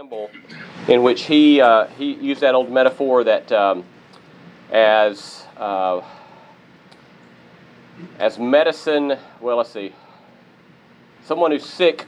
Campbell, 0.00 0.30
in 0.88 1.02
which 1.02 1.24
he 1.24 1.60
uh, 1.60 1.86
he 1.88 2.14
used 2.14 2.40
that 2.40 2.54
old 2.54 2.72
metaphor 2.72 3.22
that 3.22 3.52
um, 3.52 3.84
as 4.72 5.44
uh, 5.58 6.00
as 8.18 8.38
medicine. 8.38 9.18
Well, 9.42 9.58
let's 9.58 9.70
see. 9.70 9.92
Someone 11.26 11.50
who's 11.50 11.66
sick 11.66 12.06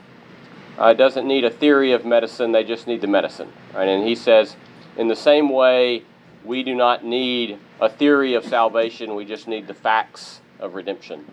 uh, 0.79 0.95
doesn't 0.95 1.29
need 1.29 1.45
a 1.45 1.51
theory 1.51 1.93
of 1.93 2.07
medicine; 2.07 2.51
they 2.53 2.65
just 2.65 2.87
need 2.87 3.03
the 3.03 3.09
medicine. 3.09 3.53
Right? 3.75 3.89
And 3.89 4.09
he 4.09 4.15
says, 4.15 4.57
in 4.97 5.09
the 5.09 5.17
same 5.17 5.51
way, 5.51 6.03
we 6.47 6.63
do 6.63 6.75
not 6.75 7.05
need 7.05 7.59
a 7.79 7.91
theory 7.91 8.33
of 8.33 8.47
salvation; 8.47 9.15
we 9.15 9.27
just 9.27 9.47
need 9.47 9.67
the 9.67 9.75
facts 9.75 10.41
of 10.61 10.73
redemption. 10.73 11.31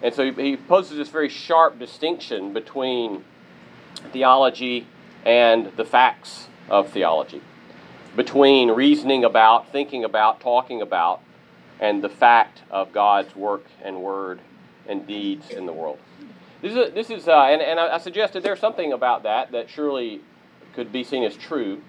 And 0.00 0.14
so 0.14 0.32
he, 0.32 0.50
he 0.50 0.56
poses 0.56 0.96
this 0.96 1.10
very 1.10 1.28
sharp 1.28 1.78
distinction 1.78 2.54
between 2.54 3.22
theology 4.14 4.86
and 5.24 5.72
the 5.76 5.84
facts 5.84 6.48
of 6.68 6.90
theology, 6.90 7.40
between 8.16 8.70
reasoning 8.70 9.24
about, 9.24 9.70
thinking 9.70 10.04
about, 10.04 10.40
talking 10.40 10.82
about, 10.82 11.20
and 11.80 12.02
the 12.02 12.08
fact 12.08 12.62
of 12.70 12.92
God's 12.92 13.34
work 13.36 13.66
and 13.82 14.00
word 14.02 14.40
and 14.86 15.06
deeds 15.06 15.50
in 15.50 15.66
the 15.66 15.72
world. 15.72 15.98
This 16.60 16.74
is, 16.74 16.92
this 16.92 17.10
is 17.10 17.28
uh, 17.28 17.42
and, 17.44 17.62
and 17.62 17.78
I 17.78 17.98
suggested 17.98 18.42
there's 18.42 18.58
something 18.58 18.92
about 18.92 19.22
that 19.22 19.52
that 19.52 19.70
surely 19.70 20.20
could 20.74 20.90
be 20.90 21.04
seen 21.04 21.22
as 21.22 21.36
true, 21.36 21.80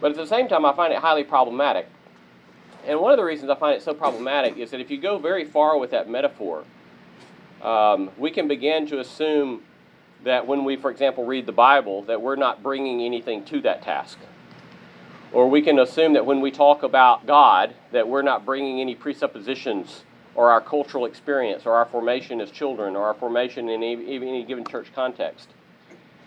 but 0.00 0.12
at 0.12 0.16
the 0.16 0.26
same 0.26 0.48
time, 0.48 0.64
I 0.64 0.72
find 0.72 0.92
it 0.92 1.00
highly 1.00 1.24
problematic. 1.24 1.88
And 2.86 3.00
one 3.00 3.12
of 3.12 3.16
the 3.16 3.24
reasons 3.24 3.50
I 3.50 3.54
find 3.54 3.76
it 3.76 3.82
so 3.82 3.94
problematic 3.94 4.56
is 4.56 4.70
that 4.72 4.80
if 4.80 4.90
you 4.90 5.00
go 5.00 5.18
very 5.18 5.44
far 5.44 5.78
with 5.78 5.90
that 5.92 6.08
metaphor, 6.08 6.64
um, 7.62 8.10
we 8.18 8.30
can 8.30 8.48
begin 8.48 8.86
to 8.88 8.98
assume 8.98 9.62
that 10.24 10.46
when 10.46 10.64
we, 10.64 10.76
for 10.76 10.90
example, 10.90 11.24
read 11.24 11.46
the 11.46 11.52
Bible, 11.52 12.02
that 12.02 12.20
we're 12.20 12.36
not 12.36 12.62
bringing 12.62 13.00
anything 13.00 13.44
to 13.46 13.60
that 13.62 13.82
task. 13.82 14.18
Or 15.32 15.48
we 15.48 15.62
can 15.62 15.78
assume 15.78 16.12
that 16.12 16.26
when 16.26 16.40
we 16.40 16.50
talk 16.50 16.82
about 16.82 17.26
God, 17.26 17.74
that 17.90 18.06
we're 18.06 18.22
not 18.22 18.44
bringing 18.44 18.80
any 18.80 18.94
presuppositions 18.94 20.04
or 20.34 20.50
our 20.50 20.60
cultural 20.60 21.06
experience 21.06 21.66
or 21.66 21.72
our 21.72 21.86
formation 21.86 22.40
as 22.40 22.50
children 22.50 22.96
or 22.96 23.06
our 23.06 23.14
formation 23.14 23.68
in 23.68 23.82
any, 23.82 24.16
any 24.16 24.44
given 24.44 24.64
church 24.64 24.88
context. 24.94 25.48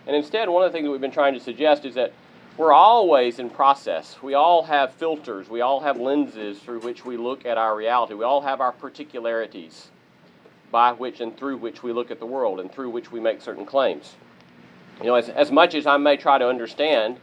And 0.06 0.14
instead, 0.14 0.48
one 0.48 0.64
of 0.64 0.70
the 0.70 0.76
things 0.76 0.86
that 0.86 0.90
we've 0.90 1.00
been 1.00 1.10
trying 1.10 1.34
to 1.34 1.40
suggest 1.40 1.84
is 1.84 1.94
that 1.94 2.12
we're 2.56 2.72
always 2.72 3.38
in 3.38 3.50
process. 3.50 4.16
We 4.22 4.34
all 4.34 4.62
have 4.64 4.92
filters, 4.94 5.48
we 5.48 5.60
all 5.60 5.80
have 5.80 5.98
lenses 5.98 6.58
through 6.58 6.80
which 6.80 7.04
we 7.04 7.16
look 7.16 7.44
at 7.44 7.58
our 7.58 7.76
reality, 7.76 8.14
we 8.14 8.24
all 8.24 8.40
have 8.40 8.60
our 8.60 8.72
particularities 8.72 9.88
by 10.70 10.92
which 10.92 11.20
and 11.20 11.36
through 11.36 11.56
which 11.58 11.82
we 11.82 11.92
look 11.92 12.10
at 12.10 12.18
the 12.18 12.26
world 12.26 12.60
and 12.60 12.72
through 12.72 12.90
which 12.90 13.12
we 13.12 13.20
make 13.20 13.40
certain 13.40 13.64
claims. 13.64 14.14
You 15.00 15.06
know, 15.06 15.14
as, 15.14 15.28
as 15.28 15.50
much 15.50 15.74
as 15.74 15.86
I 15.86 15.96
may 15.96 16.16
try 16.16 16.38
to 16.38 16.48
understand 16.48 17.18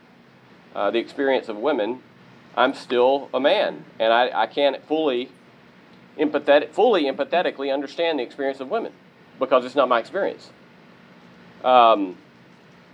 uh, 0.75 0.91
the 0.91 0.99
experience 0.99 1.49
of 1.49 1.58
women, 1.58 2.02
I'm 2.55 2.73
still 2.73 3.30
a 3.33 3.39
man, 3.39 3.83
and 3.99 4.14
I, 4.14 4.44
I 4.44 4.47
can't 4.47 4.86
fully, 4.86 5.30
empathetic, 6.19 6.71
fully 6.71 7.05
empathetically 7.05 7.73
understand 7.73 8.19
the 8.19 8.23
experience 8.23 8.59
of 8.59 8.69
women 8.69 8.94
because 9.39 9.66
it's 9.66 9.75
not 9.75 9.89
my 9.89 9.99
experience. 9.99 10.52
Um, 11.64 12.17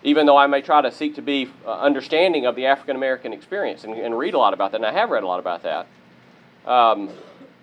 even 0.04 0.26
though 0.26 0.38
I 0.38 0.48
may 0.48 0.62
try 0.62 0.82
to 0.82 0.92
seek 0.92 1.16
to 1.16 1.22
be 1.22 1.50
uh, 1.66 1.74
understanding 1.74 2.46
of 2.46 2.56
the 2.56 2.68
African 2.68 2.96
American 2.96 3.34
experience 3.34 3.84
and, 3.84 3.94
and, 3.94 4.18
read 4.18 4.34
a 4.34 4.38
lot 4.38 4.54
about 4.54 4.72
that, 4.72 4.78
and 4.78 4.86
I 4.86 4.94
have 4.94 5.10
read 5.10 5.24
a 5.24 5.28
lot 5.28 5.40
about 5.40 5.64
that. 5.64 5.88
Um, 6.66 7.10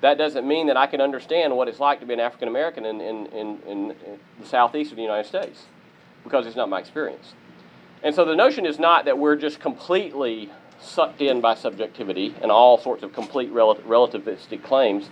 that 0.00 0.18
doesn't 0.18 0.46
mean 0.46 0.66
that 0.66 0.76
I 0.76 0.86
can 0.86 1.00
understand 1.00 1.56
what 1.56 1.68
it's 1.68 1.80
like 1.80 2.00
to 2.00 2.06
be 2.06 2.14
an 2.14 2.20
African 2.20 2.48
American 2.48 2.84
in, 2.84 3.00
in, 3.00 3.26
in, 3.26 3.60
in, 3.66 3.96
the 4.38 4.46
southeast 4.46 4.90
of 4.90 4.96
the 4.96 5.02
United 5.02 5.26
States 5.26 5.64
because 6.24 6.46
it's 6.46 6.56
not 6.56 6.68
my 6.68 6.78
experience. 6.78 7.34
And 8.02 8.14
so 8.14 8.24
the 8.24 8.36
notion 8.36 8.66
is 8.66 8.78
not 8.78 9.06
that 9.06 9.18
we're 9.18 9.36
just 9.36 9.58
completely 9.60 10.50
sucked 10.80 11.22
in 11.22 11.40
by 11.40 11.54
subjectivity 11.54 12.34
and 12.42 12.50
all 12.50 12.78
sorts 12.78 13.02
of 13.02 13.12
complete 13.12 13.50
rel- 13.50 13.76
relativistic 13.76 14.62
claims, 14.62 15.08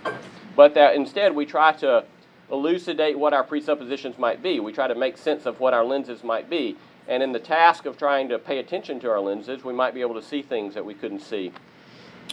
but 0.55 0.75
that 0.75 0.95
instead 0.95 1.33
we 1.35 1.45
try 1.45 1.71
to 1.73 2.05
elucidate 2.51 3.17
what 3.17 3.33
our 3.33 3.43
presuppositions 3.43 4.17
might 4.19 4.43
be. 4.43 4.59
We 4.59 4.71
try 4.71 4.87
to 4.87 4.95
make 4.95 5.17
sense 5.17 5.45
of 5.45 5.59
what 5.59 5.73
our 5.73 5.83
lenses 5.83 6.23
might 6.23 6.49
be. 6.49 6.77
And 7.07 7.23
in 7.23 7.31
the 7.31 7.39
task 7.39 7.85
of 7.85 7.97
trying 7.97 8.29
to 8.29 8.39
pay 8.39 8.59
attention 8.59 8.99
to 9.01 9.09
our 9.09 9.19
lenses, 9.19 9.63
we 9.63 9.73
might 9.73 9.93
be 9.93 10.01
able 10.01 10.15
to 10.15 10.21
see 10.21 10.41
things 10.41 10.73
that 10.75 10.85
we 10.85 10.93
couldn't 10.93 11.21
see 11.21 11.51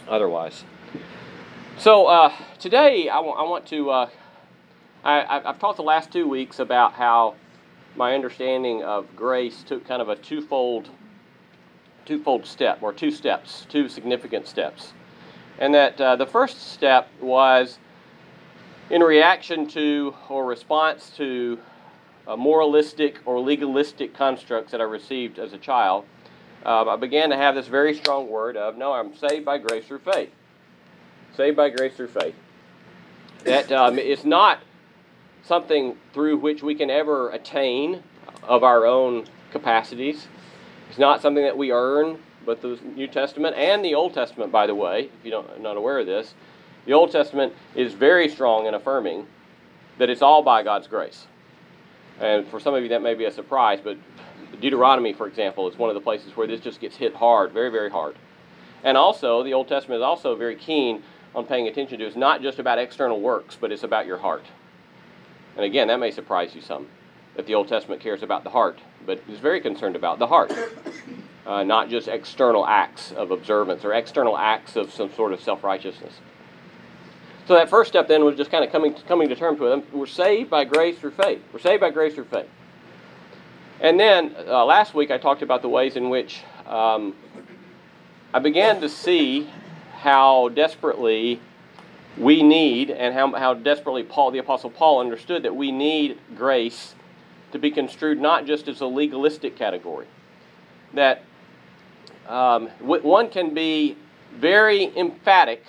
otherwise. 0.07 0.63
So 1.79 2.05
uh, 2.05 2.31
today 2.59 3.09
I, 3.09 3.15
w- 3.15 3.33
I 3.33 3.43
want 3.43 3.65
to. 3.67 3.89
Uh, 3.89 4.09
I, 5.03 5.41
have 5.43 5.59
talked 5.59 5.77
the 5.77 5.83
last 5.83 6.11
two 6.11 6.27
weeks 6.27 6.59
about 6.59 6.93
how 6.93 7.35
my 7.97 8.13
understanding 8.13 8.83
of 8.83 9.13
grace 9.17 9.63
took 9.63 9.85
kind 9.85 10.01
of 10.01 10.07
a 10.07 10.15
twofold, 10.15 10.89
twofold 12.05 12.45
step, 12.45 12.81
or 12.81 12.93
two 12.93 13.11
steps, 13.11 13.65
two 13.67 13.89
significant 13.89 14.47
steps, 14.47 14.93
and 15.59 15.73
that 15.73 15.99
uh, 15.99 16.15
the 16.15 16.27
first 16.27 16.71
step 16.71 17.09
was 17.19 17.79
in 18.89 19.01
reaction 19.01 19.67
to 19.69 20.15
or 20.29 20.45
response 20.45 21.11
to 21.17 21.59
moralistic 22.37 23.19
or 23.25 23.41
legalistic 23.41 24.13
constructs 24.13 24.71
that 24.71 24.79
I 24.79 24.85
received 24.85 25.37
as 25.37 25.51
a 25.51 25.57
child. 25.57 26.05
Uh, 26.65 26.85
I 26.87 26.95
began 26.95 27.29
to 27.31 27.35
have 27.35 27.55
this 27.55 27.67
very 27.67 27.93
strong 27.93 28.29
word 28.29 28.55
of, 28.55 28.77
no, 28.77 28.93
I'm 28.93 29.13
saved 29.17 29.43
by 29.43 29.57
grace 29.57 29.85
through 29.85 29.99
faith 29.99 30.29
saved 31.35 31.57
by 31.57 31.69
grace 31.69 31.95
through 31.95 32.07
faith. 32.07 32.35
That 33.43 33.71
um, 33.71 33.99
is 33.99 34.23
not 34.23 34.59
something 35.43 35.97
through 36.13 36.37
which 36.37 36.63
we 36.63 36.75
can 36.75 36.89
ever 36.89 37.29
attain 37.31 38.03
of 38.43 38.63
our 38.63 38.85
own 38.85 39.25
capacities. 39.51 40.27
It's 40.89 40.99
not 40.99 41.21
something 41.21 41.43
that 41.43 41.57
we 41.57 41.71
earn, 41.71 42.19
but 42.45 42.61
the 42.61 42.79
New 42.95 43.07
Testament 43.07 43.55
and 43.55 43.83
the 43.83 43.95
Old 43.95 44.13
Testament, 44.13 44.51
by 44.51 44.67
the 44.67 44.75
way, 44.75 45.09
if 45.19 45.25
you're 45.25 45.43
not 45.59 45.77
aware 45.77 45.99
of 45.99 46.05
this, 46.05 46.33
the 46.85 46.93
Old 46.93 47.11
Testament 47.11 47.53
is 47.75 47.93
very 47.93 48.29
strong 48.29 48.65
in 48.65 48.73
affirming 48.73 49.27
that 49.97 50.09
it's 50.09 50.21
all 50.21 50.41
by 50.41 50.63
God's 50.63 50.87
grace. 50.87 51.27
And 52.19 52.47
for 52.47 52.59
some 52.59 52.73
of 52.73 52.83
you, 52.83 52.89
that 52.89 53.01
may 53.01 53.13
be 53.15 53.25
a 53.25 53.31
surprise, 53.31 53.79
but 53.83 53.97
Deuteronomy, 54.61 55.13
for 55.13 55.27
example, 55.27 55.69
is 55.69 55.77
one 55.77 55.89
of 55.89 55.95
the 55.95 56.01
places 56.01 56.35
where 56.35 56.47
this 56.47 56.61
just 56.61 56.79
gets 56.79 56.95
hit 56.95 57.15
hard, 57.15 57.51
very, 57.51 57.69
very 57.69 57.89
hard. 57.89 58.15
And 58.83 58.97
also, 58.97 59.43
the 59.43 59.53
Old 59.53 59.67
Testament 59.67 59.99
is 59.99 60.03
also 60.03 60.35
very 60.35 60.55
keen 60.55 61.03
on 61.35 61.45
paying 61.45 61.67
attention 61.67 61.99
to 61.99 62.05
is 62.05 62.15
not 62.15 62.41
just 62.41 62.59
about 62.59 62.77
external 62.77 63.19
works, 63.19 63.57
but 63.59 63.71
it's 63.71 63.83
about 63.83 64.05
your 64.05 64.17
heart. 64.17 64.45
And 65.55 65.65
again, 65.65 65.87
that 65.87 65.99
may 65.99 66.11
surprise 66.11 66.55
you 66.55 66.61
some 66.61 66.87
that 67.35 67.47
the 67.47 67.55
Old 67.55 67.67
Testament 67.67 68.01
cares 68.01 68.21
about 68.21 68.43
the 68.43 68.49
heart, 68.51 68.79
but 69.05 69.21
is 69.27 69.39
very 69.39 69.59
concerned 69.59 69.95
about 69.95 70.19
the 70.19 70.27
heart, 70.27 70.53
uh, 71.47 71.63
not 71.63 71.89
just 71.89 72.07
external 72.07 72.65
acts 72.65 73.11
of 73.11 73.31
observance 73.31 73.83
or 73.83 73.93
external 73.93 74.37
acts 74.37 74.75
of 74.75 74.91
some 74.93 75.11
sort 75.13 75.33
of 75.33 75.41
self 75.41 75.63
righteousness. 75.63 76.13
So 77.47 77.55
that 77.55 77.69
first 77.69 77.89
step 77.89 78.07
then 78.07 78.23
was 78.23 78.37
just 78.37 78.51
kind 78.51 78.63
of 78.63 78.71
coming 78.71 78.93
coming 78.93 79.29
to 79.29 79.35
terms 79.35 79.59
with 79.59 79.71
them. 79.71 79.83
We're 79.91 80.05
saved 80.05 80.49
by 80.49 80.63
grace 80.63 80.97
through 80.97 81.11
faith. 81.11 81.41
We're 81.51 81.59
saved 81.59 81.81
by 81.81 81.89
grace 81.89 82.13
through 82.13 82.25
faith. 82.25 82.49
And 83.81 83.99
then 83.99 84.35
uh, 84.47 84.63
last 84.63 84.93
week 84.93 85.11
I 85.11 85.17
talked 85.17 85.41
about 85.41 85.61
the 85.61 85.69
ways 85.69 85.97
in 85.97 86.09
which 86.09 86.41
um, 86.65 87.15
I 88.33 88.39
began 88.39 88.79
to 88.79 88.87
see 88.87 89.49
how 90.03 90.49
desperately 90.49 91.39
we 92.17 92.43
need 92.43 92.91
and 92.91 93.13
how, 93.13 93.31
how 93.33 93.53
desperately 93.53 94.03
Paul, 94.03 94.31
the 94.31 94.39
Apostle 94.39 94.69
Paul, 94.69 94.99
understood 94.99 95.43
that 95.43 95.55
we 95.55 95.71
need 95.71 96.19
grace 96.35 96.93
to 97.53 97.57
be 97.57 97.71
construed 97.71 98.19
not 98.19 98.45
just 98.45 98.67
as 98.67 98.81
a 98.81 98.85
legalistic 98.85 99.55
category. 99.55 100.07
That 100.93 101.23
um, 102.27 102.67
one 102.81 103.29
can 103.29 103.53
be 103.53 103.95
very 104.35 104.95
emphatic 104.97 105.63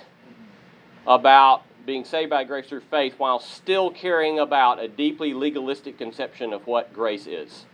about 1.07 1.63
being 1.85 2.03
saved 2.03 2.29
by 2.29 2.43
grace 2.43 2.67
through 2.67 2.81
faith 2.81 3.13
while 3.17 3.39
still 3.39 3.89
caring 3.89 4.39
about 4.39 4.83
a 4.83 4.89
deeply 4.89 5.33
legalistic 5.33 5.97
conception 5.97 6.51
of 6.51 6.67
what 6.67 6.93
grace 6.93 7.25
is. 7.25 7.65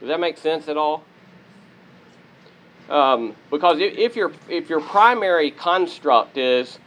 Does 0.00 0.08
that 0.08 0.18
make 0.18 0.36
sense 0.36 0.66
at 0.66 0.76
all? 0.76 1.04
Um, 2.90 3.36
because 3.50 3.78
if, 3.78 4.16
your, 4.16 4.32
if 4.48 4.68
your 4.68 4.80
primary 4.80 5.52
construct 5.52 6.36
is, 6.36 6.78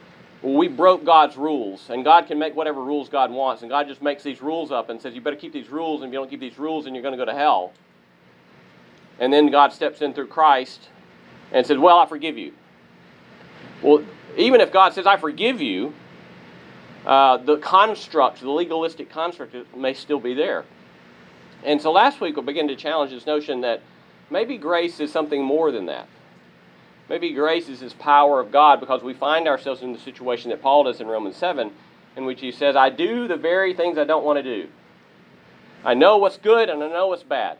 we 0.41 0.67
broke 0.67 1.05
God's 1.05 1.37
rules, 1.37 1.89
and 1.89 2.03
God 2.03 2.27
can 2.27 2.37
make 2.37 2.53
whatever 2.53 2.83
rules 2.83 3.07
God 3.07 3.31
wants, 3.31 3.61
and 3.61 3.71
God 3.71 3.87
just 3.87 4.01
makes 4.01 4.23
these 4.23 4.41
rules 4.41 4.73
up 4.73 4.89
and 4.89 5.01
says, 5.01 5.15
you 5.15 5.21
better 5.21 5.37
keep 5.37 5.53
these 5.53 5.69
rules, 5.69 6.01
and 6.01 6.09
if 6.09 6.13
you 6.13 6.19
don't 6.19 6.29
keep 6.29 6.41
these 6.41 6.59
rules, 6.59 6.83
then 6.83 6.93
you're 6.93 7.01
going 7.01 7.17
to 7.17 7.17
go 7.17 7.23
to 7.23 7.33
hell. 7.37 7.71
And 9.19 9.31
then 9.31 9.49
God 9.49 9.71
steps 9.71 10.01
in 10.01 10.13
through 10.13 10.27
Christ 10.27 10.89
and 11.53 11.65
says, 11.65 11.77
well, 11.77 11.97
I 11.97 12.05
forgive 12.05 12.37
you. 12.37 12.51
Well, 13.81 14.03
even 14.35 14.59
if 14.59 14.73
God 14.73 14.93
says, 14.93 15.07
I 15.07 15.15
forgive 15.15 15.61
you, 15.61 15.93
uh, 17.05 17.37
the 17.37 17.57
construct, 17.57 18.41
the 18.41 18.49
legalistic 18.49 19.09
construct, 19.09 19.55
may 19.75 19.93
still 19.93 20.19
be 20.19 20.33
there. 20.33 20.65
And 21.63 21.81
so 21.81 21.93
last 21.93 22.19
week 22.19 22.35
we'll 22.35 22.45
begin 22.45 22.67
to 22.67 22.75
challenge 22.75 23.11
this 23.11 23.25
notion 23.25 23.61
that 23.61 23.81
Maybe 24.33 24.57
grace 24.57 24.99
is 24.99 25.11
something 25.11 25.43
more 25.43 25.71
than 25.71 25.85
that. 25.85 26.07
Maybe 27.07 27.33
grace 27.33 27.69
is 27.69 27.81
this 27.81 27.93
power 27.93 28.39
of 28.39 28.51
God 28.51 28.79
because 28.79 29.03
we 29.03 29.13
find 29.13 29.47
ourselves 29.47 29.83
in 29.83 29.93
the 29.93 29.99
situation 29.99 30.49
that 30.49 30.59
Paul 30.59 30.85
does 30.85 30.99
in 30.99 31.05
Romans 31.05 31.35
7, 31.37 31.69
in 32.17 32.25
which 32.25 32.41
he 32.41 32.51
says, 32.51 32.75
I 32.75 32.89
do 32.89 33.27
the 33.27 33.37
very 33.37 33.75
things 33.75 33.99
I 33.99 34.05
don't 34.05 34.25
want 34.25 34.37
to 34.37 34.43
do. 34.43 34.69
I 35.85 35.93
know 35.93 36.17
what's 36.17 36.37
good 36.37 36.67
and 36.67 36.83
I 36.83 36.87
know 36.87 37.09
what's 37.09 37.21
bad. 37.21 37.59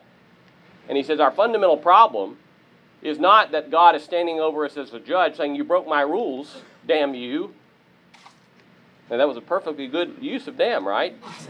And 0.90 0.98
he 0.98 1.04
says, 1.04 1.20
Our 1.20 1.30
fundamental 1.30 1.78
problem 1.78 2.38
is 3.04 3.20
not 3.20 3.52
that 3.52 3.70
God 3.70 3.96
is 3.96 4.04
standing 4.04 4.40
over 4.40 4.66
us 4.66 4.76
as 4.76 4.92
a 4.96 5.00
judge 5.00 5.38
saying, 5.38 5.54
You 5.54 5.64
broke 5.64 5.88
my 5.88 6.02
rules, 6.02 6.64
damn 6.88 7.14
you. 7.14 7.54
And 9.12 9.20
that 9.20 9.28
was 9.28 9.38
a 9.38 9.42
perfectly 9.42 9.86
good 9.86 10.16
use 10.22 10.48
of 10.48 10.58
damn, 10.58 10.88
right? 10.88 11.16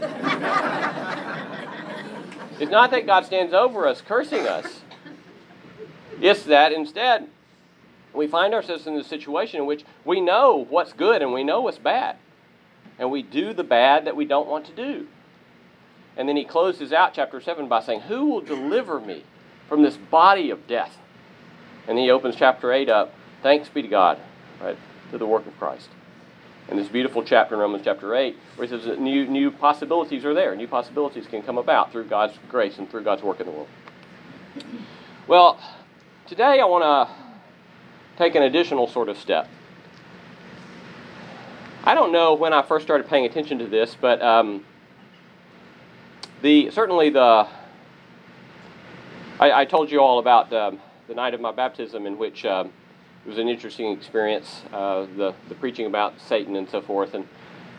it's 2.60 2.70
not 2.70 2.90
that 2.90 3.06
God 3.06 3.24
stands 3.24 3.54
over 3.54 3.86
us 3.88 4.02
cursing 4.02 4.46
us. 4.46 4.82
It's 6.20 6.44
that 6.44 6.72
instead 6.72 7.28
we 8.12 8.26
find 8.26 8.54
ourselves 8.54 8.86
in 8.86 8.94
a 8.94 9.04
situation 9.04 9.60
in 9.60 9.66
which 9.66 9.84
we 10.04 10.20
know 10.20 10.66
what's 10.68 10.92
good 10.92 11.22
and 11.22 11.32
we 11.32 11.44
know 11.44 11.60
what's 11.60 11.78
bad. 11.78 12.16
And 12.98 13.10
we 13.10 13.22
do 13.22 13.52
the 13.52 13.64
bad 13.64 14.06
that 14.06 14.16
we 14.16 14.24
don't 14.24 14.46
want 14.46 14.66
to 14.66 14.72
do. 14.72 15.08
And 16.16 16.28
then 16.28 16.36
he 16.36 16.44
closes 16.44 16.92
out 16.92 17.12
chapter 17.14 17.40
7 17.40 17.68
by 17.68 17.80
saying, 17.80 18.02
Who 18.02 18.26
will 18.26 18.40
deliver 18.40 19.00
me 19.00 19.24
from 19.68 19.82
this 19.82 19.96
body 19.96 20.50
of 20.50 20.66
death? 20.68 20.96
And 21.88 21.98
he 21.98 22.10
opens 22.10 22.36
chapter 22.36 22.72
8 22.72 22.88
up, 22.88 23.14
thanks 23.42 23.68
be 23.68 23.82
to 23.82 23.88
God, 23.88 24.18
right, 24.62 24.78
to 25.10 25.18
the 25.18 25.26
work 25.26 25.46
of 25.46 25.58
Christ. 25.58 25.88
And 26.68 26.78
this 26.78 26.88
beautiful 26.88 27.22
chapter 27.22 27.56
in 27.56 27.60
Romans 27.60 27.82
chapter 27.84 28.14
8, 28.14 28.36
where 28.56 28.66
he 28.66 28.74
says 28.74 28.86
that 28.86 28.98
new, 28.98 29.26
new 29.26 29.50
possibilities 29.50 30.24
are 30.24 30.32
there. 30.32 30.56
New 30.56 30.68
possibilities 30.68 31.26
can 31.26 31.42
come 31.42 31.58
about 31.58 31.92
through 31.92 32.04
God's 32.04 32.38
grace 32.48 32.78
and 32.78 32.88
through 32.88 33.02
God's 33.02 33.22
work 33.22 33.40
in 33.40 33.46
the 33.46 33.52
world. 33.52 33.68
Well, 35.26 35.58
today 36.26 36.58
I 36.60 36.64
want 36.64 36.84
to 36.84 37.14
take 38.16 38.34
an 38.34 38.42
additional 38.42 38.88
sort 38.88 39.08
of 39.08 39.18
step. 39.18 39.48
I 41.84 41.94
don't 41.94 42.12
know 42.12 42.34
when 42.34 42.54
I 42.54 42.62
first 42.62 42.86
started 42.86 43.08
paying 43.08 43.26
attention 43.26 43.58
to 43.58 43.66
this, 43.66 43.94
but 44.00 44.22
um, 44.22 44.64
the 46.40 46.70
certainly 46.70 47.10
the 47.10 47.46
I, 49.38 49.52
I, 49.52 49.64
told 49.66 49.90
you 49.90 50.00
all 50.00 50.18
about 50.18 50.50
um, 50.52 50.80
the 51.08 51.14
night 51.14 51.34
of 51.34 51.40
my 51.40 51.52
baptism, 51.52 52.06
in 52.06 52.16
which 52.16 52.46
um, 52.46 52.72
it 53.26 53.28
was 53.28 53.38
an 53.38 53.48
interesting 53.48 53.92
experience. 53.92 54.62
Uh, 54.72 55.06
the 55.16 55.34
the 55.50 55.54
preaching 55.56 55.84
about 55.84 56.18
Satan 56.20 56.56
and 56.56 56.70
so 56.70 56.80
forth, 56.80 57.12
and 57.12 57.28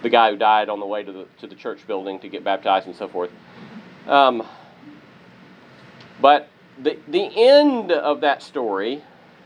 the 0.03 0.09
guy 0.09 0.30
who 0.30 0.38
died 0.38 0.69
on 0.69 0.80
the 0.80 0.86
way 0.86 1.01
to 1.01 1.12
the 1.12 1.25
to 1.39 1.48
the 1.48 1.56
church 1.56 1.88
building 1.88 2.19
to 2.19 2.30
get 2.30 2.44
baptized 2.44 2.86
and 2.86 2.95
so 2.95 3.07
forth. 3.07 3.31
Um, 4.06 4.48
but 6.21 6.50
the 6.81 6.98
the 7.07 7.31
end 7.36 7.92
of 7.92 8.22
that 8.22 8.42
story, 8.42 9.04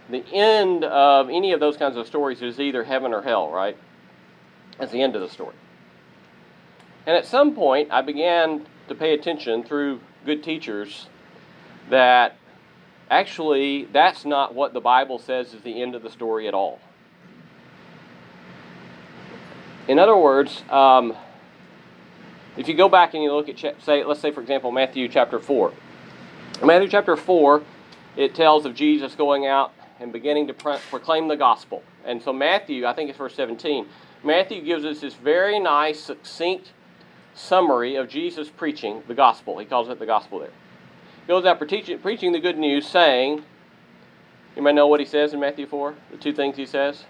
the 0.09 0.23
end 0.33 0.83
of 0.83 1.29
any 1.29 1.51
of 1.51 1.59
those 1.59 1.77
kinds 1.77 1.97
of 1.97 2.07
stories 2.07 2.41
is 2.41 2.59
either 2.59 2.83
heaven 2.83 3.13
or 3.13 3.21
hell, 3.21 3.51
right? 3.51 3.77
That's 4.77 4.91
the 4.91 5.01
end 5.01 5.15
of 5.15 5.21
the 5.21 5.29
story. 5.29 5.55
And 7.05 7.15
at 7.15 7.25
some 7.25 7.55
point, 7.55 7.91
I 7.91 8.01
began 8.01 8.65
to 8.87 8.95
pay 8.95 9.13
attention 9.13 9.63
through 9.63 9.99
good 10.25 10.43
teachers 10.43 11.07
that 11.89 12.35
actually 13.09 13.85
that's 13.85 14.25
not 14.25 14.53
what 14.53 14.73
the 14.73 14.81
Bible 14.81 15.19
says 15.19 15.53
is 15.53 15.61
the 15.61 15.81
end 15.81 15.95
of 15.95 16.03
the 16.03 16.09
story 16.09 16.47
at 16.47 16.53
all. 16.53 16.79
In 19.87 19.97
other 19.97 20.15
words, 20.15 20.63
um, 20.69 21.15
if 22.57 22.67
you 22.67 22.75
go 22.75 22.89
back 22.89 23.15
and 23.15 23.23
you 23.23 23.33
look 23.33 23.49
at, 23.49 23.57
say, 23.81 24.03
let's 24.03 24.19
say, 24.19 24.31
for 24.31 24.41
example, 24.41 24.71
Matthew 24.71 25.07
chapter 25.07 25.39
4. 25.39 25.73
Matthew 26.63 26.89
chapter 26.89 27.15
4, 27.15 27.63
it 28.17 28.35
tells 28.35 28.65
of 28.65 28.75
Jesus 28.75 29.15
going 29.15 29.45
out 29.45 29.73
and 29.99 30.11
beginning 30.11 30.47
to 30.47 30.53
proclaim 30.53 31.29
the 31.29 31.37
gospel. 31.37 31.83
And 32.03 32.21
so, 32.21 32.33
Matthew, 32.33 32.85
I 32.85 32.93
think 32.93 33.09
it's 33.09 33.17
verse 33.17 33.33
17, 33.35 33.87
Matthew 34.25 34.61
gives 34.61 34.83
us 34.83 34.99
this 34.99 35.13
very 35.13 35.57
nice, 35.57 36.01
succinct 36.01 36.73
summary 37.33 37.95
of 37.95 38.09
Jesus 38.09 38.49
preaching 38.49 39.03
the 39.07 39.13
gospel. 39.13 39.57
He 39.57 39.65
calls 39.65 39.87
it 39.87 39.99
the 39.99 40.05
gospel 40.05 40.39
there. 40.39 40.51
He 41.21 41.27
goes 41.27 41.45
out 41.45 41.59
preaching, 41.59 42.31
the 42.33 42.39
good 42.39 42.57
news, 42.57 42.85
saying, 42.85 43.43
You 44.57 44.61
may 44.61 44.73
know 44.73 44.87
what 44.87 44.99
he 44.99 45.05
says 45.05 45.33
in 45.33 45.39
Matthew 45.39 45.65
4? 45.65 45.95
The 46.11 46.17
two 46.17 46.33
things 46.33 46.57
he 46.57 46.65
says 46.65 47.05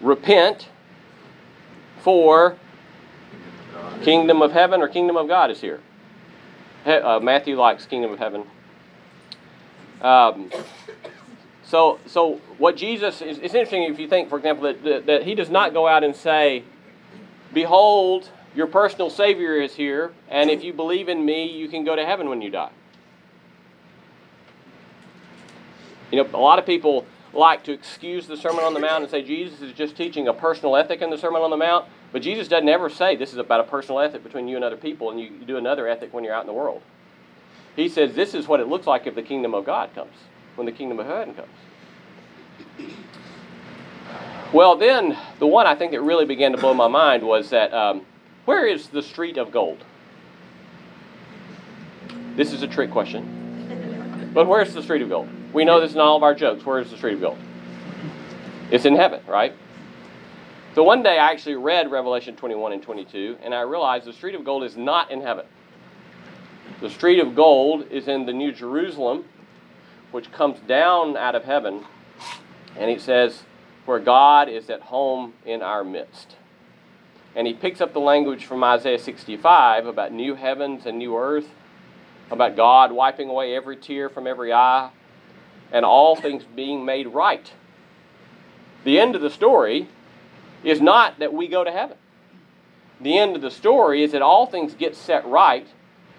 Repent, 0.00 0.68
for 2.00 2.56
kingdom 4.02 4.42
of 4.42 4.50
heaven 4.50 4.80
or 4.80 4.88
kingdom 4.88 5.16
of 5.16 5.28
God 5.28 5.52
is 5.52 5.60
here. 5.60 5.80
Uh, 6.84 7.20
Matthew 7.22 7.56
likes 7.56 7.86
kingdom 7.86 8.12
of 8.12 8.18
heaven. 8.18 8.44
Um, 10.00 10.50
so, 11.64 12.00
so 12.06 12.40
what 12.58 12.76
Jesus 12.76 13.22
is, 13.22 13.38
it's 13.38 13.54
interesting 13.54 13.84
if 13.84 13.98
you 13.98 14.08
think, 14.08 14.28
for 14.28 14.36
example, 14.36 14.64
that, 14.64 14.82
that, 14.82 15.06
that 15.06 15.22
he 15.22 15.34
does 15.34 15.48
not 15.48 15.72
go 15.72 15.86
out 15.86 16.02
and 16.02 16.14
say, 16.14 16.64
Behold, 17.52 18.30
your 18.54 18.66
personal 18.66 19.10
Savior 19.10 19.56
is 19.56 19.74
here, 19.74 20.12
and 20.28 20.50
if 20.50 20.64
you 20.64 20.72
believe 20.72 21.08
in 21.08 21.24
me, 21.24 21.46
you 21.46 21.68
can 21.68 21.84
go 21.84 21.94
to 21.94 22.04
heaven 22.04 22.28
when 22.28 22.42
you 22.42 22.50
die. 22.50 22.70
You 26.10 26.22
know, 26.22 26.28
a 26.34 26.36
lot 26.36 26.58
of 26.58 26.66
people 26.66 27.06
like 27.32 27.64
to 27.64 27.72
excuse 27.72 28.26
the 28.26 28.36
Sermon 28.36 28.64
on 28.64 28.74
the 28.74 28.80
Mount 28.80 29.04
and 29.04 29.10
say 29.10 29.22
Jesus 29.22 29.62
is 29.62 29.72
just 29.72 29.96
teaching 29.96 30.28
a 30.28 30.34
personal 30.34 30.76
ethic 30.76 31.00
in 31.00 31.10
the 31.10 31.16
Sermon 31.16 31.40
on 31.40 31.50
the 31.50 31.56
Mount, 31.56 31.86
but 32.12 32.22
Jesus 32.22 32.46
doesn't 32.46 32.68
ever 32.68 32.88
say 32.90 33.16
this 33.16 33.32
is 33.32 33.38
about 33.38 33.60
a 33.60 33.64
personal 33.64 34.00
ethic 34.00 34.22
between 34.22 34.46
you 34.46 34.56
and 34.56 34.64
other 34.64 34.76
people, 34.76 35.10
and 35.10 35.18
you 35.18 35.30
do 35.30 35.56
another 35.56 35.88
ethic 35.88 36.12
when 36.12 36.24
you're 36.24 36.34
out 36.34 36.42
in 36.42 36.46
the 36.46 36.52
world. 36.52 36.82
He 37.74 37.88
says 37.88 38.14
this 38.14 38.34
is 38.34 38.46
what 38.46 38.60
it 38.60 38.68
looks 38.68 38.86
like 38.86 39.06
if 39.06 39.14
the 39.14 39.22
kingdom 39.22 39.54
of 39.54 39.64
God 39.64 39.94
comes 39.94 40.12
when 40.56 40.66
the 40.66 40.72
kingdom 40.72 41.00
of 41.00 41.06
heaven 41.06 41.34
comes. 41.34 41.48
Well, 44.52 44.76
then, 44.76 45.16
the 45.38 45.46
one 45.46 45.66
I 45.66 45.74
think 45.74 45.92
that 45.92 46.02
really 46.02 46.26
began 46.26 46.52
to 46.52 46.58
blow 46.58 46.74
my 46.74 46.88
mind 46.88 47.22
was 47.22 47.48
that 47.50 47.72
um, 47.72 48.04
where 48.44 48.66
is 48.66 48.88
the 48.88 49.02
street 49.02 49.38
of 49.38 49.50
gold? 49.50 49.82
This 52.36 52.52
is 52.52 52.62
a 52.62 52.68
trick 52.68 52.90
question. 52.90 54.30
But 54.34 54.46
where's 54.46 54.74
the 54.74 54.82
street 54.82 55.00
of 55.02 55.08
gold? 55.08 55.28
We 55.54 55.64
know 55.64 55.80
this 55.80 55.94
in 55.94 56.00
all 56.00 56.16
of 56.16 56.22
our 56.22 56.34
jokes. 56.34 56.64
Where 56.64 56.78
is 56.80 56.90
the 56.90 56.96
street 56.98 57.14
of 57.14 57.20
gold? 57.20 57.38
It's 58.70 58.84
in 58.84 58.96
heaven, 58.96 59.20
right? 59.26 59.54
So 60.74 60.82
one 60.82 61.02
day 61.02 61.18
I 61.18 61.30
actually 61.30 61.56
read 61.56 61.90
Revelation 61.90 62.34
21 62.34 62.72
and 62.72 62.82
22, 62.82 63.36
and 63.42 63.54
I 63.54 63.60
realized 63.60 64.06
the 64.06 64.12
street 64.14 64.34
of 64.34 64.42
gold 64.42 64.64
is 64.64 64.74
not 64.74 65.10
in 65.10 65.20
heaven. 65.20 65.44
The 66.80 66.88
street 66.88 67.18
of 67.18 67.34
gold 67.34 67.86
is 67.90 68.08
in 68.08 68.24
the 68.24 68.32
New 68.32 68.52
Jerusalem, 68.52 69.26
which 70.12 70.32
comes 70.32 70.58
down 70.60 71.14
out 71.18 71.34
of 71.34 71.44
heaven, 71.44 71.84
and 72.74 72.90
it 72.90 73.02
says, 73.02 73.42
where 73.84 73.98
God 73.98 74.48
is 74.48 74.70
at 74.70 74.80
home 74.80 75.34
in 75.44 75.60
our 75.60 75.84
midst. 75.84 76.36
And 77.36 77.46
he 77.46 77.52
picks 77.52 77.82
up 77.82 77.92
the 77.92 78.00
language 78.00 78.46
from 78.46 78.64
Isaiah 78.64 78.98
65 78.98 79.84
about 79.84 80.10
new 80.10 80.36
heavens 80.36 80.86
and 80.86 80.96
new 80.96 81.18
earth, 81.18 81.50
about 82.30 82.56
God 82.56 82.92
wiping 82.92 83.28
away 83.28 83.54
every 83.54 83.76
tear 83.76 84.08
from 84.08 84.26
every 84.26 84.54
eye, 84.54 84.88
and 85.70 85.84
all 85.84 86.16
things 86.16 86.44
being 86.56 86.82
made 86.82 87.08
right. 87.08 87.52
The 88.84 88.98
end 88.98 89.14
of 89.14 89.20
the 89.20 89.28
story 89.28 89.88
is 90.64 90.80
not 90.80 91.18
that 91.18 91.32
we 91.32 91.48
go 91.48 91.64
to 91.64 91.72
heaven. 91.72 91.96
The 93.00 93.18
end 93.18 93.34
of 93.34 93.42
the 93.42 93.50
story 93.50 94.02
is 94.02 94.12
that 94.12 94.22
all 94.22 94.46
things 94.46 94.74
get 94.74 94.94
set 94.94 95.26
right, 95.26 95.66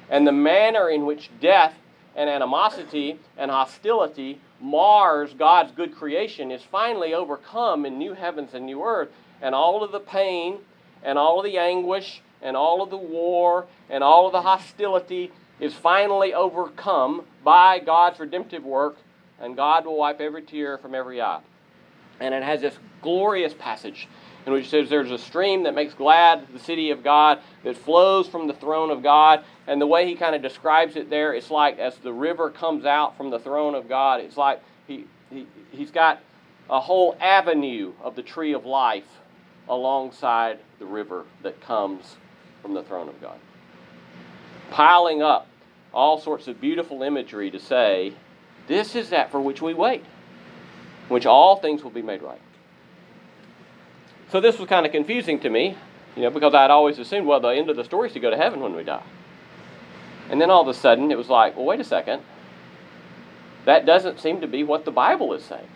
and 0.10 0.28
the 0.28 0.32
manner 0.32 0.90
in 0.90 1.06
which 1.06 1.30
death 1.40 1.74
and 2.16 2.30
animosity 2.30 3.20
and 3.38 3.50
hostility 3.50 4.40
mars 4.60 5.34
God's 5.38 5.72
good 5.72 5.96
creation 5.96 6.52
is 6.52 6.62
finally 6.64 7.14
overcome 7.14 7.86
in 7.86 7.98
new 7.98 8.14
heavens 8.14 8.54
and 8.54 8.66
new 8.66 8.84
earth. 8.84 9.10
And 9.42 9.54
all 9.54 9.84
of 9.84 9.92
the 9.92 10.00
pain 10.00 10.60
and 11.04 11.18
all 11.18 11.40
of 11.40 11.46
the 11.46 11.58
anguish 11.58 12.22
and 12.42 12.56
all 12.56 12.82
of 12.82 12.90
the 12.90 12.98
war 12.98 13.66
and 13.90 14.04
all 14.04 14.26
of 14.26 14.32
the 14.32 14.42
hostility 14.42 15.32
is 15.60 15.74
finally 15.74 16.34
overcome 16.34 17.24
by 17.44 17.80
God's 17.80 18.20
redemptive 18.20 18.64
work, 18.64 18.98
and 19.40 19.56
God 19.56 19.86
will 19.86 19.98
wipe 19.98 20.22
every 20.22 20.42
tear 20.42 20.78
from 20.78 20.96
every 20.96 21.22
eye. 21.22 21.42
And 22.20 22.34
it 22.34 22.44
has 22.44 22.62
this 22.62 22.78
glorious 23.02 23.54
passage 23.54 24.08
in 24.46 24.54
which 24.54 24.70
says 24.70 24.90
there's 24.90 25.12
a 25.12 25.18
stream 25.18 25.64
that 25.64 25.74
makes 25.74 25.94
glad 25.94 26.48
the 26.54 26.60
city 26.60 26.92
of 26.92 27.04
God 27.04 27.40
that 27.64 27.78
flows 27.78 28.28
from 28.28 28.48
the 28.48 28.54
throne 28.54 28.92
of 28.92 29.02
God. 29.02 29.44
And 29.68 29.80
the 29.80 29.88
way 29.88 30.06
he 30.06 30.16
kind 30.16 30.36
of 30.36 30.42
describes 30.42 30.96
it 30.96 31.10
there, 31.10 31.34
it's 31.34 31.50
like 31.50 31.80
as 31.80 31.98
the 31.98 32.14
river 32.14 32.50
comes 32.50 32.86
out 32.86 33.16
from 33.18 33.30
the 33.30 33.40
throne 33.40 33.76
of 33.76 33.88
God, 33.88 34.20
it's 34.20 34.38
like 34.38 34.62
he, 34.88 35.06
he, 35.30 35.48
he's 35.72 35.92
got 35.92 36.20
a 36.70 36.80
whole 36.80 37.16
avenue 37.20 37.94
of 38.02 38.16
the 38.16 38.24
tree 38.24 38.54
of 38.54 38.66
life 38.66 39.08
alongside 39.70 40.60
the 40.80 40.86
river 40.86 41.26
that 41.42 41.60
comes 41.62 42.18
from 42.62 42.74
the 42.74 42.84
throne 42.84 43.08
of 43.08 43.20
God. 43.22 43.38
Piling 44.72 45.22
up 45.22 45.48
all 45.94 46.20
sorts 46.20 46.48
of 46.48 46.60
beautiful 46.60 47.04
imagery 47.04 47.52
to 47.52 47.60
say, 47.60 48.14
this 48.68 48.96
is 48.96 49.10
that 49.10 49.32
for 49.32 49.40
which 49.40 49.62
we 49.62 49.74
wait, 49.74 50.04
which 51.08 51.26
all 51.26 51.58
things 51.58 51.84
will 51.84 51.92
be 51.92 52.02
made 52.02 52.22
right. 52.22 52.42
So 54.30 54.42
this 54.42 54.58
was 54.58 54.68
kind 54.68 54.86
of 54.86 54.92
confusing 54.92 55.40
to 55.42 55.50
me, 55.50 55.78
you 56.16 56.24
know, 56.24 56.30
because 56.30 56.54
I'd 56.54 56.72
always 56.72 57.00
assumed, 57.00 57.28
well, 57.28 57.40
the 57.40 57.50
end 57.50 57.70
of 57.70 57.76
the 57.76 57.84
story 57.84 58.08
is 58.08 58.14
to 58.14 58.20
go 58.20 58.30
to 58.30 58.38
heaven 58.38 58.62
when 58.62 58.76
we 58.76 58.84
die. 58.84 59.04
And 60.30 60.42
then 60.42 60.50
all 60.50 60.62
of 60.62 60.68
a 60.68 60.74
sudden, 60.74 61.12
it 61.12 61.18
was 61.18 61.30
like, 61.30 61.56
well, 61.56 61.66
wait 61.66 61.80
a 61.80 61.84
second. 61.84 62.24
That 63.66 63.86
doesn't 63.86 64.20
seem 64.20 64.42
to 64.42 64.48
be 64.48 64.64
what 64.64 64.86
the 64.86 64.92
Bible 64.92 65.34
is 65.34 65.44
saying. 65.44 65.68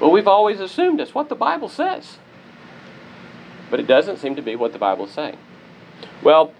Well, 0.00 0.12
we've 0.12 0.28
always 0.28 0.60
assumed 0.60 1.00
it's 1.00 1.14
what 1.14 1.28
the 1.28 1.34
Bible 1.34 1.68
says. 1.68 2.18
But 3.70 3.80
it 3.80 3.86
doesn't 3.86 4.18
seem 4.18 4.36
to 4.36 4.42
be 4.42 4.56
what 4.56 4.72
the 4.72 4.78
Bible 4.78 5.06
is 5.06 5.10
saying. 5.10 5.36
Well, 6.22 6.52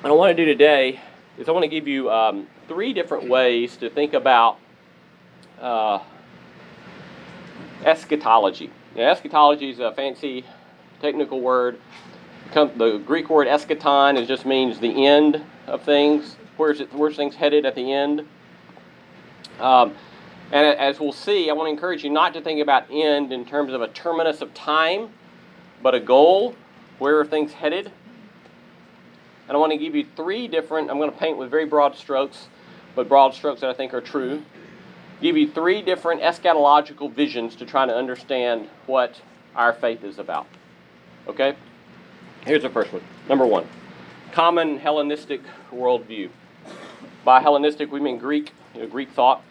what 0.00 0.10
I 0.10 0.12
want 0.12 0.36
to 0.36 0.42
do 0.42 0.46
today 0.46 1.00
is 1.38 1.48
I 1.48 1.52
want 1.52 1.64
to 1.64 1.68
give 1.68 1.86
you 1.86 2.10
um, 2.10 2.46
three 2.66 2.92
different 2.92 3.28
ways 3.28 3.76
to 3.76 3.90
think 3.90 4.14
about 4.14 4.58
uh, 5.60 6.00
eschatology. 7.84 8.70
Now, 8.94 9.10
eschatology 9.10 9.70
is 9.70 9.78
a 9.78 9.92
fancy 9.92 10.44
technical 11.00 11.40
word. 11.40 11.78
The 12.52 13.02
Greek 13.06 13.30
word 13.30 13.46
eschaton 13.46 14.18
is 14.20 14.26
just 14.26 14.44
means 14.44 14.80
the 14.80 15.06
end 15.06 15.44
of 15.66 15.82
things. 15.82 16.36
Where's 16.56 16.80
it? 16.80 16.92
Where's 16.92 17.16
things 17.16 17.36
headed 17.36 17.64
at 17.64 17.74
the 17.74 17.92
end? 17.92 18.26
Um, 19.60 19.94
and 20.52 20.66
as 20.66 20.98
we'll 20.98 21.12
see, 21.12 21.48
I 21.48 21.52
want 21.52 21.68
to 21.68 21.70
encourage 21.70 22.02
you 22.02 22.10
not 22.10 22.34
to 22.34 22.40
think 22.40 22.60
about 22.60 22.90
end 22.90 23.32
in 23.32 23.44
terms 23.44 23.72
of 23.72 23.82
a 23.82 23.88
terminus 23.88 24.40
of 24.40 24.52
time, 24.52 25.10
but 25.82 25.94
a 25.94 26.00
goal. 26.00 26.56
Where 26.98 27.20
are 27.20 27.24
things 27.24 27.52
headed? 27.52 27.92
And 29.48 29.56
I 29.56 29.60
want 29.60 29.72
to 29.72 29.78
give 29.78 29.94
you 29.94 30.06
three 30.16 30.48
different, 30.48 30.90
I'm 30.90 30.98
going 30.98 31.10
to 31.10 31.16
paint 31.16 31.38
with 31.38 31.50
very 31.50 31.66
broad 31.66 31.96
strokes, 31.96 32.48
but 32.94 33.08
broad 33.08 33.32
strokes 33.34 33.60
that 33.62 33.70
I 33.70 33.74
think 33.74 33.94
are 33.94 34.00
true. 34.00 34.42
Give 35.20 35.36
you 35.36 35.48
three 35.48 35.82
different 35.82 36.22
eschatological 36.22 37.12
visions 37.12 37.56
to 37.56 37.66
try 37.66 37.86
to 37.86 37.94
understand 37.94 38.68
what 38.86 39.20
our 39.54 39.72
faith 39.72 40.02
is 40.02 40.18
about. 40.18 40.46
Okay? 41.28 41.56
Here's 42.44 42.62
the 42.62 42.70
first 42.70 42.92
one. 42.92 43.02
Number 43.28 43.46
one 43.46 43.66
common 44.32 44.78
Hellenistic 44.78 45.40
worldview. 45.72 46.30
By 47.24 47.40
Hellenistic, 47.40 47.90
we 47.90 48.00
mean 48.00 48.18
Greek, 48.18 48.52
you 48.74 48.82
know, 48.82 48.86
Greek 48.86 49.10
thought. 49.10 49.42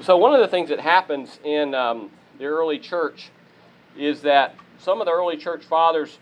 So, 0.00 0.16
one 0.16 0.32
of 0.32 0.40
the 0.40 0.48
things 0.48 0.68
that 0.68 0.80
happens 0.80 1.38
in 1.42 1.74
um, 1.74 2.10
the 2.38 2.44
early 2.44 2.78
church 2.78 3.30
is 3.96 4.22
that 4.22 4.54
some 4.78 5.00
of 5.00 5.06
the 5.06 5.12
early 5.12 5.36
church 5.36 5.64
fathers 5.64 6.18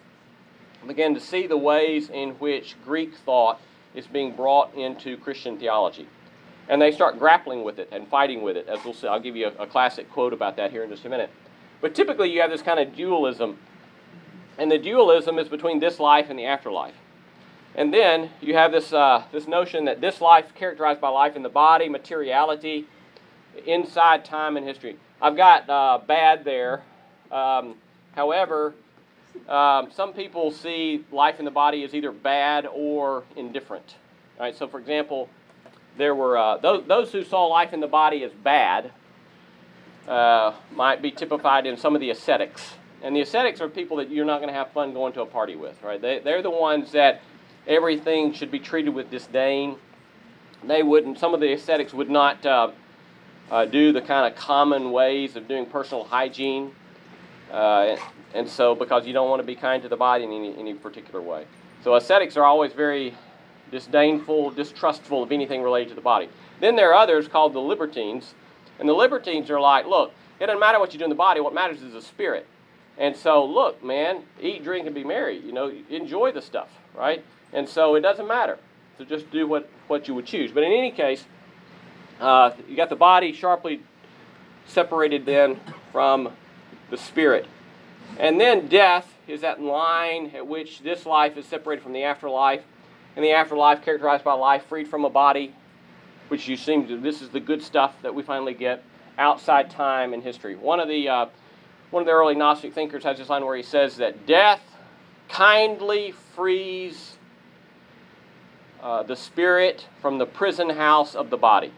began 0.87 1.15
to 1.15 1.21
see 1.21 1.47
the 1.47 1.57
ways 1.57 2.09
in 2.09 2.31
which 2.33 2.77
Greek 2.85 3.15
thought 3.15 3.61
is 3.95 4.07
being 4.07 4.35
brought 4.35 4.75
into 4.75 5.17
Christian 5.17 5.59
theology. 5.59 6.07
And 6.69 6.81
they 6.81 6.93
start 6.93 7.19
grappling 7.19 7.63
with 7.63 7.79
it 7.79 7.89
and 7.93 8.09
fighting 8.09 8.43
with 8.43 8.57
it, 8.57 8.69
as 8.69 8.83
we'll 8.85 8.95
see. 8.95 9.07
I'll 9.07 9.21
give 9.21 9.37
you 9.37 9.49
a, 9.49 9.63
a 9.63 9.67
classic 9.67 10.11
quote 10.11 10.33
about 10.33 10.57
that 10.57 10.71
here 10.71 10.83
in 10.83 10.91
just 10.91 11.05
a 11.05 11.09
minute. 11.09 11.31
But 11.81 11.95
typically, 11.95 12.31
you 12.31 12.41
have 12.41 12.51
this 12.51 12.63
kind 12.63 12.81
of 12.81 12.97
dualism, 12.97 13.59
and 14.57 14.71
the 14.71 14.79
dualism 14.79 15.39
is 15.39 15.49
between 15.49 15.81
this 15.81 16.01
life 16.01 16.31
and 16.31 16.39
the 16.39 16.47
afterlife. 16.47 16.95
And 17.75 17.93
then 17.93 18.31
you 18.41 18.55
have 18.55 18.73
this, 18.73 18.93
uh, 18.93 19.25
this 19.33 19.47
notion 19.49 19.85
that 19.87 20.01
this 20.01 20.21
life, 20.21 20.55
characterized 20.55 21.01
by 21.01 21.09
life 21.09 21.37
in 21.37 21.43
the 21.43 21.49
body, 21.49 21.89
materiality, 21.89 22.87
inside 23.67 24.25
time 24.25 24.57
and 24.57 24.67
history. 24.67 24.97
I've 25.21 25.37
got 25.37 25.69
uh, 25.69 25.99
bad 26.07 26.45
there. 26.45 26.83
Um, 27.31 27.75
however, 28.15 28.75
um, 29.49 29.91
some 29.91 30.13
people 30.13 30.51
see 30.53 31.05
life 31.11 31.39
in 31.39 31.45
the 31.45 31.51
body 31.51 31.83
as 31.85 31.95
either 31.95 32.13
bad 32.13 32.67
or 32.73 33.25
indifferent. 33.37 33.97
Right, 34.39 34.57
so 34.57 34.67
for 34.67 34.81
example, 34.81 35.29
there 35.97 36.15
were 36.15 36.37
uh, 36.37 36.57
those, 36.59 36.85
those 36.87 37.13
who 37.13 37.25
saw 37.25 37.47
life 37.47 37.73
in 37.73 37.81
the 37.81 37.87
body 37.87 38.25
as 38.25 38.33
bad 38.33 38.93
uh, 40.09 40.53
might 40.73 41.01
be 41.01 41.11
typified 41.11 41.67
in 41.67 41.77
some 41.77 41.95
of 41.95 42.01
the 42.01 42.11
ascetics. 42.11 42.75
And 43.03 43.15
the 43.15 43.21
ascetics 43.21 43.61
are 43.61 43.69
people 43.69 43.99
that 43.99 44.11
you're 44.11 44.25
not 44.25 44.39
going 44.39 44.49
to 44.49 44.55
have 44.55 44.73
fun 44.73 44.93
going 44.93 45.13
to 45.15 45.23
a 45.23 45.27
party 45.27 45.57
with, 45.57 45.83
right? 45.83 46.01
They, 46.01 46.21
they're 46.21 46.43
the 46.43 46.51
ones 46.51 46.93
that 46.93 47.21
everything 47.67 48.33
should 48.33 48.51
be 48.51 48.59
treated 48.59 48.95
with 48.95 49.11
disdain. 49.11 49.77
They 50.67 50.83
wouldn't, 50.83 51.19
some 51.19 51.35
of 51.35 51.41
the 51.41 51.53
ascetics 51.53 51.93
would 51.93 52.09
not 52.11 52.45
uh, 52.47 52.71
uh, 53.51 53.67
do 53.67 53.93
the 53.93 54.01
kind 54.01 54.31
of 54.31 54.39
common 54.39 54.91
ways 54.91 55.37
of 55.37 55.49
doing 55.49 55.67
personal 55.67 56.05
hygiene. 56.05 56.73
Uh, 57.51 57.97
and 58.33 58.49
so, 58.49 58.75
because 58.75 59.07
you 59.07 59.13
don't 59.13 59.29
want 59.29 59.41
to 59.41 59.47
be 59.47 59.55
kind 59.55 59.83
to 59.83 59.89
the 59.89 59.97
body 59.97 60.25
in 60.25 60.33
any, 60.33 60.57
any 60.59 60.75
particular 60.75 61.21
way. 61.21 61.47
So, 61.85 61.95
ascetics 61.95 62.37
are 62.37 62.45
always 62.45 62.73
very 62.73 63.15
disdainful, 63.75 64.53
distrustful 64.53 65.25
of 65.25 65.33
anything 65.33 65.61
related 65.61 65.89
to 65.89 65.95
the 65.97 66.01
body. 66.01 66.29
Then 66.61 66.77
there 66.77 66.91
are 66.91 66.95
others 66.95 67.27
called 67.27 67.55
the 67.55 67.61
libertines. 67.61 68.35
And 68.79 68.89
the 68.89 68.93
libertines 68.93 69.51
are 69.51 69.61
like, 69.61 69.85
look, 69.85 70.13
it 70.39 70.47
doesn't 70.47 70.61
matter 70.61 70.79
what 70.79 70.93
you 70.93 70.99
do 71.01 71.05
in 71.05 71.11
the 71.11 71.17
body, 71.17 71.41
what 71.41 71.53
matters 71.53 71.83
is 71.83 71.93
the 71.93 72.01
spirit. 72.01 72.47
And 72.97 73.17
so, 73.17 73.45
look, 73.45 73.83
man, 73.83 74.23
eat, 74.41 74.63
drink, 74.63 74.87
and 74.87 74.95
be 74.95 75.03
merry. 75.03 75.39
You 75.39 75.51
know, 75.51 75.73
enjoy 75.91 76.31
the 76.31 76.41
stuff, 76.41 76.69
right? 76.95 77.25
And 77.53 77.69
so 77.69 77.97
it 77.97 78.03
doesn't 78.03 78.29
matter. 78.29 78.59
So 78.97 79.05
just 79.05 79.29
do 79.33 79.49
what, 79.49 79.69
what 79.89 80.07
you 80.07 80.15
would 80.15 80.27
choose. 80.27 80.53
But 80.53 80.63
in 80.63 80.71
any 80.71 80.93
case, 80.93 81.25
uh, 82.21 82.53
you 82.69 82.77
got 82.77 82.91
the 82.91 82.97
body 82.97 83.33
sharply 83.33 83.81
separated 84.67 85.27
then 85.27 85.59
from 85.91 86.31
the 86.91 86.97
spirit. 86.97 87.47
And 88.21 88.41
then 88.41 88.69
death 88.69 89.13
is 89.27 89.41
that 89.41 89.61
line 89.61 90.31
at 90.33 90.47
which 90.47 90.81
this 90.83 91.05
life 91.07 91.37
is 91.37 91.45
separated 91.47 91.83
from 91.83 91.93
the 91.93 92.05
afterlife. 92.05 92.63
And 93.17 93.25
the 93.25 93.33
afterlife 93.33 93.83
characterized 93.83 94.25
by 94.25 94.35
life 94.35 94.65
freed 94.67 94.89
from 94.89 95.05
a 95.05 95.11
body, 95.11 95.55
which 96.29 96.49
you 96.49 96.57
seem 96.57 96.87
to, 96.89 96.99
this 96.99 97.23
is 97.23 97.31
the 97.31 97.41
good 97.41 97.63
stuff 97.63 97.95
that 98.03 98.15
we 98.15 98.23
finally 98.23 98.55
get 98.55 98.83
outside 99.19 99.71
time 99.71 100.13
and 100.13 100.23
history. 100.23 100.57
One 100.57 100.81
of 100.81 100.89
the, 100.89 101.09
uh, 101.09 101.27
one 101.91 102.03
of 102.03 102.07
the 102.07 102.13
early 102.13 102.35
Gnostic 102.35 102.75
thinkers 102.75 103.05
has 103.05 103.19
this 103.19 103.29
line 103.29 103.45
where 103.45 103.57
he 103.57 103.63
says 103.63 103.97
that 103.97 104.27
death 104.27 104.61
kindly 105.29 106.13
frees 106.35 107.17
uh, 108.83 109.03
the 109.03 109.17
spirit 109.17 109.87
from 110.03 110.19
the 110.19 110.27
prison 110.27 110.71
house 110.71 111.15
of 111.15 111.31
the 111.31 111.37
body. 111.37 111.73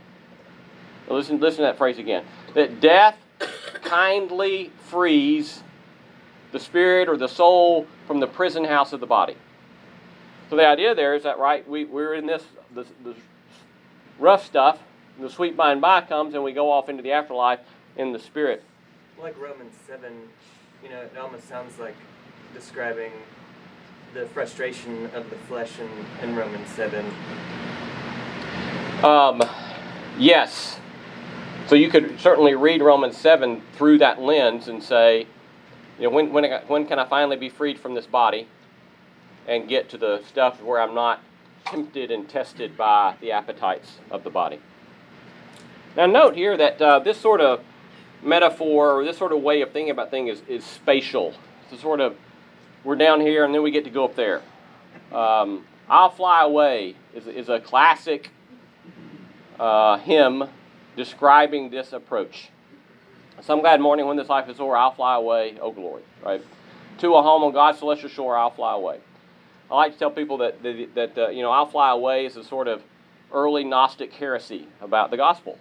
Listen, 1.09 1.39
listen 1.39 1.59
to 1.59 1.63
that 1.63 1.79
phrase 1.79 1.99
again. 1.99 2.25
That 2.55 2.81
death 2.81 3.17
kindly 3.83 4.73
frees 4.89 5.63
the 6.53 6.59
spirit 6.59 7.09
or 7.09 7.17
the 7.17 7.29
soul 7.29 7.87
from 8.07 8.21
the 8.21 8.27
prison 8.27 8.65
house 8.65 8.93
of 8.93 9.01
the 9.01 9.07
body. 9.07 9.37
So 10.49 10.57
the 10.57 10.67
idea 10.67 10.95
there 10.95 11.15
is 11.15 11.25
that, 11.25 11.39
right, 11.39 11.69
we, 11.69 11.85
we're 11.85 12.15
in 12.15 12.27
this, 12.27 12.45
this, 12.73 12.87
this 13.05 13.17
rough 14.19 14.45
stuff, 14.47 14.79
the 15.21 15.29
sweet 15.29 15.57
by 15.57 15.73
and 15.73 15.81
by 15.81 16.03
comes, 16.03 16.35
and 16.35 16.45
we 16.45 16.53
go 16.53 16.71
off 16.71 16.89
into 16.89 17.03
the 17.03 17.13
afterlife 17.13 17.61
in 17.97 18.13
the 18.13 18.19
spirit. 18.19 18.63
Like 19.21 19.39
Romans 19.41 19.75
7, 19.87 20.13
you 20.85 20.91
know, 20.91 21.01
it 21.01 21.17
almost 21.19 21.49
sounds 21.49 21.79
like 21.81 21.97
describing 22.55 23.11
the 24.15 24.27
frustration 24.27 25.07
of 25.15 25.29
the 25.31 25.37
flesh 25.37 25.73
in, 25.81 26.29
in 26.29 26.37
Romans 26.37 26.69
7. 26.71 27.05
Um, 29.03 29.43
yes. 30.17 30.79
So 31.67 31.75
you 31.75 31.91
could 31.91 32.21
certainly 32.21 32.55
read 32.55 32.83
Romans 32.83 33.17
7 33.17 33.63
through 33.73 33.99
that 33.99 34.21
lens 34.21 34.69
and 34.69 34.81
say, 34.81 35.27
you 35.99 36.05
know, 36.05 36.11
when, 36.11 36.33
when, 36.33 36.45
when 36.69 36.87
can 36.87 37.01
I 37.01 37.05
finally 37.05 37.37
be 37.37 37.49
freed 37.49 37.81
from 37.81 37.95
this 37.95 38.07
body 38.07 38.47
and 39.47 39.69
get 39.69 39.89
to 39.91 39.99
the 39.99 40.23
stuff 40.29 40.63
where 40.63 40.81
I'm 40.81 40.95
not 40.95 41.21
tempted 41.65 42.11
and 42.11 42.29
tested 42.29 42.77
by 42.77 43.17
the 43.21 43.33
appetites 43.33 43.99
of 44.11 44.25
the 44.25 44.31
body? 44.31 44.61
Now, 45.97 46.07
note 46.07 46.35
here 46.35 46.57
that 46.57 46.81
uh, 46.81 46.99
this 46.99 47.19
sort 47.19 47.41
of 47.41 47.63
metaphor 48.23 48.93
or 48.93 49.05
this 49.05 49.17
sort 49.17 49.33
of 49.33 49.43
way 49.43 49.63
of 49.63 49.71
thinking 49.73 49.91
about 49.91 50.11
things 50.11 50.39
is, 50.39 50.49
is 50.49 50.65
spatial. 50.65 51.35
It's 51.71 51.81
sort 51.81 52.01
of, 52.01 52.17
we're 52.85 52.97
down 52.97 53.21
here 53.21 53.45
and 53.45 53.55
then 53.55 53.63
we 53.63 53.71
get 53.71 53.85
to 53.85 53.91
go 53.91 54.05
up 54.05 54.15
there. 54.15 54.43
Um, 55.13 55.65
I'll 55.89 56.11
Fly 56.11 56.43
Away 56.43 56.97
is, 57.15 57.27
is 57.27 57.49
a 57.49 57.61
classic 57.61 58.31
uh, 59.59 59.99
hymn 59.99 60.45
describing 60.97 61.71
this 61.71 61.93
approach. 61.93 62.51
Some 63.43 63.61
glad 63.61 63.81
morning 63.81 64.07
when 64.07 64.17
this 64.17 64.29
life 64.29 64.49
is 64.49 64.59
o'er, 64.59 64.77
I'll 64.77 64.95
fly 64.95 65.15
away, 65.15 65.59
oh 65.61 65.71
glory, 65.71 66.03
right? 66.25 66.43
To 66.99 67.15
a 67.15 67.23
home 67.23 67.45
on 67.45 67.53
God's 67.53 67.79
celestial 67.79 68.09
shore, 68.09 68.37
I'll 68.37 68.51
fly 68.51 68.75
away. 68.75 69.01
I 69.71 69.75
like 69.75 69.93
to 69.95 69.99
tell 69.99 70.11
people 70.11 70.39
that, 70.39 70.63
that, 70.63 70.95
that 70.95 71.19
uh, 71.19 71.29
you 71.29 71.43
know, 71.43 71.51
I'll 71.51 71.67
fly 71.67 71.91
away 71.91 72.27
is 72.27 72.37
a 72.37 72.45
sort 72.45 72.69
of 72.69 72.83
early 73.33 73.65
Gnostic 73.65 74.13
heresy 74.13 74.69
about 74.81 75.11
the 75.11 75.17
gospel. 75.17 75.59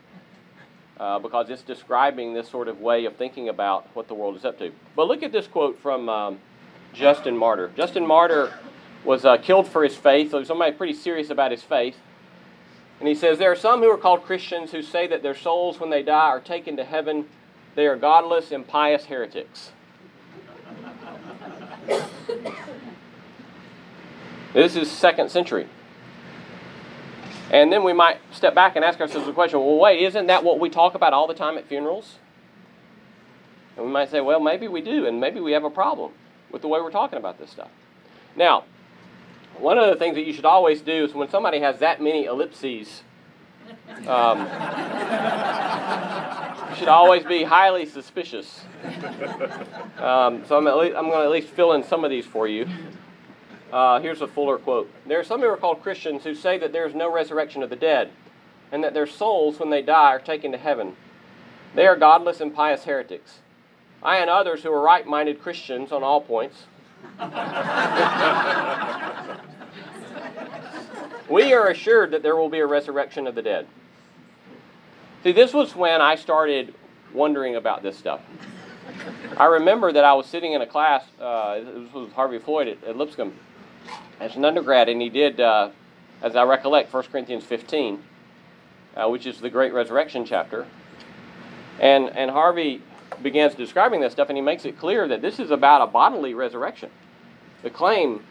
Uh, 0.98 1.20
because 1.20 1.50
it's 1.50 1.62
describing 1.62 2.34
this 2.34 2.48
sort 2.48 2.70
of 2.70 2.80
way 2.80 3.04
of 3.04 3.18
thinking 3.18 3.50
about 3.50 3.86
what 3.96 4.08
the 4.08 4.14
world 4.14 4.34
is 4.38 4.46
up 4.46 4.58
to. 4.58 4.72
But 4.96 5.10
look 5.10 5.24
at 5.24 5.34
this 5.34 5.46
quote 5.46 5.78
from 5.80 6.08
um, 6.08 6.40
Justin 6.94 7.38
Martyr. 7.38 7.70
Justin 7.76 8.08
Martyr 8.08 8.54
was 9.04 9.26
uh, 9.26 9.36
killed 9.36 9.68
for 9.68 9.84
his 9.84 9.98
faith, 9.98 10.32
so 10.32 10.42
somebody 10.46 10.72
pretty 10.72 10.94
serious 10.94 11.30
about 11.30 11.52
his 11.52 11.62
faith. 11.62 11.98
And 13.00 13.10
he 13.10 13.16
says, 13.16 13.40
There 13.40 13.52
are 13.52 13.58
some 13.58 13.82
who 13.82 13.92
are 13.92 13.98
called 13.98 14.24
Christians 14.24 14.72
who 14.72 14.82
say 14.82 15.06
that 15.08 15.22
their 15.22 15.36
souls, 15.36 15.82
when 15.82 15.90
they 15.90 16.02
die, 16.02 16.30
are 16.30 16.40
taken 16.40 16.78
to 16.78 16.86
heaven. 16.86 17.26
They 17.76 17.88
are 17.88 17.98
godless, 17.98 18.52
impious 18.52 19.06
heretics. 19.06 19.72
this 24.56 24.76
is 24.76 24.90
second 24.90 25.30
century. 25.30 25.68
And 27.52 27.72
then 27.72 27.84
we 27.84 27.94
might 27.94 28.18
step 28.32 28.56
back 28.56 28.76
and 28.76 28.84
ask 28.84 29.00
ourselves 29.00 29.28
the 29.28 29.34
question 29.34 29.60
well, 29.60 29.78
wait, 29.78 30.02
isn't 30.02 30.28
that 30.28 30.44
what 30.44 30.60
we 30.60 30.70
talk 30.70 30.96
about 30.96 31.14
all 31.14 31.28
the 31.28 31.34
time 31.34 31.58
at 31.58 31.68
funerals? 31.68 32.16
And 33.78 33.86
we 33.86 33.92
might 33.92 34.10
say, 34.10 34.22
well, 34.22 34.40
maybe 34.40 34.68
we 34.68 34.82
do, 34.82 35.06
and 35.06 35.20
maybe 35.20 35.42
we 35.42 35.52
have 35.52 35.66
a 35.66 35.70
problem 35.70 36.14
with 36.52 36.62
the 36.62 36.70
way 36.70 36.80
we're 36.80 36.92
talking 36.92 37.20
about 37.20 37.38
this 37.38 37.52
stuff. 37.52 37.70
Now, 38.36 38.64
one 39.58 39.78
of 39.78 39.90
the 39.90 39.98
things 39.98 40.16
that 40.16 40.26
you 40.26 40.34
should 40.34 40.46
always 40.46 40.82
do 40.82 41.04
is 41.04 41.14
when 41.14 41.30
somebody 41.30 41.60
has 41.60 41.80
that 41.80 42.02
many 42.02 42.26
ellipses, 42.26 43.04
um, 44.08 44.40
you 46.70 46.76
should 46.78 46.88
always 46.88 47.26
be 47.26 47.44
highly 47.44 47.86
suspicious. 47.86 48.62
Um, 49.98 50.46
so 50.48 50.58
I'm, 50.58 50.68
I'm 50.68 51.10
going 51.10 51.12
to 51.12 51.24
at 51.24 51.32
least 51.32 51.50
fill 51.50 51.74
in 51.74 51.84
some 51.84 52.06
of 52.06 52.10
these 52.10 52.26
for 52.26 52.48
you. 52.48 52.68
Uh, 53.72 54.00
here's 54.00 54.22
a 54.22 54.28
fuller 54.28 54.58
quote. 54.58 54.90
There 55.08 55.20
are 55.20 55.24
some 55.24 55.42
who 55.42 55.48
are 55.48 55.58
called 55.58 55.82
Christians 55.82 56.24
who 56.24 56.36
say 56.36 56.58
that 56.60 56.72
there 56.72 56.88
is 56.88 56.96
no 56.96 57.12
resurrection 57.12 57.64
of 57.64 57.70
the 57.70 57.76
dead, 57.76 58.12
and 58.72 58.84
that 58.84 58.94
their 58.94 59.08
souls, 59.08 59.60
when 59.60 59.70
they 59.70 59.82
die, 59.82 60.14
are 60.14 60.20
taken 60.20 60.52
to 60.52 60.58
heaven. 60.58 60.96
They 61.74 61.88
are 61.88 61.96
godless 61.96 62.42
and 62.42 62.54
pious 62.54 62.84
heretics. 62.84 63.40
I 64.04 64.18
and 64.18 64.30
others 64.30 64.64
who 64.64 64.72
are 64.72 64.82
right 64.82 65.06
minded 65.06 65.42
Christians 65.42 65.92
on 65.92 66.04
all 66.04 66.22
points. 66.22 66.66
we 71.30 71.54
are 71.54 71.68
assured 71.70 72.12
that 72.12 72.22
there 72.24 72.36
will 72.36 72.50
be 72.50 72.60
a 72.60 72.66
resurrection 72.66 73.28
of 73.28 73.36
the 73.36 73.42
dead. 73.42 73.68
See, 75.24 75.32
this 75.32 75.54
was 75.54 75.76
when 75.76 76.02
I 76.02 76.16
started 76.16 76.74
wondering 77.14 77.56
about 77.56 77.82
this 77.82 77.98
stuff. 77.98 78.22
I 79.38 79.46
remember 79.46 79.92
that 79.92 80.04
I 80.04 80.14
was 80.14 80.28
sitting 80.28 80.54
in 80.54 80.62
a 80.62 80.68
class, 80.68 81.04
uh, 81.20 81.60
this 81.60 81.94
was 81.94 82.12
Harvey 82.14 82.40
Floyd 82.40 82.68
at, 82.68 82.84
at 82.84 82.96
Lipscomb 82.96 83.34
as 84.20 84.36
an 84.36 84.46
undergrad, 84.46 84.90
and 84.90 85.02
he 85.02 85.10
did, 85.10 85.40
uh, 85.40 85.70
as 86.22 86.36
I 86.36 86.44
recollect, 86.44 86.94
1 86.94 87.04
Corinthians 87.12 87.44
15, 87.44 88.02
uh, 88.96 89.10
which 89.10 89.26
is 89.26 89.40
the 89.40 89.50
great 89.50 89.74
resurrection 89.74 90.26
chapter. 90.26 90.66
And, 91.80 92.10
and 92.16 92.32
Harvey 92.32 92.82
begins 93.22 93.56
describing 93.56 94.02
this 94.02 94.14
stuff, 94.14 94.30
and 94.30 94.38
he 94.38 94.42
makes 94.42 94.66
it 94.66 94.80
clear 94.80 95.08
that 95.08 95.22
this 95.22 95.40
is 95.40 95.52
about 95.52 95.82
a 95.82 95.88
bodily 95.88 96.34
resurrection. 96.34 96.90
The 97.64 97.70
claim 97.70 98.24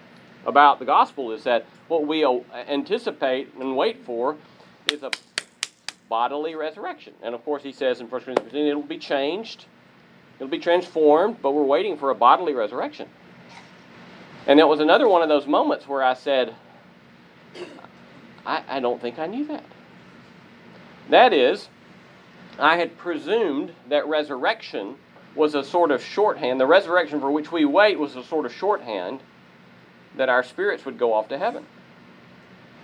about 0.46 0.78
the 0.78 0.84
gospel 0.84 1.32
is 1.32 1.44
that 1.44 1.66
what 1.88 2.06
we 2.06 2.24
anticipate 2.68 3.54
and 3.54 3.76
wait 3.76 4.04
for 4.04 4.36
is 4.90 5.02
a 5.02 5.10
bodily 6.08 6.54
resurrection. 6.54 7.14
And 7.22 7.34
of 7.34 7.44
course, 7.44 7.62
he 7.62 7.72
says 7.72 8.00
in 8.00 8.08
1 8.08 8.20
Corinthians 8.22 8.52
15, 8.52 8.66
it'll 8.66 8.82
be 8.82 8.98
changed, 8.98 9.66
it'll 10.38 10.50
be 10.50 10.58
transformed, 10.58 11.42
but 11.42 11.52
we're 11.52 11.64
waiting 11.64 11.96
for 11.96 12.10
a 12.10 12.14
bodily 12.14 12.54
resurrection. 12.54 13.08
And 14.46 14.60
it 14.60 14.68
was 14.68 14.80
another 14.80 15.08
one 15.08 15.22
of 15.22 15.28
those 15.28 15.46
moments 15.46 15.88
where 15.88 16.02
I 16.02 16.14
said, 16.14 16.54
I, 18.44 18.62
I 18.68 18.80
don't 18.80 19.00
think 19.00 19.18
I 19.18 19.26
knew 19.26 19.46
that. 19.46 19.64
That 21.08 21.32
is, 21.32 21.68
I 22.58 22.76
had 22.76 22.96
presumed 22.98 23.72
that 23.88 24.06
resurrection 24.06 24.96
was 25.34 25.54
a 25.54 25.64
sort 25.64 25.90
of 25.90 26.02
shorthand. 26.02 26.60
The 26.60 26.66
resurrection 26.66 27.20
for 27.20 27.30
which 27.30 27.50
we 27.50 27.64
wait 27.64 27.98
was 27.98 28.16
a 28.16 28.22
sort 28.22 28.46
of 28.46 28.52
shorthand 28.52 29.20
that 30.16 30.28
our 30.28 30.42
spirits 30.42 30.84
would 30.84 30.98
go 30.98 31.12
off 31.12 31.28
to 31.28 31.38
heaven. 31.38 31.66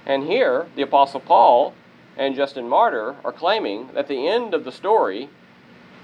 And 0.06 0.24
here, 0.24 0.66
the 0.74 0.82
Apostle 0.82 1.20
Paul 1.20 1.74
and 2.16 2.34
Justin 2.34 2.68
Martyr 2.68 3.16
are 3.24 3.32
claiming 3.32 3.90
that 3.94 4.08
the 4.08 4.26
end 4.26 4.54
of 4.54 4.64
the 4.64 4.72
story, 4.72 5.28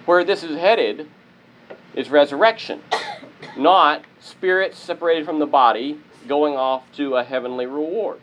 where 0.04 0.22
this 0.22 0.44
is 0.44 0.58
headed, 0.58 1.08
is 1.94 2.10
resurrection, 2.10 2.82
not 3.56 4.04
spirits 4.20 4.78
separated 4.78 5.24
from 5.24 5.38
the 5.38 5.46
body 5.46 5.98
going 6.28 6.54
off 6.54 6.84
to 6.92 7.16
a 7.16 7.24
heavenly 7.24 7.66
reward. 7.66 8.20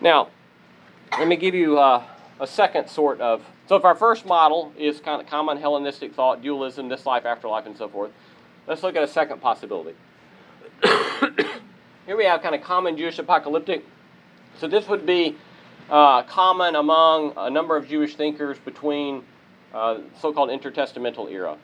Now, 0.00 0.28
let 1.18 1.28
me 1.28 1.36
give 1.36 1.54
you 1.54 1.78
uh, 1.78 2.02
a 2.40 2.46
second 2.46 2.88
sort 2.88 3.20
of. 3.20 3.44
So, 3.68 3.76
if 3.76 3.84
our 3.84 3.94
first 3.94 4.26
model 4.26 4.72
is 4.76 5.00
kind 5.00 5.20
of 5.20 5.26
common 5.28 5.56
Hellenistic 5.56 6.14
thought, 6.14 6.42
dualism, 6.42 6.88
this 6.88 7.06
life, 7.06 7.24
afterlife, 7.24 7.66
and 7.66 7.76
so 7.76 7.88
forth, 7.88 8.10
let's 8.66 8.82
look 8.82 8.96
at 8.96 9.02
a 9.02 9.08
second 9.08 9.40
possibility. 9.40 9.96
Here 12.06 12.16
we 12.16 12.24
have 12.24 12.42
kind 12.42 12.54
of 12.54 12.60
common 12.62 12.96
Jewish 12.96 13.18
apocalyptic. 13.18 13.84
So, 14.58 14.68
this 14.68 14.88
would 14.88 15.06
be 15.06 15.36
uh, 15.88 16.22
common 16.24 16.76
among 16.76 17.32
a 17.36 17.48
number 17.48 17.76
of 17.76 17.88
Jewish 17.88 18.16
thinkers 18.16 18.58
between 18.58 19.22
uh, 19.72 19.98
so-called 20.20 20.50
intertestamental 20.50 21.30
era. 21.30 21.56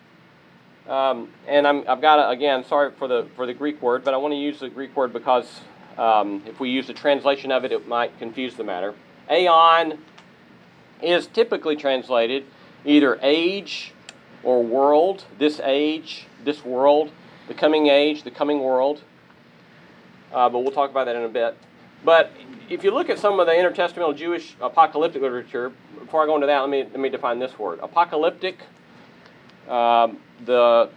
Um, 0.91 1.29
and 1.47 1.69
i 1.69 1.75
have 1.85 2.01
got 2.01 2.19
a, 2.19 2.31
again, 2.31 2.65
sorry 2.65 2.91
for 2.91 3.07
the 3.07 3.29
for 3.37 3.47
the 3.47 3.55
Greek 3.55 3.81
word, 3.81 4.03
but 4.03 4.13
I 4.13 4.17
want 4.17 4.33
to 4.33 4.37
use 4.37 4.59
the 4.59 4.69
Greek 4.69 4.97
word 4.97 5.13
because 5.13 5.61
um, 5.97 6.43
if 6.47 6.59
we 6.59 6.69
use 6.69 6.91
a 6.91 6.93
translation 6.93 7.53
of 7.53 7.65
it, 7.65 7.71
it 7.71 7.87
might 7.87 8.19
confuse 8.19 8.57
the 8.57 8.65
matter. 8.65 8.97
Aeon 9.31 9.99
is 11.01 11.29
typically 11.29 11.77
translated 11.77 12.45
either 12.85 13.21
age 13.23 13.93
or 14.43 14.65
world. 14.65 15.25
This 15.39 15.61
age, 15.63 16.27
this 16.45 16.65
world, 16.65 17.13
the 17.47 17.55
coming 17.55 17.87
age, 17.87 18.25
the 18.25 18.33
coming 18.33 18.59
world. 18.59 19.01
Uh, 20.33 20.49
but 20.49 20.59
we'll 20.59 20.73
talk 20.73 20.91
about 20.91 21.05
that 21.05 21.15
in 21.15 21.23
a 21.23 21.29
bit. 21.29 21.57
But 22.05 22.33
if 22.69 22.83
you 22.83 22.91
look 22.91 23.09
at 23.09 23.21
some 23.21 23.39
of 23.39 23.47
the 23.47 23.53
intertestamental 23.53 24.17
Jewish 24.17 24.57
apocalyptic 24.61 25.23
literature, 25.23 25.73
before 26.01 26.25
I 26.25 26.27
go 26.27 26.35
into 26.35 26.49
that, 26.49 26.59
let 26.59 26.69
me 26.69 26.83
let 26.83 26.99
me 26.99 27.11
define 27.11 27.39
this 27.39 27.57
word. 27.61 27.79
Apocalyptic 27.81 28.59
um, 29.69 30.19
the 30.45 30.91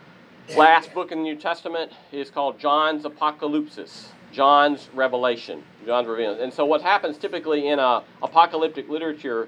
last 0.55 0.93
book 0.93 1.11
in 1.11 1.19
the 1.19 1.23
New 1.23 1.35
Testament 1.35 1.91
is 2.11 2.29
called 2.29 2.59
John's 2.59 3.03
Apocalypsis, 3.03 4.07
John's 4.31 4.89
Revelation, 4.93 5.63
John's 5.85 6.07
revealing. 6.07 6.41
And 6.41 6.53
so, 6.53 6.65
what 6.65 6.81
happens 6.81 7.17
typically 7.17 7.67
in 7.67 7.79
a 7.79 8.03
apocalyptic 8.21 8.89
literature 8.89 9.47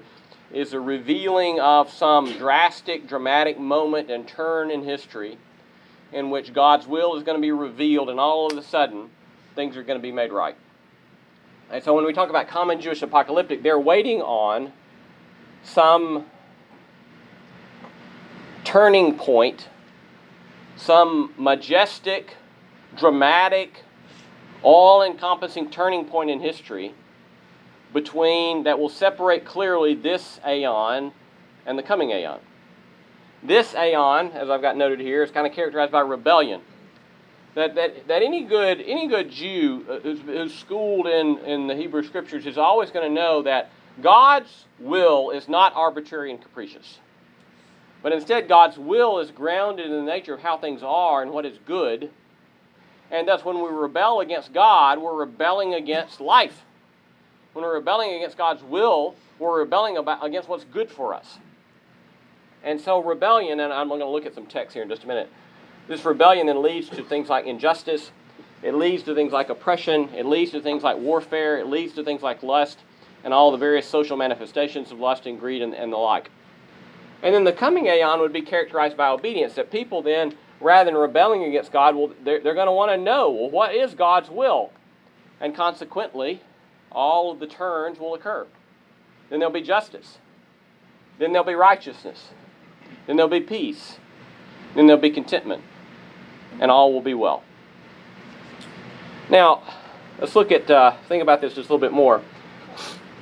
is 0.52 0.72
a 0.72 0.80
revealing 0.80 1.58
of 1.60 1.92
some 1.92 2.32
drastic, 2.38 3.08
dramatic 3.08 3.58
moment 3.58 4.10
and 4.10 4.28
turn 4.28 4.70
in 4.70 4.84
history 4.84 5.38
in 6.12 6.30
which 6.30 6.52
God's 6.52 6.86
will 6.86 7.16
is 7.16 7.24
going 7.24 7.36
to 7.36 7.42
be 7.42 7.50
revealed, 7.50 8.08
and 8.08 8.20
all 8.20 8.50
of 8.50 8.56
a 8.56 8.62
sudden, 8.62 9.10
things 9.54 9.76
are 9.76 9.82
going 9.82 9.98
to 9.98 10.02
be 10.02 10.12
made 10.12 10.32
right. 10.32 10.56
And 11.70 11.82
so, 11.82 11.94
when 11.94 12.04
we 12.04 12.12
talk 12.12 12.30
about 12.30 12.48
common 12.48 12.80
Jewish 12.80 13.02
apocalyptic, 13.02 13.62
they're 13.62 13.78
waiting 13.78 14.22
on 14.22 14.72
some 15.64 16.26
turning 18.66 19.16
point, 19.16 19.68
some 20.76 21.32
majestic, 21.38 22.36
dramatic, 22.96 23.84
all 24.62 25.04
encompassing 25.04 25.70
turning 25.70 26.04
point 26.04 26.28
in 26.28 26.40
history 26.40 26.92
between 27.94 28.64
that 28.64 28.78
will 28.78 28.88
separate 28.88 29.44
clearly 29.44 29.94
this 29.94 30.40
aeon 30.46 31.12
and 31.64 31.78
the 31.78 31.82
coming 31.82 32.10
aeon. 32.10 32.40
This 33.42 33.72
aeon, 33.74 34.32
as 34.32 34.50
I've 34.50 34.62
got 34.62 34.76
noted 34.76 34.98
here, 34.98 35.22
is 35.22 35.30
kind 35.30 35.46
of 35.46 35.52
characterized 35.52 35.92
by 35.92 36.00
rebellion. 36.00 36.60
That, 37.54 37.76
that, 37.76 38.08
that 38.08 38.22
any 38.22 38.44
good 38.44 38.82
any 38.82 39.06
good 39.06 39.30
Jew 39.30 39.86
uh, 39.88 40.00
who's, 40.00 40.20
who's 40.20 40.54
schooled 40.54 41.06
in, 41.06 41.38
in 41.38 41.68
the 41.68 41.74
Hebrew 41.74 42.02
Scriptures 42.02 42.44
is 42.44 42.58
always 42.58 42.90
going 42.90 43.08
to 43.08 43.14
know 43.14 43.42
that 43.42 43.70
God's 44.02 44.66
will 44.78 45.30
is 45.30 45.48
not 45.48 45.72
arbitrary 45.74 46.30
and 46.32 46.42
capricious. 46.42 46.98
But 48.02 48.12
instead, 48.12 48.48
God's 48.48 48.78
will 48.78 49.18
is 49.18 49.30
grounded 49.30 49.86
in 49.86 49.92
the 49.92 50.02
nature 50.02 50.34
of 50.34 50.40
how 50.40 50.58
things 50.58 50.82
are 50.82 51.22
and 51.22 51.32
what 51.32 51.44
is 51.44 51.58
good. 51.66 52.10
And 53.10 53.28
thus, 53.28 53.44
when 53.44 53.56
we 53.62 53.68
rebel 53.70 54.20
against 54.20 54.52
God, 54.52 54.98
we're 54.98 55.14
rebelling 55.14 55.74
against 55.74 56.20
life. 56.20 56.62
When 57.52 57.64
we're 57.64 57.74
rebelling 57.74 58.14
against 58.14 58.36
God's 58.36 58.62
will, 58.62 59.14
we're 59.38 59.60
rebelling 59.60 59.96
against 60.22 60.48
what's 60.48 60.64
good 60.64 60.90
for 60.90 61.14
us. 61.14 61.38
And 62.62 62.80
so, 62.80 63.02
rebellion, 63.02 63.60
and 63.60 63.72
I'm 63.72 63.88
going 63.88 64.00
to 64.00 64.08
look 64.08 64.26
at 64.26 64.34
some 64.34 64.46
text 64.46 64.74
here 64.74 64.82
in 64.82 64.88
just 64.88 65.04
a 65.04 65.06
minute. 65.06 65.30
This 65.88 66.04
rebellion 66.04 66.48
then 66.48 66.62
leads 66.62 66.88
to 66.90 67.04
things 67.04 67.28
like 67.28 67.46
injustice, 67.46 68.10
it 68.62 68.74
leads 68.74 69.04
to 69.04 69.14
things 69.14 69.32
like 69.32 69.50
oppression, 69.50 70.08
it 70.14 70.26
leads 70.26 70.50
to 70.50 70.60
things 70.60 70.82
like 70.82 70.96
warfare, 70.96 71.58
it 71.58 71.68
leads 71.68 71.94
to 71.94 72.02
things 72.02 72.22
like 72.22 72.42
lust, 72.42 72.78
and 73.22 73.32
all 73.32 73.52
the 73.52 73.56
various 73.56 73.86
social 73.86 74.16
manifestations 74.16 74.90
of 74.90 74.98
lust 74.98 75.26
and 75.26 75.38
greed 75.38 75.62
and, 75.62 75.74
and 75.74 75.92
the 75.92 75.96
like. 75.96 76.30
And 77.22 77.34
then 77.34 77.44
the 77.44 77.52
coming 77.52 77.86
aeon 77.86 78.20
would 78.20 78.32
be 78.32 78.42
characterized 78.42 78.96
by 78.96 79.08
obedience, 79.08 79.54
that 79.54 79.70
people 79.70 80.02
then, 80.02 80.34
rather 80.60 80.90
than 80.90 80.98
rebelling 80.98 81.44
against 81.44 81.72
God, 81.72 81.94
will, 81.94 82.12
they're, 82.22 82.40
they're 82.40 82.54
going 82.54 82.66
to 82.66 82.72
want 82.72 82.92
to 82.92 82.96
know, 82.96 83.30
well, 83.30 83.50
what 83.50 83.74
is 83.74 83.94
God's 83.94 84.30
will? 84.30 84.70
And 85.40 85.54
consequently, 85.54 86.42
all 86.92 87.30
of 87.30 87.40
the 87.40 87.46
turns 87.46 87.98
will 87.98 88.14
occur. 88.14 88.46
Then 89.30 89.40
there'll 89.40 89.52
be 89.52 89.62
justice. 89.62 90.18
Then 91.18 91.32
there'll 91.32 91.46
be 91.46 91.54
righteousness. 91.54 92.28
Then 93.06 93.16
there'll 93.16 93.30
be 93.30 93.40
peace. 93.40 93.98
Then 94.74 94.86
there'll 94.86 95.00
be 95.00 95.10
contentment. 95.10 95.62
And 96.60 96.70
all 96.70 96.92
will 96.92 97.02
be 97.02 97.14
well. 97.14 97.42
Now, 99.28 99.62
let's 100.18 100.36
look 100.36 100.52
at, 100.52 100.70
uh, 100.70 100.96
think 101.08 101.22
about 101.22 101.40
this 101.40 101.54
just 101.54 101.68
a 101.68 101.72
little 101.72 101.78
bit 101.78 101.92
more. 101.92 102.22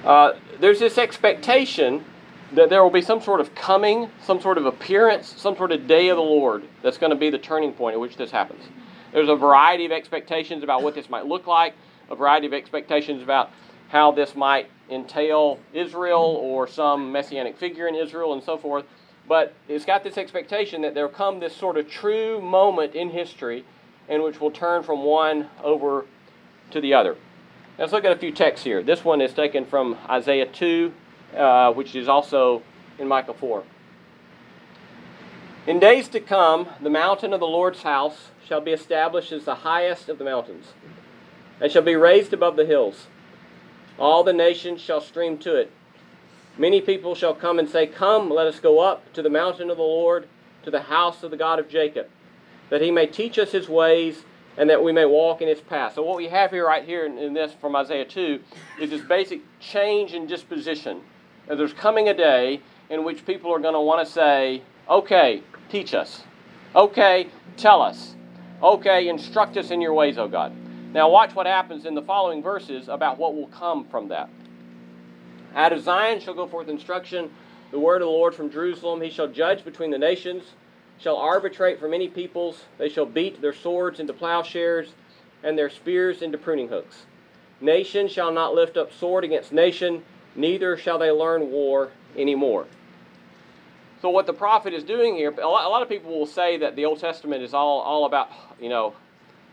Uh, 0.04 0.34
there's 0.60 0.78
this 0.78 0.98
expectation 0.98 2.04
that 2.54 2.70
there 2.70 2.82
will 2.82 2.90
be 2.90 3.02
some 3.02 3.20
sort 3.20 3.40
of 3.40 3.54
coming, 3.54 4.10
some 4.22 4.40
sort 4.40 4.58
of 4.58 4.66
appearance, 4.66 5.34
some 5.36 5.56
sort 5.56 5.72
of 5.72 5.86
day 5.86 6.08
of 6.08 6.16
the 6.16 6.22
Lord 6.22 6.64
that's 6.82 6.98
going 6.98 7.10
to 7.10 7.16
be 7.16 7.30
the 7.30 7.38
turning 7.38 7.72
point 7.72 7.94
at 7.94 8.00
which 8.00 8.16
this 8.16 8.30
happens. 8.30 8.62
There's 9.12 9.28
a 9.28 9.36
variety 9.36 9.86
of 9.86 9.92
expectations 9.92 10.62
about 10.62 10.82
what 10.82 10.94
this 10.94 11.08
might 11.08 11.26
look 11.26 11.46
like, 11.46 11.74
a 12.10 12.16
variety 12.16 12.46
of 12.46 12.52
expectations 12.52 13.22
about 13.22 13.50
how 13.88 14.12
this 14.12 14.34
might 14.34 14.68
entail 14.90 15.58
Israel 15.72 16.20
or 16.20 16.66
some 16.66 17.12
messianic 17.12 17.56
figure 17.56 17.86
in 17.86 17.94
Israel 17.94 18.32
and 18.32 18.42
so 18.42 18.58
forth. 18.58 18.84
But 19.26 19.54
it's 19.68 19.84
got 19.84 20.04
this 20.04 20.18
expectation 20.18 20.82
that 20.82 20.94
there'll 20.94 21.08
come 21.08 21.40
this 21.40 21.56
sort 21.56 21.76
of 21.76 21.88
true 21.88 22.40
moment 22.40 22.94
in 22.94 23.10
history 23.10 23.64
in 24.08 24.22
which 24.22 24.40
we'll 24.40 24.50
turn 24.50 24.82
from 24.82 25.02
one 25.02 25.48
over 25.62 26.04
to 26.70 26.80
the 26.80 26.92
other. 26.92 27.16
Let's 27.78 27.92
look 27.92 28.04
at 28.04 28.12
a 28.12 28.18
few 28.18 28.32
texts 28.32 28.64
here. 28.64 28.82
This 28.82 29.04
one 29.04 29.20
is 29.20 29.32
taken 29.32 29.64
from 29.64 29.96
Isaiah 30.08 30.46
2, 30.46 30.92
uh, 31.36 31.72
which 31.72 31.94
is 31.94 32.08
also 32.08 32.62
in 32.98 33.08
Micah 33.08 33.34
4. 33.34 33.64
In 35.66 35.78
days 35.78 36.08
to 36.08 36.20
come, 36.20 36.68
the 36.80 36.90
mountain 36.90 37.32
of 37.32 37.40
the 37.40 37.46
Lord's 37.46 37.82
house 37.82 38.30
shall 38.46 38.60
be 38.60 38.72
established 38.72 39.32
as 39.32 39.44
the 39.44 39.54
highest 39.56 40.08
of 40.08 40.18
the 40.18 40.24
mountains, 40.24 40.74
and 41.60 41.72
shall 41.72 41.82
be 41.82 41.96
raised 41.96 42.32
above 42.32 42.56
the 42.56 42.66
hills. 42.66 43.06
All 43.98 44.22
the 44.22 44.32
nations 44.32 44.80
shall 44.80 45.00
stream 45.00 45.38
to 45.38 45.56
it. 45.56 45.72
Many 46.58 46.80
people 46.80 47.14
shall 47.14 47.34
come 47.34 47.58
and 47.58 47.68
say, 47.68 47.86
Come, 47.86 48.30
let 48.30 48.46
us 48.46 48.60
go 48.60 48.80
up 48.80 49.12
to 49.14 49.22
the 49.22 49.30
mountain 49.30 49.70
of 49.70 49.76
the 49.76 49.82
Lord, 49.82 50.28
to 50.64 50.70
the 50.70 50.82
house 50.82 51.22
of 51.22 51.30
the 51.30 51.36
God 51.36 51.58
of 51.58 51.68
Jacob, 51.68 52.08
that 52.70 52.82
he 52.82 52.90
may 52.90 53.06
teach 53.06 53.38
us 53.38 53.52
his 53.52 53.68
ways 53.68 54.24
and 54.56 54.70
that 54.70 54.82
we 54.82 54.92
may 54.92 55.04
walk 55.04 55.42
in 55.42 55.48
his 55.48 55.60
path. 55.60 55.94
So, 55.94 56.02
what 56.02 56.16
we 56.16 56.28
have 56.28 56.50
here, 56.50 56.66
right 56.66 56.84
here 56.84 57.06
in, 57.06 57.18
in 57.18 57.34
this 57.34 57.52
from 57.60 57.74
Isaiah 57.74 58.04
2, 58.04 58.40
is 58.80 58.90
this 58.90 59.02
basic 59.02 59.40
change 59.60 60.12
in 60.12 60.26
disposition. 60.26 61.00
There's 61.46 61.72
coming 61.72 62.08
a 62.08 62.14
day 62.14 62.60
in 62.90 63.04
which 63.04 63.26
people 63.26 63.52
are 63.52 63.58
going 63.58 63.74
to 63.74 63.80
want 63.80 64.06
to 64.06 64.12
say, 64.12 64.62
Okay, 64.88 65.42
teach 65.68 65.94
us. 65.94 66.22
Okay, 66.74 67.28
tell 67.56 67.80
us. 67.80 68.14
Okay, 68.62 69.08
instruct 69.08 69.56
us 69.56 69.70
in 69.70 69.80
your 69.80 69.94
ways, 69.94 70.18
O 70.18 70.28
God. 70.28 70.52
Now, 70.92 71.08
watch 71.10 71.34
what 71.34 71.46
happens 71.46 71.86
in 71.86 71.94
the 71.94 72.02
following 72.02 72.42
verses 72.42 72.88
about 72.88 73.18
what 73.18 73.34
will 73.34 73.48
come 73.48 73.86
from 73.86 74.08
that. 74.08 74.28
Out 75.54 75.72
of 75.72 75.82
Zion 75.82 76.20
shall 76.20 76.34
go 76.34 76.46
forth 76.46 76.68
instruction, 76.68 77.30
the 77.70 77.78
word 77.78 78.02
of 78.02 78.06
the 78.06 78.12
Lord 78.12 78.34
from 78.34 78.50
Jerusalem. 78.50 79.00
He 79.00 79.10
shall 79.10 79.28
judge 79.28 79.64
between 79.64 79.90
the 79.90 79.98
nations 79.98 80.44
shall 80.98 81.16
arbitrate 81.16 81.78
for 81.78 81.88
many 81.88 82.08
peoples. 82.08 82.64
They 82.78 82.88
shall 82.88 83.06
beat 83.06 83.40
their 83.40 83.52
swords 83.52 84.00
into 84.00 84.12
plowshares 84.12 84.94
and 85.42 85.58
their 85.58 85.70
spears 85.70 86.22
into 86.22 86.38
pruning 86.38 86.68
hooks. 86.68 87.06
Nation 87.60 88.08
shall 88.08 88.32
not 88.32 88.54
lift 88.54 88.76
up 88.76 88.92
sword 88.92 89.24
against 89.24 89.52
nation, 89.52 90.02
neither 90.36 90.76
shall 90.76 90.98
they 90.98 91.10
learn 91.10 91.50
war 91.50 91.90
anymore. 92.16 92.66
So 94.02 94.10
what 94.10 94.26
the 94.26 94.34
prophet 94.34 94.74
is 94.74 94.84
doing 94.84 95.16
here, 95.16 95.30
a 95.30 95.46
lot, 95.46 95.82
of 95.82 95.88
people 95.88 96.18
will 96.18 96.26
say 96.26 96.58
that 96.58 96.76
the 96.76 96.84
Old 96.84 97.00
Testament 97.00 97.42
is 97.42 97.54
all, 97.54 97.80
all 97.80 98.04
about, 98.04 98.30
you 98.60 98.68
know, 98.68 98.94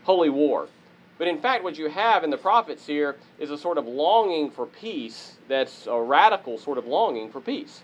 holy 0.04 0.28
war. 0.28 0.68
But 1.16 1.28
in 1.28 1.40
fact, 1.40 1.64
what 1.64 1.78
you 1.78 1.88
have 1.88 2.24
in 2.24 2.30
the 2.30 2.36
prophets 2.36 2.86
here 2.86 3.16
is 3.38 3.50
a 3.50 3.56
sort 3.56 3.78
of 3.78 3.86
longing 3.86 4.50
for 4.50 4.66
peace 4.66 5.36
that's 5.48 5.86
a 5.86 5.98
radical 5.98 6.58
sort 6.58 6.78
of 6.78 6.86
longing 6.86 7.30
for 7.30 7.40
peace. 7.40 7.82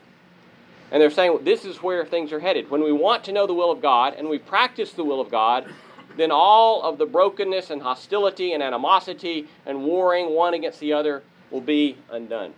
And 0.91 1.01
they're 1.01 1.11
saying 1.11 1.39
this 1.43 1.65
is 1.65 1.83
where 1.83 2.05
things 2.05 2.33
are 2.33 2.41
headed. 2.41 2.71
When 2.71 2.83
we 2.83 2.93
want 2.93 3.25
to 3.25 3.33
know 3.33 3.47
the 3.47 3.55
will 3.55 3.71
of 3.71 3.81
God 3.81 4.15
and 4.15 4.29
we 4.29 4.39
practice 4.39 4.93
the 4.93 5.05
will 5.05 5.21
of 5.21 5.31
God, 5.31 5.67
then 6.17 6.31
all 6.31 6.83
of 6.83 6.99
the 6.99 7.07
brokenness 7.07 7.71
and 7.71 7.81
hostility 7.81 8.53
and 8.53 8.63
animosity 8.63 9.47
and 9.65 9.85
warring 9.85 10.35
one 10.35 10.55
against 10.55 10.81
the 10.81 10.93
other 10.93 11.23
will 11.51 11.61
be 11.61 11.97
undone. 12.11 12.53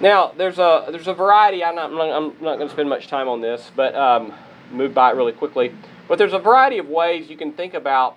Now, 0.00 0.32
there's 0.36 0.58
a 0.58 0.86
there's 0.90 1.08
a 1.08 1.14
variety. 1.14 1.62
I'm 1.62 1.76
not 1.76 1.90
I'm 1.92 2.26
not 2.42 2.56
going 2.56 2.68
to 2.68 2.70
spend 2.70 2.88
much 2.88 3.06
time 3.06 3.28
on 3.28 3.40
this, 3.40 3.70
but 3.76 3.94
um, 3.94 4.32
move 4.70 4.92
by 4.92 5.10
it 5.10 5.16
really 5.16 5.32
quickly. 5.32 5.74
But 6.08 6.18
there's 6.18 6.32
a 6.32 6.38
variety 6.38 6.78
of 6.78 6.88
ways 6.88 7.30
you 7.30 7.36
can 7.36 7.52
think 7.52 7.74
about 7.74 8.16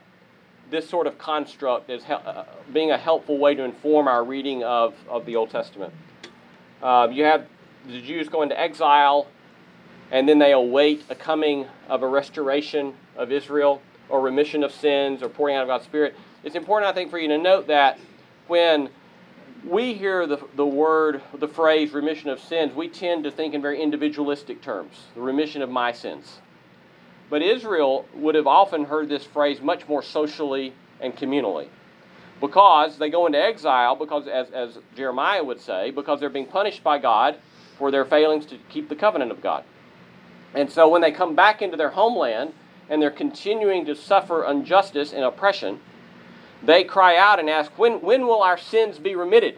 this 0.69 0.89
sort 0.89 1.07
of 1.07 1.17
construct 1.17 1.89
as 1.89 2.03
uh, 2.03 2.45
being 2.73 2.91
a 2.91 2.97
helpful 2.97 3.37
way 3.37 3.55
to 3.55 3.63
inform 3.63 4.07
our 4.07 4.23
reading 4.23 4.63
of, 4.63 4.95
of 5.07 5.25
the 5.25 5.35
Old 5.35 5.49
Testament. 5.49 5.93
Uh, 6.81 7.07
you 7.11 7.23
have 7.23 7.47
the 7.87 8.01
Jews 8.01 8.27
go 8.27 8.41
into 8.41 8.59
exile, 8.59 9.27
and 10.11 10.27
then 10.27 10.39
they 10.39 10.51
await 10.51 11.03
a 11.09 11.15
coming 11.15 11.67
of 11.87 12.03
a 12.03 12.07
restoration 12.07 12.95
of 13.15 13.31
Israel, 13.31 13.81
or 14.09 14.19
remission 14.19 14.63
of 14.63 14.71
sins, 14.71 15.23
or 15.23 15.29
pouring 15.29 15.55
out 15.55 15.61
of 15.61 15.67
God's 15.67 15.85
Spirit. 15.85 16.15
It's 16.43 16.55
important, 16.55 16.89
I 16.89 16.93
think, 16.93 17.09
for 17.09 17.19
you 17.19 17.29
to 17.29 17.37
note 17.37 17.67
that 17.67 17.97
when 18.47 18.89
we 19.65 19.93
hear 19.93 20.27
the, 20.27 20.39
the 20.55 20.65
word, 20.65 21.21
the 21.33 21.47
phrase 21.47 21.93
remission 21.93 22.29
of 22.29 22.39
sins, 22.39 22.73
we 22.73 22.87
tend 22.87 23.23
to 23.23 23.31
think 23.31 23.53
in 23.53 23.61
very 23.61 23.81
individualistic 23.81 24.61
terms 24.61 25.05
the 25.15 25.21
remission 25.21 25.61
of 25.61 25.69
my 25.69 25.91
sins. 25.91 26.39
But 27.29 27.41
Israel 27.41 28.05
would 28.13 28.35
have 28.35 28.47
often 28.47 28.85
heard 28.85 29.09
this 29.09 29.25
phrase 29.25 29.61
much 29.61 29.87
more 29.87 30.01
socially 30.01 30.73
and 30.99 31.15
communally. 31.15 31.67
Because 32.39 32.97
they 32.97 33.09
go 33.09 33.25
into 33.25 33.41
exile, 33.41 33.95
because, 33.95 34.27
as, 34.27 34.49
as 34.51 34.77
Jeremiah 34.95 35.43
would 35.43 35.59
say, 35.59 35.91
because 35.91 36.19
they're 36.19 36.29
being 36.29 36.45
punished 36.45 36.83
by 36.83 36.99
God 36.99 37.37
for 37.77 37.91
their 37.91 38.05
failings 38.05 38.45
to 38.47 38.57
keep 38.69 38.89
the 38.89 38.95
covenant 38.95 39.31
of 39.31 39.41
God. 39.41 39.63
And 40.53 40.71
so 40.71 40.87
when 40.87 41.01
they 41.01 41.11
come 41.11 41.35
back 41.35 41.61
into 41.61 41.77
their 41.77 41.89
homeland 41.89 42.53
and 42.89 43.01
they're 43.01 43.11
continuing 43.11 43.85
to 43.85 43.95
suffer 43.95 44.45
injustice 44.45 45.11
and 45.13 45.23
oppression, 45.23 45.79
they 46.63 46.83
cry 46.83 47.17
out 47.17 47.39
and 47.39 47.49
ask, 47.49 47.71
When, 47.77 48.01
when 48.01 48.25
will 48.25 48.41
our 48.41 48.57
sins 48.57 48.99
be 48.99 49.15
remitted? 49.15 49.57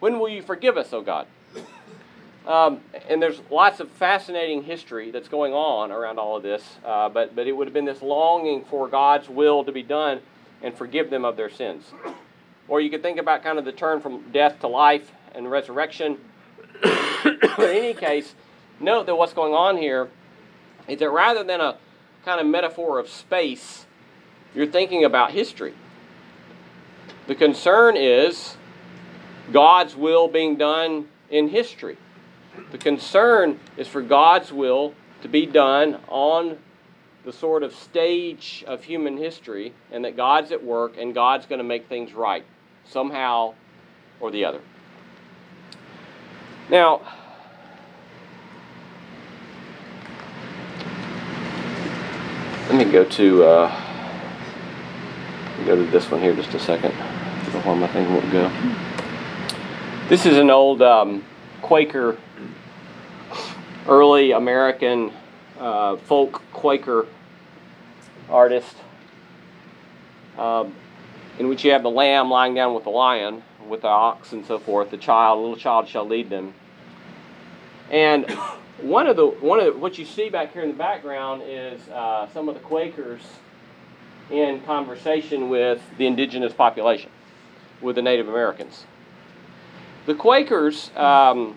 When 0.00 0.18
will 0.18 0.28
you 0.28 0.42
forgive 0.42 0.76
us, 0.76 0.92
O 0.92 1.02
God? 1.02 1.26
Um, 2.46 2.80
and 3.10 3.20
there's 3.20 3.42
lots 3.50 3.78
of 3.78 3.90
fascinating 3.90 4.62
history 4.62 5.10
that's 5.10 5.28
going 5.28 5.52
on 5.52 5.92
around 5.92 6.18
all 6.18 6.38
of 6.38 6.42
this, 6.42 6.62
uh, 6.82 7.10
but, 7.10 7.36
but 7.36 7.46
it 7.46 7.52
would 7.52 7.66
have 7.66 7.74
been 7.74 7.84
this 7.84 8.00
longing 8.00 8.64
for 8.64 8.88
God's 8.88 9.28
will 9.28 9.64
to 9.64 9.72
be 9.72 9.82
done 9.82 10.20
and 10.62 10.74
forgive 10.74 11.10
them 11.10 11.26
of 11.26 11.36
their 11.36 11.50
sins. 11.50 11.92
Or 12.66 12.80
you 12.80 12.88
could 12.88 13.02
think 13.02 13.18
about 13.18 13.42
kind 13.42 13.58
of 13.58 13.66
the 13.66 13.72
turn 13.72 14.00
from 14.00 14.30
death 14.32 14.60
to 14.60 14.68
life 14.68 15.12
and 15.34 15.50
resurrection. 15.50 16.18
but 16.82 17.58
in 17.58 17.76
any 17.76 17.92
case, 17.92 18.34
note 18.80 19.04
that 19.06 19.14
what's 19.14 19.34
going 19.34 19.52
on 19.52 19.76
here 19.76 20.08
is 20.88 21.00
that 21.00 21.10
rather 21.10 21.44
than 21.44 21.60
a 21.60 21.76
kind 22.24 22.40
of 22.40 22.46
metaphor 22.46 22.98
of 22.98 23.10
space, 23.10 23.84
you're 24.54 24.66
thinking 24.66 25.04
about 25.04 25.32
history. 25.32 25.74
The 27.28 27.34
concern 27.34 27.98
is 27.98 28.56
God's 29.52 29.94
will 29.94 30.28
being 30.28 30.56
done 30.56 31.08
in 31.28 31.48
history. 31.48 31.98
The 32.72 32.78
concern 32.78 33.60
is 33.76 33.86
for 33.86 34.00
God's 34.00 34.50
will 34.50 34.94
to 35.20 35.28
be 35.28 35.44
done 35.44 36.00
on 36.08 36.56
the 37.26 37.32
sort 37.34 37.62
of 37.62 37.74
stage 37.74 38.64
of 38.66 38.82
human 38.82 39.18
history, 39.18 39.74
and 39.92 40.06
that 40.06 40.16
God's 40.16 40.52
at 40.52 40.64
work 40.64 40.96
and 40.96 41.14
God's 41.14 41.44
going 41.44 41.58
to 41.58 41.64
make 41.64 41.86
things 41.86 42.14
right 42.14 42.44
somehow 42.86 43.52
or 44.20 44.30
the 44.30 44.46
other. 44.46 44.62
Now, 46.70 47.02
let 52.70 52.86
me 52.86 52.90
go 52.90 53.04
to 53.04 53.44
uh, 53.44 53.87
go 55.64 55.76
to 55.76 55.90
this 55.90 56.10
one 56.10 56.20
here 56.20 56.34
just 56.34 56.54
a 56.54 56.58
second. 56.58 56.92
Where 56.92 57.74
my 57.74 57.86
thing 57.88 58.12
won't 58.12 58.30
go. 58.30 58.50
This 60.08 60.26
is 60.26 60.36
an 60.36 60.50
old 60.50 60.82
um, 60.82 61.24
Quaker 61.62 62.16
early 63.88 64.32
American 64.32 65.12
uh, 65.58 65.96
folk 65.96 66.42
Quaker 66.52 67.06
artist, 68.28 68.76
um, 70.36 70.74
in 71.38 71.48
which 71.48 71.64
you 71.64 71.72
have 71.72 71.82
the 71.82 71.90
lamb 71.90 72.30
lying 72.30 72.54
down 72.54 72.74
with 72.74 72.84
the 72.84 72.90
lion, 72.90 73.42
with 73.66 73.82
the 73.82 73.88
ox 73.88 74.32
and 74.32 74.44
so 74.44 74.58
forth. 74.58 74.90
The 74.90 74.98
child, 74.98 75.40
little 75.40 75.56
child, 75.56 75.88
shall 75.88 76.06
lead 76.06 76.30
them. 76.30 76.54
And 77.90 78.30
one 78.82 79.06
of 79.06 79.16
the 79.16 79.26
one 79.26 79.58
of 79.58 79.66
the, 79.66 79.72
what 79.78 79.98
you 79.98 80.04
see 80.04 80.28
back 80.28 80.52
here 80.52 80.62
in 80.62 80.68
the 80.68 80.76
background 80.76 81.42
is 81.44 81.88
uh, 81.88 82.28
some 82.32 82.48
of 82.48 82.54
the 82.54 82.60
Quakers 82.60 83.22
in 84.30 84.60
conversation 84.62 85.48
with 85.48 85.80
the 85.96 86.06
indigenous 86.06 86.52
population, 86.52 87.10
with 87.80 87.96
the 87.96 88.02
Native 88.02 88.28
Americans. 88.28 88.84
The 90.06 90.14
Quakers. 90.14 90.90
Um, 90.96 91.56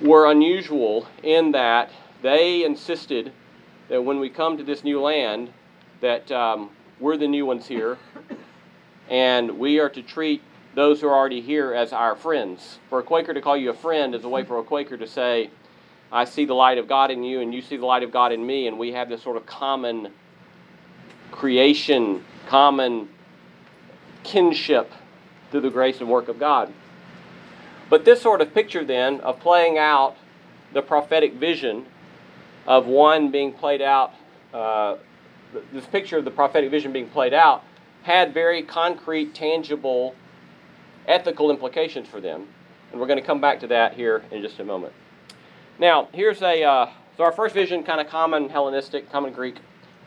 were 0.00 0.30
unusual 0.30 1.08
in 1.22 1.52
that 1.52 1.90
they 2.22 2.64
insisted 2.64 3.32
that 3.88 4.02
when 4.02 4.20
we 4.20 4.28
come 4.28 4.56
to 4.56 4.64
this 4.64 4.84
new 4.84 5.00
land, 5.00 5.52
that 6.00 6.30
um, 6.30 6.70
we're 7.00 7.16
the 7.16 7.26
new 7.26 7.46
ones 7.46 7.66
here, 7.66 7.98
and 9.08 9.58
we 9.58 9.78
are 9.78 9.88
to 9.88 10.02
treat 10.02 10.42
those 10.74 11.00
who 11.00 11.08
are 11.08 11.14
already 11.14 11.40
here 11.40 11.74
as 11.74 11.92
our 11.92 12.14
friends. 12.14 12.78
For 12.90 13.00
a 13.00 13.02
Quaker 13.02 13.34
to 13.34 13.40
call 13.40 13.56
you 13.56 13.70
a 13.70 13.74
friend 13.74 14.14
is 14.14 14.24
a 14.24 14.28
way 14.28 14.44
for 14.44 14.58
a 14.58 14.64
Quaker 14.64 14.96
to 14.96 15.06
say, 15.06 15.50
I 16.12 16.24
see 16.24 16.44
the 16.44 16.54
light 16.54 16.78
of 16.78 16.86
God 16.86 17.10
in 17.10 17.22
you, 17.22 17.40
and 17.40 17.52
you 17.52 17.60
see 17.60 17.76
the 17.76 17.86
light 17.86 18.02
of 18.02 18.12
God 18.12 18.32
in 18.32 18.46
me, 18.46 18.66
and 18.66 18.78
we 18.78 18.92
have 18.92 19.08
this 19.08 19.22
sort 19.22 19.36
of 19.36 19.46
common 19.46 20.12
creation, 21.38 22.24
common 22.48 23.08
kinship 24.24 24.92
through 25.50 25.60
the 25.60 25.70
grace 25.70 26.00
and 26.00 26.10
work 26.10 26.26
of 26.26 26.36
God. 26.36 26.72
But 27.88 28.04
this 28.04 28.20
sort 28.20 28.40
of 28.40 28.52
picture 28.52 28.84
then 28.84 29.20
of 29.20 29.38
playing 29.38 29.78
out 29.78 30.16
the 30.74 30.82
prophetic 30.82 31.34
vision 31.34 31.86
of 32.66 32.86
one 32.86 33.30
being 33.30 33.52
played 33.52 33.80
out, 33.80 34.12
uh, 34.52 34.96
this 35.72 35.86
picture 35.86 36.18
of 36.18 36.24
the 36.24 36.30
prophetic 36.32 36.72
vision 36.72 36.92
being 36.92 37.08
played 37.08 37.32
out 37.32 37.62
had 38.02 38.34
very 38.34 38.62
concrete, 38.62 39.32
tangible, 39.32 40.16
ethical 41.06 41.50
implications 41.52 42.08
for 42.08 42.20
them. 42.20 42.48
And 42.90 43.00
we're 43.00 43.06
going 43.06 43.20
to 43.20 43.24
come 43.24 43.40
back 43.40 43.60
to 43.60 43.68
that 43.68 43.94
here 43.94 44.24
in 44.32 44.42
just 44.42 44.58
a 44.58 44.64
moment. 44.64 44.92
Now, 45.78 46.08
here's 46.12 46.42
a, 46.42 46.64
uh, 46.64 46.90
so 47.16 47.22
our 47.22 47.32
first 47.32 47.54
vision, 47.54 47.84
kind 47.84 48.00
of 48.00 48.08
common 48.08 48.48
Hellenistic, 48.48 49.10
common 49.12 49.32
Greek. 49.32 49.56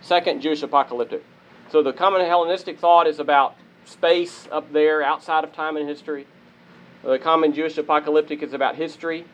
Second, 0.01 0.41
Jewish 0.41 0.63
apocalyptic. 0.63 1.23
So 1.71 1.81
the 1.81 1.93
common 1.93 2.25
Hellenistic 2.25 2.79
thought 2.79 3.07
is 3.07 3.19
about 3.19 3.55
space 3.85 4.47
up 4.51 4.71
there 4.73 5.01
outside 5.03 5.43
of 5.43 5.53
time 5.53 5.77
and 5.77 5.87
history. 5.87 6.27
The 7.03 7.17
common 7.17 7.53
Jewish 7.53 7.77
apocalyptic 7.77 8.43
is 8.43 8.53
about 8.53 8.75
history. 8.75 9.25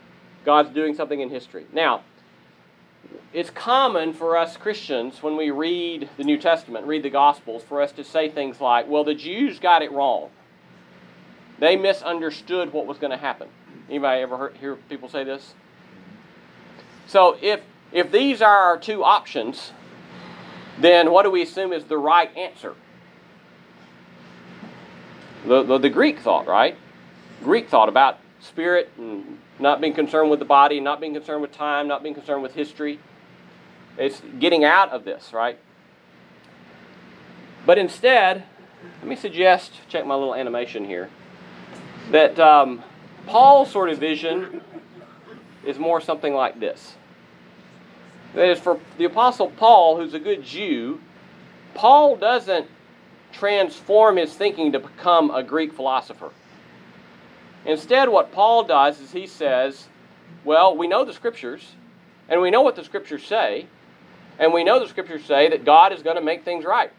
God's 0.45 0.69
doing 0.69 0.93
something 0.93 1.19
in 1.19 1.30
history. 1.30 1.65
Now, 1.73 2.03
it's 3.34 3.49
common 3.49 4.13
for 4.13 4.38
us 4.38 4.56
Christians 4.56 5.21
when 5.21 5.36
we 5.36 5.51
read 5.51 6.10
the 6.17 6.23
New 6.23 6.38
Testament, 6.38 6.86
read 6.86 7.03
the 7.03 7.10
Gospels, 7.10 7.63
for 7.63 7.82
us 7.82 7.91
to 7.93 8.03
say 8.03 8.30
things 8.30 8.62
like, 8.62 8.88
well, 8.88 9.03
the 9.03 9.15
Jews 9.15 9.60
got 9.60 9.82
it 9.82 9.91
wrong. 9.91 10.30
They 11.60 11.75
misunderstood 11.75 12.71
what 12.71 12.86
was 12.86 12.97
going 12.97 13.12
to 13.12 13.17
happen. 13.17 13.49
Anybody 13.89 14.21
ever 14.21 14.38
heard, 14.38 14.58
hear 14.58 14.75
people 14.75 15.10
say 15.10 15.23
this? 15.23 15.53
So 17.08 17.38
if 17.41 17.62
if 17.91 18.12
these 18.12 18.41
are 18.41 18.58
our 18.58 18.77
two 18.77 19.03
options, 19.03 19.71
then 20.80 21.12
what 21.12 21.24
do 21.24 21.32
we 21.32 21.42
assume 21.42 21.74
is 21.74 21.86
the 21.86 21.98
right 21.98 22.36
answer? 22.38 22.76
The, 25.46 25.63
the, 25.63 25.78
the 25.78 25.90
Greek 25.90 26.20
thought, 26.20 26.48
right? 26.48 26.78
Greek 27.44 27.70
thought 27.70 27.90
about 27.90 28.20
spirit 28.40 28.92
and 28.98 29.40
not 29.60 29.82
being 29.82 29.94
concerned 29.94 30.30
with 30.30 30.40
the 30.40 30.46
body, 30.46 30.80
not 30.80 31.00
being 31.00 31.13
concerned 31.13 31.42
with 31.42 31.52
time, 31.52 31.88
not 31.88 32.04
being 32.04 32.16
concerned 32.16 32.44
with 32.44 32.54
history. 32.54 33.00
It's 33.98 34.22
getting 34.40 34.63
out 34.63 34.90
of 34.92 35.06
this, 35.06 35.34
right? 35.34 35.58
But 37.66 37.78
instead, 37.78 38.44
let 39.00 39.08
me 39.08 39.16
suggest, 39.16 39.74
check 39.90 40.06
my 40.06 40.16
little 40.16 40.36
animation 40.36 40.86
here, 40.86 41.10
that 42.12 42.40
um, 42.40 42.84
Paul's 43.26 43.72
sort 43.72 43.90
of 43.90 43.98
vision 43.98 44.62
is 45.66 45.80
more 45.80 46.00
something 46.00 46.34
like 46.34 46.60
this. 46.60 46.97
That 48.34 48.50
is, 48.50 48.60
for 48.60 48.80
the 48.98 49.06
Apostle 49.06 49.50
Paul, 49.52 49.98
who's 49.98 50.13
a 50.13 50.20
good 50.20 50.44
Jew, 50.44 51.00
Paul 51.74 52.16
doesn't 52.16 52.68
transform 53.32 54.18
his 54.18 54.34
thinking 54.34 54.72
to 54.72 54.80
become 54.80 55.32
a 55.32 55.44
Greek 55.44 55.74
philosopher. 55.74 56.32
Instead, 57.66 58.10
what 58.10 58.32
Paul 58.32 58.63
does 58.63 59.00
is 59.00 59.12
he 59.12 59.28
says, 59.28 59.88
well, 60.44 60.76
we 60.76 60.88
know 60.88 61.04
the 61.04 61.13
scriptures, 61.13 61.74
and 62.30 62.42
we 62.42 62.52
know 62.52 62.62
what 62.62 62.76
the 62.76 62.84
scriptures 62.84 63.24
say, 63.26 63.68
and 64.40 64.54
we 64.54 64.63
know 64.63 64.80
the 64.80 64.88
scriptures 64.88 65.26
say 65.26 65.50
that 65.50 65.66
God 65.66 65.92
is 65.92 66.04
going 66.04 66.16
to 66.16 66.22
make 66.22 66.46
things 66.46 66.63
right. 66.63 66.92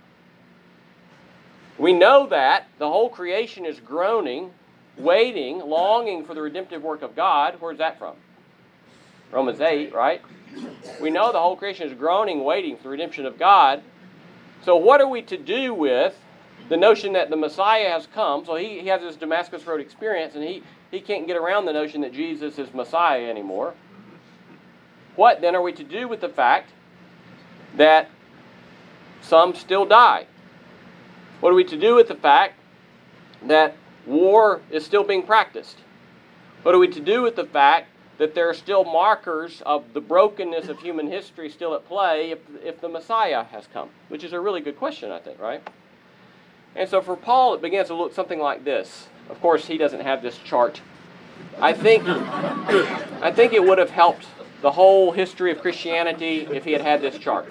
We 1.79 1.93
know 1.93 2.27
that 2.27 2.67
the 2.79 2.89
whole 2.89 3.09
creation 3.09 3.65
is 3.65 3.79
groaning, 3.81 4.51
waiting, 4.97 5.61
longing 5.61 6.25
for 6.25 6.35
the 6.35 6.43
redemptive 6.43 6.83
work 6.83 7.03
of 7.03 7.15
God. 7.15 7.57
Where's 7.61 7.79
that 7.79 7.99
from? 7.99 8.17
Romans 9.31 9.61
8, 9.61 9.95
right? 9.95 10.23
We 11.01 11.11
know 11.11 11.33
the 11.33 11.39
whole 11.39 11.57
creation 11.57 11.89
is 11.89 11.95
groaning, 11.95 12.45
waiting 12.45 12.77
for 12.77 12.85
the 12.85 12.89
redemption 12.91 13.27
of 13.27 13.39
God. 13.39 13.83
So, 14.65 14.77
what 14.77 15.01
are 15.01 15.09
we 15.09 15.23
to 15.23 15.37
do 15.37 15.75
with 15.75 16.15
the 16.69 16.77
notion 16.77 17.15
that 17.15 17.31
the 17.31 17.37
Messiah 17.37 17.91
has 17.91 18.07
come. 18.07 18.45
So 18.45 18.57
he, 18.57 18.81
he 18.81 18.89
has 18.89 19.01
this 19.01 19.17
Damascus 19.17 19.67
Road 19.67 19.81
experience, 19.81 20.35
and 20.35 20.45
he, 20.45 20.63
he 20.91 21.01
can't 21.01 21.27
get 21.27 21.37
around 21.37 21.65
the 21.65 21.73
notion 21.73 22.01
that 22.03 22.13
Jesus 22.13 22.59
is 22.59 22.73
Messiah 22.75 23.29
anymore. 23.29 23.75
What 25.17 25.41
then 25.41 25.57
are 25.57 25.63
we 25.63 25.73
to 25.73 25.85
do 25.85 26.07
with 26.07 26.21
the 26.21 26.29
fact 26.29 26.71
that 27.77 28.11
some 29.21 29.55
still 29.55 29.85
die? 29.85 30.27
What 31.41 31.51
are 31.51 31.55
we 31.55 31.65
to 31.65 31.77
do 31.77 31.95
with 31.95 32.09
the 32.09 32.15
fact 32.15 32.55
that 33.43 33.77
war 34.07 34.61
is 34.71 34.85
still 34.85 35.05
being 35.05 35.23
practiced? 35.23 35.79
What 36.63 36.75
are 36.75 36.79
we 36.79 36.89
to 36.89 37.01
do 37.01 37.23
with 37.23 37.37
the 37.37 37.45
fact 37.45 37.89
that 38.19 38.35
there 38.35 38.49
are 38.49 38.55
still 38.55 38.85
markers 38.85 39.63
of 39.65 39.93
the 39.95 40.01
brokenness 40.01 40.69
of 40.69 40.81
human 40.81 41.09
history 41.09 41.49
still 41.49 41.75
at 41.75 41.87
play 41.87 42.33
if, 42.33 42.39
if 42.63 42.81
the 42.81 42.89
Messiah 42.89 43.45
has 43.45 43.67
come? 43.73 43.91
Which 44.09 44.25
is 44.25 44.33
a 44.33 44.41
really 44.41 44.61
good 44.61 44.77
question, 44.77 45.11
I 45.11 45.19
think, 45.19 45.39
right? 45.41 45.67
And 46.75 46.89
so 46.89 47.01
for 47.01 47.17
Paul, 47.17 47.55
it 47.55 47.63
begins 47.63 47.89
to 47.89 47.95
look 47.95 48.15
something 48.15 48.41
like 48.41 48.65
this. 48.65 49.09
Of 49.31 49.41
course, 49.41 49.67
he 49.67 49.79
doesn't 49.79 50.01
have 50.01 50.23
this 50.23 50.39
chart. 50.39 50.81
I 51.61 51.73
think, 51.73 52.05
I 52.07 53.33
think 53.35 53.53
it 53.53 53.65
would 53.65 53.79
have 53.79 53.91
helped 53.91 54.27
the 54.61 54.73
whole 54.73 55.13
history 55.13 55.53
of 55.53 55.61
Christianity 55.61 56.47
if 56.51 56.65
he 56.65 56.73
had 56.73 56.83
had 56.83 57.01
this 57.01 57.17
chart. 57.19 57.49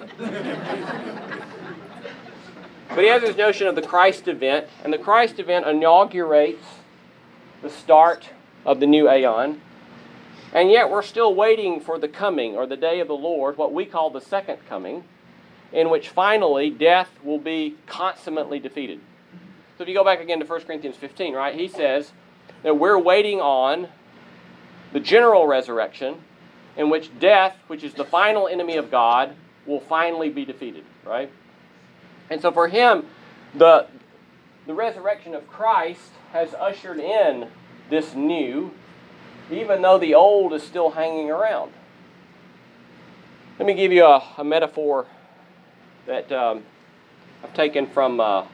But 2.88 3.04
he 3.04 3.10
has 3.10 3.22
this 3.22 3.36
notion 3.36 3.66
of 3.66 3.74
the 3.74 3.82
Christ 3.82 4.28
event, 4.28 4.66
and 4.82 4.92
the 4.92 4.98
Christ 4.98 5.38
event 5.38 5.66
inaugurates 5.66 6.64
the 7.62 7.70
start 7.70 8.30
of 8.64 8.80
the 8.80 8.86
new 8.86 9.10
aeon. 9.10 9.60
And 10.52 10.70
yet 10.70 10.90
we're 10.90 11.02
still 11.02 11.34
waiting 11.34 11.80
for 11.80 11.98
the 11.98 12.08
coming 12.08 12.56
or 12.56 12.66
the 12.66 12.76
day 12.76 13.00
of 13.00 13.08
the 13.08 13.16
Lord, 13.16 13.58
what 13.58 13.72
we 13.72 13.84
call 13.84 14.10
the 14.10 14.20
second 14.20 14.58
coming, 14.68 15.04
in 15.72 15.90
which 15.90 16.08
finally 16.08 16.70
death 16.70 17.10
will 17.22 17.38
be 17.38 17.76
consummately 17.86 18.58
defeated. 18.58 19.00
So 19.76 19.82
if 19.82 19.88
you 19.88 19.94
go 19.94 20.04
back 20.04 20.20
again 20.20 20.40
to 20.40 20.46
1 20.46 20.60
Corinthians 20.62 20.96
15, 20.96 21.34
right, 21.34 21.54
he 21.54 21.68
says 21.68 22.12
that 22.62 22.78
we're 22.78 22.98
waiting 22.98 23.40
on 23.40 23.88
the 24.92 25.00
general 25.00 25.46
resurrection 25.46 26.16
in 26.76 26.90
which 26.90 27.16
death, 27.18 27.56
which 27.66 27.84
is 27.84 27.94
the 27.94 28.04
final 28.04 28.48
enemy 28.48 28.76
of 28.76 28.90
God, 28.90 29.34
will 29.66 29.80
finally 29.80 30.30
be 30.30 30.44
defeated, 30.44 30.84
right? 31.04 31.30
And 32.30 32.40
so 32.40 32.50
for 32.50 32.68
him, 32.68 33.06
the, 33.54 33.86
the 34.66 34.74
resurrection 34.74 35.34
of 35.34 35.46
Christ 35.46 36.12
has 36.32 36.54
ushered 36.54 36.98
in 36.98 37.48
this 37.90 38.14
new, 38.14 38.72
even 39.50 39.82
though 39.82 39.98
the 39.98 40.14
old 40.14 40.52
is 40.52 40.62
still 40.62 40.90
hanging 40.90 41.30
around. 41.30 41.72
Let 43.58 43.66
me 43.66 43.74
give 43.74 43.92
you 43.92 44.04
a, 44.04 44.22
a 44.38 44.44
metaphor 44.44 45.06
that 46.06 46.30
um, 46.30 46.62
I've 47.42 47.54
taken 47.54 47.86
from 47.86 48.20
uh, 48.20 48.46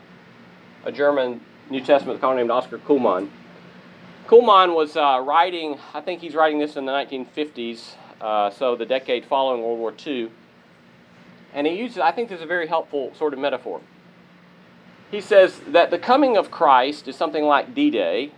a 0.85 0.93
German 0.93 1.41
New 1.71 1.81
Testament 1.81 2.19
scholar 2.19 2.37
named 2.37 2.51
Oscar 2.51 2.79
Cullmann. 2.79 3.31
Cullmann 4.27 4.75
was 4.75 4.97
uh, 4.97 5.23
writing, 5.25 5.79
I 5.93 6.01
think 6.01 6.21
he's 6.21 6.35
writing 6.35 6.59
this 6.59 6.77
in 6.77 6.87
the 6.87 6.93
1950s, 6.93 7.95
uh, 8.21 8.51
so 8.51 8.75
the 8.75 8.87
decade 8.87 9.27
following 9.27 9.63
World 9.63 9.79
War 9.79 9.93
II. 10.07 10.31
And 11.53 11.67
he 11.67 11.75
uses, 11.75 11.99
I 11.99 12.11
think 12.11 12.29
this 12.29 12.39
is 12.39 12.45
a 12.45 12.47
very 12.47 12.67
helpful 12.67 13.13
sort 13.17 13.33
of 13.33 13.39
metaphor. 13.39 13.81
He 15.11 15.21
says 15.21 15.61
that 15.69 15.91
the 15.91 15.99
coming 15.99 16.37
of 16.37 16.51
Christ 16.51 17.07
is 17.07 17.17
something 17.17 17.45
like 17.45 17.75
D 17.75 17.91
Day, 17.91 18.33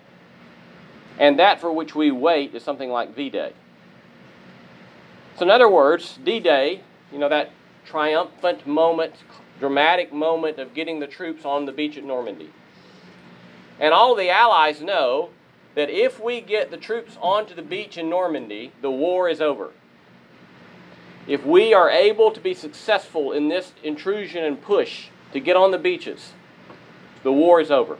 and 1.18 1.38
that 1.38 1.60
for 1.60 1.72
which 1.72 1.94
we 1.94 2.10
wait 2.10 2.54
is 2.54 2.62
something 2.62 2.90
like 2.90 3.14
V 3.14 3.30
Day. 3.30 3.52
So, 5.36 5.44
in 5.44 5.50
other 5.50 5.68
words, 5.68 6.18
D 6.24 6.40
Day, 6.40 6.82
you 7.12 7.18
know, 7.18 7.28
that 7.28 7.50
triumphant 7.84 8.66
moment, 8.66 9.14
dramatic 9.58 10.12
moment 10.12 10.58
of 10.58 10.74
getting 10.74 11.00
the 11.00 11.06
troops 11.06 11.44
on 11.44 11.66
the 11.66 11.72
beach 11.72 11.96
at 11.96 12.04
Normandy. 12.04 12.50
And 13.78 13.92
all 13.92 14.14
the 14.14 14.30
Allies 14.30 14.80
know 14.80 15.30
that 15.74 15.90
if 15.90 16.18
we 16.18 16.40
get 16.40 16.70
the 16.70 16.76
troops 16.76 17.16
onto 17.20 17.54
the 17.54 17.62
beach 17.62 17.98
in 17.98 18.08
Normandy, 18.08 18.72
the 18.80 18.90
war 18.90 19.28
is 19.28 19.40
over. 19.40 19.72
If 21.26 21.44
we 21.44 21.74
are 21.74 21.90
able 21.90 22.30
to 22.30 22.40
be 22.40 22.54
successful 22.54 23.32
in 23.32 23.48
this 23.48 23.72
intrusion 23.82 24.44
and 24.44 24.60
push 24.60 25.08
to 25.32 25.40
get 25.40 25.56
on 25.56 25.72
the 25.72 25.78
beaches, 25.78 26.32
the 27.22 27.32
war 27.32 27.60
is 27.60 27.70
over. 27.70 27.98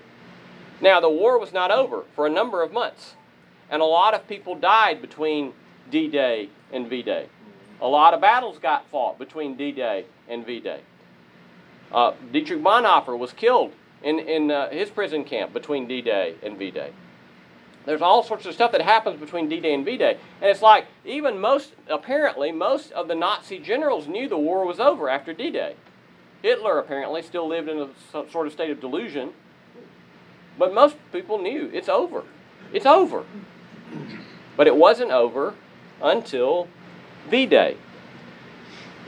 Now, 0.81 1.01
the 1.01 1.09
war 1.09 1.39
was 1.39 1.53
not 1.53 1.71
over 1.71 2.05
for 2.15 2.27
a 2.27 2.31
number 2.31 2.63
of 2.63 2.73
months, 2.73 3.15
and 3.71 3.81
a 3.81 3.87
lot 3.87 4.15
of 4.15 4.29
people 4.29 4.55
died 4.55 5.01
between 5.01 5.53
D 5.91 6.09
Day 6.09 6.51
and 6.73 6.89
V 6.89 7.03
Day. 7.03 7.29
A 7.81 7.87
lot 7.87 8.15
of 8.15 8.21
battles 8.21 8.59
got 8.59 8.89
fought 8.91 9.19
between 9.19 9.57
D 9.57 9.73
Day 9.73 10.07
and 10.29 10.45
V 10.45 10.61
Day. 10.61 10.81
Uh, 11.93 12.13
Dietrich 12.33 12.63
Bonhoeffer 12.63 13.17
was 13.17 13.33
killed 13.33 13.73
in, 14.03 14.19
in 14.19 14.51
uh, 14.51 14.71
his 14.71 14.91
prison 14.91 15.25
camp 15.25 15.53
between 15.53 15.87
D 15.87 16.03
Day 16.03 16.35
and 16.43 16.59
V 16.59 16.71
Day. 16.71 16.93
There's 17.85 18.03
all 18.03 18.25
sorts 18.25 18.45
of 18.47 18.55
stuff 18.55 18.73
that 18.73 18.83
happens 18.83 19.21
between 19.21 19.49
D 19.49 19.61
Day 19.61 19.73
and 19.73 19.85
V 19.85 19.97
Day. 19.97 20.19
And 20.41 20.51
it's 20.51 20.63
like, 20.63 20.87
even 21.05 21.39
most, 21.39 21.73
apparently, 21.89 22.51
most 22.51 22.91
of 22.93 23.07
the 23.09 23.15
Nazi 23.15 23.61
generals 23.61 24.09
knew 24.09 24.29
the 24.29 24.37
war 24.37 24.67
was 24.67 24.81
over 24.81 25.09
after 25.09 25.33
D 25.33 25.51
Day. 25.51 25.77
Hitler 26.43 26.79
apparently 26.79 27.23
still 27.23 27.49
lived 27.49 27.69
in 27.69 27.79
a 27.79 28.29
sort 28.31 28.47
of 28.47 28.53
state 28.53 28.71
of 28.71 28.81
delusion. 28.81 29.33
But 30.59 30.75
most 30.75 30.97
people 31.13 31.39
knew 31.39 31.71
it's 31.73 31.89
over. 31.89 32.25
It's 32.73 32.87
over. 32.87 33.25
But 34.57 34.67
it 34.67 34.77
wasn't 34.77 35.11
over 35.11 35.55
until 36.03 36.69
V 37.29 37.47
Day. 37.47 37.77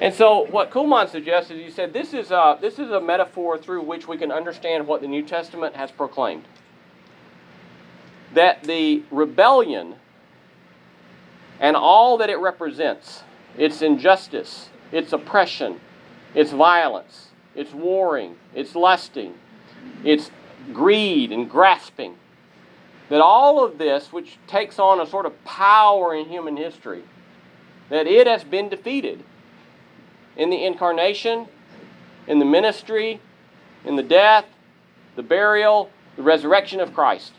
And 0.01 0.15
so, 0.15 0.47
what 0.47 0.71
Cullmann 0.71 1.09
suggested, 1.09 1.59
he 1.59 1.71
said, 1.71 1.93
this 1.93 2.15
is, 2.15 2.31
a, 2.31 2.57
this 2.61 2.79
is 2.79 2.91
a 2.91 3.01
metaphor 3.01 3.59
through 3.59 3.83
which 3.83 4.07
we 4.07 4.17
can 4.17 4.31
understand 4.31 4.87
what 4.87 5.01
the 5.01 5.09
New 5.09 5.25
Testament 5.25 5.75
has 5.75 5.91
proclaimed. 5.91 6.45
That 8.33 8.63
the 8.63 9.03
rebellion 9.11 9.97
and 11.59 11.75
all 11.75 12.17
that 12.19 12.31
it 12.31 12.39
represents, 12.39 13.25
its 13.57 13.83
injustice, 13.83 14.69
its 14.93 15.13
oppression, 15.13 15.81
its 16.33 16.53
violence, 16.53 17.29
its 17.57 17.73
warring, 17.73 18.37
its 18.55 18.77
lusting, 18.77 19.35
its 20.05 20.31
greed 20.73 21.33
and 21.33 21.51
grasping, 21.51 22.17
that 23.09 23.21
all 23.21 23.65
of 23.65 23.79
this, 23.79 24.13
which 24.13 24.39
takes 24.47 24.79
on 24.79 25.01
a 25.01 25.07
sort 25.07 25.27
of 25.27 25.45
power 25.45 26.15
in 26.15 26.27
human 26.27 26.57
history, 26.57 27.03
that 27.89 28.07
it 28.07 28.27
has 28.27 28.45
been 28.45 28.69
defeated 28.69 29.25
in 30.37 30.51
the 30.51 30.65
incarnation, 30.65 31.47
in 32.27 32.39
the 32.39 32.45
ministry, 32.45 33.21
in 33.85 33.97
the 33.97 34.03
death, 34.03 34.45
the 35.17 35.23
burial, 35.23 35.91
the 36.17 36.23
resurrection 36.23 36.81
of 36.81 36.93
Christ. 36.95 37.33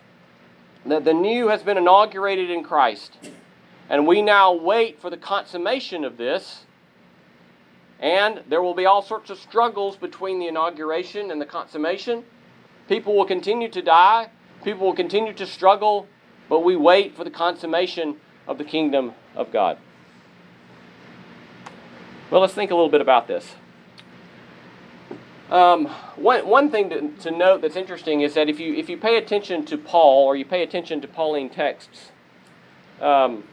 That 0.85 1.05
the 1.05 1.13
new 1.13 1.49
has 1.49 1.61
been 1.61 1.77
inaugurated 1.77 2.49
in 2.49 2.63
Christ. 2.63 3.17
And 3.89 4.07
we 4.07 4.21
now 4.21 4.53
wait 4.53 4.99
for 5.01 5.09
the 5.09 5.17
consummation 5.17 6.03
of 6.03 6.17
this 6.17 6.65
And 7.99 8.43
there 8.47 8.61
will 8.61 8.73
be 8.73 8.85
all 8.85 9.01
sorts 9.01 9.29
of 9.29 9.37
struggles 9.39 9.97
between 9.97 10.39
the 10.39 10.47
inauguration 10.47 11.31
and 11.31 11.41
the 11.41 11.45
consummation. 11.45 12.23
People 12.89 13.15
will 13.15 13.25
continue 13.25 13.69
to 13.69 13.83
die, 13.83 14.29
people 14.63 14.87
will 14.87 14.95
continue 14.95 15.31
to 15.33 15.45
struggle, 15.45 16.07
but 16.49 16.61
we 16.61 16.75
wait 16.75 17.15
for 17.15 17.23
the 17.23 17.29
consummation 17.29 18.17
of 18.47 18.57
the 18.57 18.63
kingdom 18.63 19.13
of 19.35 19.51
God. 19.51 19.77
Well, 22.31 22.41
let's 22.41 22.55
think 22.55 22.71
a 22.71 22.73
little 22.73 22.89
bit 22.89 23.01
about 23.01 23.27
this. 23.27 23.53
Um, 25.51 25.85
one, 26.15 26.47
one 26.47 26.71
thing 26.71 26.89
to, 26.89 27.09
to 27.21 27.31
note 27.31 27.61
that's 27.61 27.75
interesting 27.75 28.21
is 28.21 28.33
that 28.33 28.49
if 28.49 28.59
you, 28.59 28.73
if 28.73 28.89
you 28.89 28.97
pay 28.97 29.17
attention 29.17 29.65
to 29.65 29.77
Paul 29.77 30.25
or 30.25 30.35
you 30.35 30.45
pay 30.45 30.63
attention 30.63 30.99
to 31.01 31.07
Pauline 31.07 31.49
texts, 31.51 32.11
um, 33.01 33.43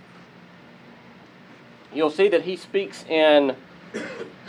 you'll 1.93 2.11
see 2.11 2.29
that 2.29 2.43
he 2.43 2.57
speaks 2.57 3.05
in 3.05 3.55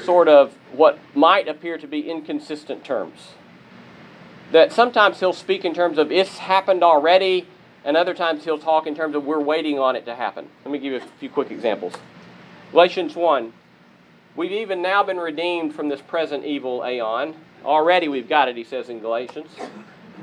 sort 0.02 0.30
of 0.30 0.54
what 0.71 0.97
might 1.13 1.50
appear 1.50 1.78
to 1.78 1.88
be 1.88 2.10
inconsistent 2.10 2.86
terms. 2.86 3.34
That 4.51 4.71
sometimes 4.71 5.19
he'll 5.19 5.33
speak 5.33 5.65
in 5.65 5.73
terms 5.73 5.97
of 5.97 6.12
it's 6.12 6.38
happened 6.38 6.83
already, 6.83 7.47
and 7.83 7.97
other 7.97 8.13
times 8.13 8.43
he'll 8.45 8.60
talk 8.60 8.88
in 8.88 8.95
terms 8.95 9.15
of 9.15 9.25
we're 9.25 9.39
waiting 9.39 9.77
on 9.79 9.95
it 9.95 10.05
to 10.05 10.15
happen. 10.15 10.47
Let 10.63 10.71
me 10.71 10.79
give 10.79 10.93
you 10.93 10.99
a 10.99 11.19
few 11.19 11.29
quick 11.29 11.51
examples. 11.51 11.93
Galatians 12.71 13.15
1 13.15 13.53
We've 14.38 14.51
even 14.51 14.83
now 14.83 15.01
been 15.01 15.17
redeemed 15.17 15.73
from 15.73 15.89
this 15.89 15.99
present 15.99 16.45
evil 16.45 16.86
aeon. 16.86 17.33
Already 17.65 18.07
we've 18.07 18.29
got 18.29 18.47
it, 18.47 18.55
he 18.55 18.63
says 18.63 18.88
in 18.88 18.99
Galatians. 18.99 19.49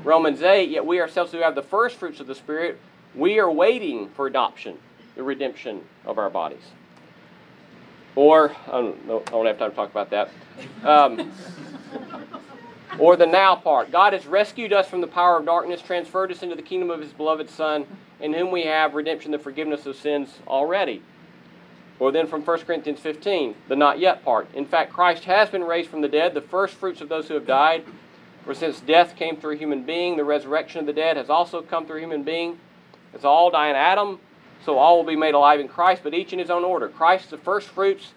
Romans 0.05 0.41
8, 0.41 0.69
yet 0.69 0.85
we 0.85 1.01
ourselves 1.01 1.33
who 1.33 1.39
have 1.39 1.53
the 1.53 1.61
first 1.61 1.97
fruits 1.97 2.21
of 2.21 2.27
the 2.27 2.33
Spirit, 2.33 2.79
we 3.13 3.39
are 3.39 3.51
waiting 3.51 4.09
for 4.15 4.25
adoption, 4.25 4.77
the 5.15 5.23
redemption 5.23 5.81
of 6.05 6.17
our 6.17 6.29
bodies. 6.29 6.63
Or, 8.15 8.55
I 8.67 8.71
don't, 8.71 8.97
I 9.09 9.31
don't 9.31 9.45
have 9.47 9.59
time 9.59 9.71
to 9.71 9.75
talk 9.75 9.91
about 9.91 10.09
that. 10.11 10.29
Um, 10.85 11.33
or 12.99 13.15
the 13.15 13.25
now 13.25 13.55
part. 13.55 13.91
God 13.91 14.13
has 14.13 14.25
rescued 14.25 14.73
us 14.73 14.87
from 14.87 15.01
the 15.01 15.07
power 15.07 15.37
of 15.37 15.45
darkness, 15.45 15.81
transferred 15.81 16.31
us 16.31 16.43
into 16.43 16.55
the 16.55 16.61
kingdom 16.61 16.89
of 16.89 17.01
his 17.01 17.11
beloved 17.11 17.49
Son, 17.49 17.85
in 18.19 18.33
whom 18.33 18.51
we 18.51 18.63
have 18.63 18.93
redemption, 18.93 19.31
the 19.31 19.39
forgiveness 19.39 19.85
of 19.85 19.95
sins 19.95 20.39
already. 20.47 21.01
Or 21.99 22.11
then 22.11 22.27
from 22.27 22.43
1 22.43 22.59
Corinthians 22.61 22.99
15, 22.99 23.55
the 23.67 23.75
not 23.75 23.99
yet 23.99 24.23
part. 24.23 24.47
In 24.53 24.65
fact, 24.65 24.91
Christ 24.91 25.23
has 25.25 25.49
been 25.49 25.63
raised 25.63 25.89
from 25.89 26.01
the 26.01 26.09
dead, 26.09 26.33
the 26.33 26.41
first 26.41 26.75
fruits 26.75 27.01
of 27.01 27.09
those 27.09 27.27
who 27.27 27.33
have 27.35 27.47
died. 27.47 27.85
For 28.43 28.53
since 28.53 28.79
death 28.79 29.15
came 29.15 29.37
through 29.37 29.55
a 29.55 29.57
human 29.57 29.83
being, 29.83 30.17
the 30.17 30.23
resurrection 30.23 30.79
of 30.81 30.85
the 30.85 30.93
dead 30.93 31.17
has 31.17 31.29
also 31.29 31.61
come 31.61 31.85
through 31.85 31.97
a 31.97 32.01
human 32.01 32.23
being. 32.23 32.59
As 33.13 33.23
all 33.23 33.49
die 33.49 33.69
in 33.69 33.75
Adam, 33.75 34.19
so 34.65 34.77
all 34.77 34.97
will 34.97 35.05
be 35.05 35.15
made 35.15 35.33
alive 35.33 35.59
in 35.59 35.67
Christ, 35.67 36.01
but 36.03 36.13
each 36.13 36.33
in 36.33 36.39
his 36.39 36.49
own 36.49 36.63
order. 36.63 36.89
Christ 36.89 37.29
the 37.29 37.37
first 37.37 37.69
fruits, 37.69 38.13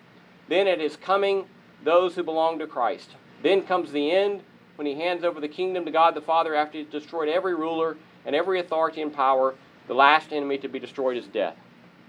then 0.48 0.66
at 0.66 0.80
his 0.80 0.96
coming, 0.96 1.46
those 1.84 2.16
who 2.16 2.22
belong 2.22 2.58
to 2.58 2.66
Christ. 2.66 3.10
Then 3.42 3.62
comes 3.62 3.92
the 3.92 4.10
end, 4.10 4.42
when 4.78 4.86
he 4.86 4.94
hands 4.94 5.24
over 5.24 5.40
the 5.40 5.48
kingdom 5.48 5.84
to 5.84 5.90
God 5.90 6.14
the 6.14 6.20
Father 6.20 6.54
after 6.54 6.78
he's 6.78 6.86
destroyed 6.86 7.28
every 7.28 7.52
ruler 7.52 7.96
and 8.24 8.36
every 8.36 8.60
authority 8.60 9.02
and 9.02 9.12
power. 9.12 9.56
The 9.88 9.94
last 9.94 10.32
enemy 10.32 10.56
to 10.58 10.68
be 10.68 10.78
destroyed 10.78 11.16
is 11.16 11.26
death. 11.26 11.56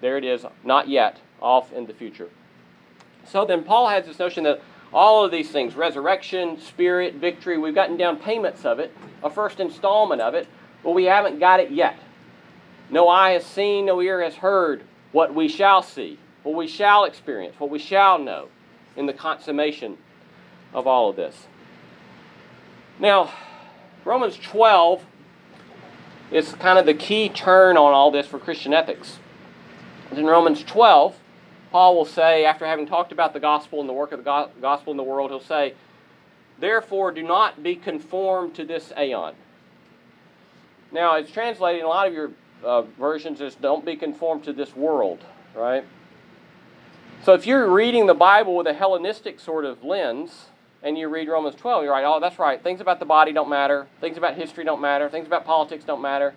There 0.01 0.19
it 0.19 0.23
is, 0.23 0.45
not 0.63 0.87
yet 0.87 1.19
off 1.41 1.73
in 1.73 1.87
the 1.87 1.95
future. 1.95 2.29
So 3.25 3.43
then 3.43 3.63
Paul 3.63 3.87
has 3.87 4.05
this 4.05 4.19
notion 4.19 4.43
that 4.43 4.61
all 4.93 5.25
of 5.25 5.31
these 5.31 5.49
things 5.49 5.73
resurrection, 5.75 6.61
spirit, 6.61 7.15
victory 7.15 7.57
we've 7.57 7.73
gotten 7.73 7.97
down 7.97 8.17
payments 8.17 8.63
of 8.65 8.77
it, 8.77 8.95
a 9.23 9.31
first 9.31 9.59
installment 9.59 10.21
of 10.21 10.35
it, 10.35 10.47
but 10.83 10.91
we 10.91 11.05
haven't 11.05 11.39
got 11.39 11.59
it 11.59 11.71
yet. 11.71 11.97
No 12.91 13.07
eye 13.09 13.31
has 13.31 13.45
seen, 13.47 13.87
no 13.87 13.99
ear 13.99 14.21
has 14.21 14.35
heard 14.35 14.83
what 15.11 15.33
we 15.33 15.47
shall 15.47 15.81
see, 15.81 16.19
what 16.43 16.53
we 16.53 16.67
shall 16.67 17.03
experience, 17.05 17.59
what 17.59 17.71
we 17.71 17.79
shall 17.79 18.19
know 18.19 18.49
in 18.95 19.07
the 19.07 19.13
consummation 19.13 19.97
of 20.71 20.85
all 20.85 21.09
of 21.09 21.15
this. 21.15 21.47
Now, 22.99 23.31
Romans 24.03 24.37
12 24.37 25.05
is 26.31 26.51
kind 26.53 26.77
of 26.77 26.85
the 26.85 26.93
key 26.93 27.29
turn 27.29 27.77
on 27.77 27.93
all 27.93 28.11
this 28.11 28.27
for 28.27 28.37
Christian 28.37 28.73
ethics. 28.73 29.19
In 30.11 30.25
Romans 30.25 30.63
12, 30.63 31.15
Paul 31.71 31.95
will 31.95 32.05
say, 32.05 32.43
after 32.45 32.65
having 32.65 32.85
talked 32.85 33.11
about 33.11 33.33
the 33.33 33.39
gospel 33.39 33.79
and 33.79 33.87
the 33.87 33.93
work 33.93 34.11
of 34.11 34.23
the 34.23 34.49
gospel 34.59 34.91
in 34.91 34.97
the 34.97 35.03
world, 35.03 35.31
he'll 35.31 35.39
say, 35.39 35.75
Therefore, 36.59 37.11
do 37.11 37.23
not 37.23 37.63
be 37.63 37.75
conformed 37.75 38.53
to 38.55 38.65
this 38.65 38.91
aeon. 38.97 39.33
Now, 40.91 41.15
it's 41.15 41.31
translated 41.31 41.79
in 41.79 41.85
a 41.85 41.89
lot 41.89 42.07
of 42.07 42.13
your 42.13 42.31
uh, 42.63 42.81
versions 42.81 43.39
as 43.39 43.55
don't 43.55 43.85
be 43.85 43.95
conformed 43.95 44.43
to 44.43 44.51
this 44.51 44.75
world, 44.75 45.19
right? 45.55 45.85
So 47.23 47.33
if 47.33 47.47
you're 47.47 47.69
reading 47.69 48.07
the 48.07 48.13
Bible 48.13 48.57
with 48.57 48.67
a 48.67 48.73
Hellenistic 48.73 49.39
sort 49.39 49.63
of 49.63 49.83
lens, 49.85 50.47
and 50.81 50.97
you 50.97 51.09
read 51.09 51.27
Romans 51.27 51.55
12, 51.55 51.83
you're 51.83 51.91
like, 51.91 52.05
oh, 52.05 52.19
that's 52.19 52.39
right. 52.39 52.61
Things 52.61 52.79
about 52.79 52.99
the 52.99 53.05
body 53.05 53.33
don't 53.33 53.49
matter. 53.49 53.87
Things 53.99 54.17
about 54.17 54.35
history 54.35 54.63
don't 54.63 54.81
matter. 54.81 55.09
Things 55.09 55.27
about 55.27 55.45
politics 55.45 55.83
don't 55.83 56.01
matter. 56.01 56.33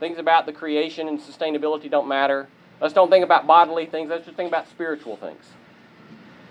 Things 0.00 0.18
about 0.18 0.46
the 0.46 0.52
creation 0.52 1.08
and 1.08 1.20
sustainability 1.20 1.90
don't 1.90 2.08
matter. 2.08 2.48
Let's 2.80 2.94
don't 2.94 3.10
think 3.10 3.24
about 3.24 3.46
bodily 3.46 3.86
things. 3.86 4.10
Let's 4.10 4.24
just 4.24 4.36
think 4.36 4.48
about 4.48 4.68
spiritual 4.68 5.16
things. 5.16 5.44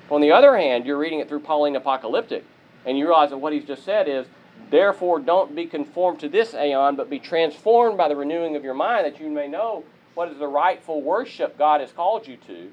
On 0.09 0.21
the 0.21 0.31
other 0.31 0.55
hand, 0.55 0.85
you're 0.85 0.97
reading 0.97 1.19
it 1.19 1.27
through 1.27 1.39
Pauline 1.39 1.75
apocalyptic, 1.75 2.43
and 2.85 2.97
you 2.97 3.05
realize 3.05 3.31
that 3.31 3.38
what 3.38 3.53
he's 3.53 3.65
just 3.65 3.83
said 3.83 4.07
is, 4.07 4.27
therefore, 4.69 5.19
don't 5.19 5.55
be 5.55 5.65
conformed 5.65 6.19
to 6.19 6.29
this 6.29 6.53
aeon, 6.53 6.95
but 6.95 7.09
be 7.09 7.19
transformed 7.19 7.97
by 7.97 8.07
the 8.07 8.15
renewing 8.15 8.55
of 8.55 8.63
your 8.63 8.75
mind, 8.75 9.05
that 9.05 9.19
you 9.19 9.29
may 9.29 9.47
know 9.47 9.83
what 10.13 10.31
is 10.31 10.38
the 10.38 10.47
rightful 10.47 11.01
worship 11.01 11.57
God 11.57 11.81
has 11.81 11.91
called 11.91 12.27
you 12.27 12.38
to. 12.47 12.71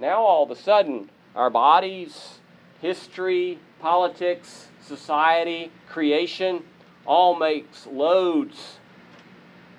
Now, 0.00 0.22
all 0.22 0.44
of 0.44 0.50
a 0.50 0.56
sudden, 0.56 1.10
our 1.34 1.50
bodies, 1.50 2.39
history, 2.80 3.58
politics, 3.80 4.68
society, 4.82 5.70
creation, 5.88 6.62
all 7.06 7.38
makes 7.38 7.86
loads 7.86 8.78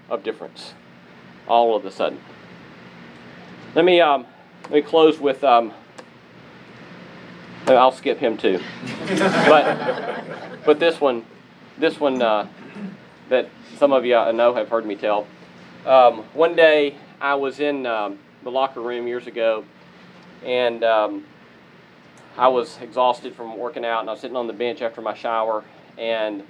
of 0.09 0.23
difference 0.23 0.73
all 1.47 1.75
of 1.75 1.85
a 1.85 1.91
sudden. 1.91 2.19
Let 3.75 3.85
me 3.85 4.01
um, 4.01 4.25
let 4.63 4.71
me 4.71 4.81
close 4.81 5.19
with 5.19 5.43
um, 5.43 5.73
I'll 7.67 7.91
skip 7.91 8.17
him 8.17 8.37
too, 8.37 8.59
but 9.07 10.23
but 10.65 10.79
this 10.79 10.99
one, 10.99 11.25
this 11.77 11.99
one 11.99 12.21
uh, 12.21 12.47
that 13.29 13.49
some 13.77 13.93
of 13.93 14.05
you 14.05 14.15
I 14.15 14.31
know 14.31 14.53
have 14.53 14.69
heard 14.69 14.85
me 14.85 14.95
tell. 14.95 15.27
Um, 15.85 16.23
one 16.33 16.55
day 16.55 16.95
I 17.19 17.35
was 17.35 17.59
in 17.59 17.85
um, 17.85 18.19
the 18.43 18.51
locker 18.51 18.81
room 18.81 19.07
years 19.07 19.27
ago, 19.27 19.63
and 20.43 20.83
um, 20.83 21.23
I 22.37 22.47
was 22.47 22.77
exhausted 22.81 23.35
from 23.35 23.57
working 23.57 23.85
out, 23.85 24.01
and 24.01 24.09
I 24.09 24.13
was 24.13 24.21
sitting 24.21 24.37
on 24.37 24.47
the 24.47 24.53
bench 24.53 24.81
after 24.81 25.01
my 25.01 25.13
shower, 25.13 25.63
and 25.97 26.43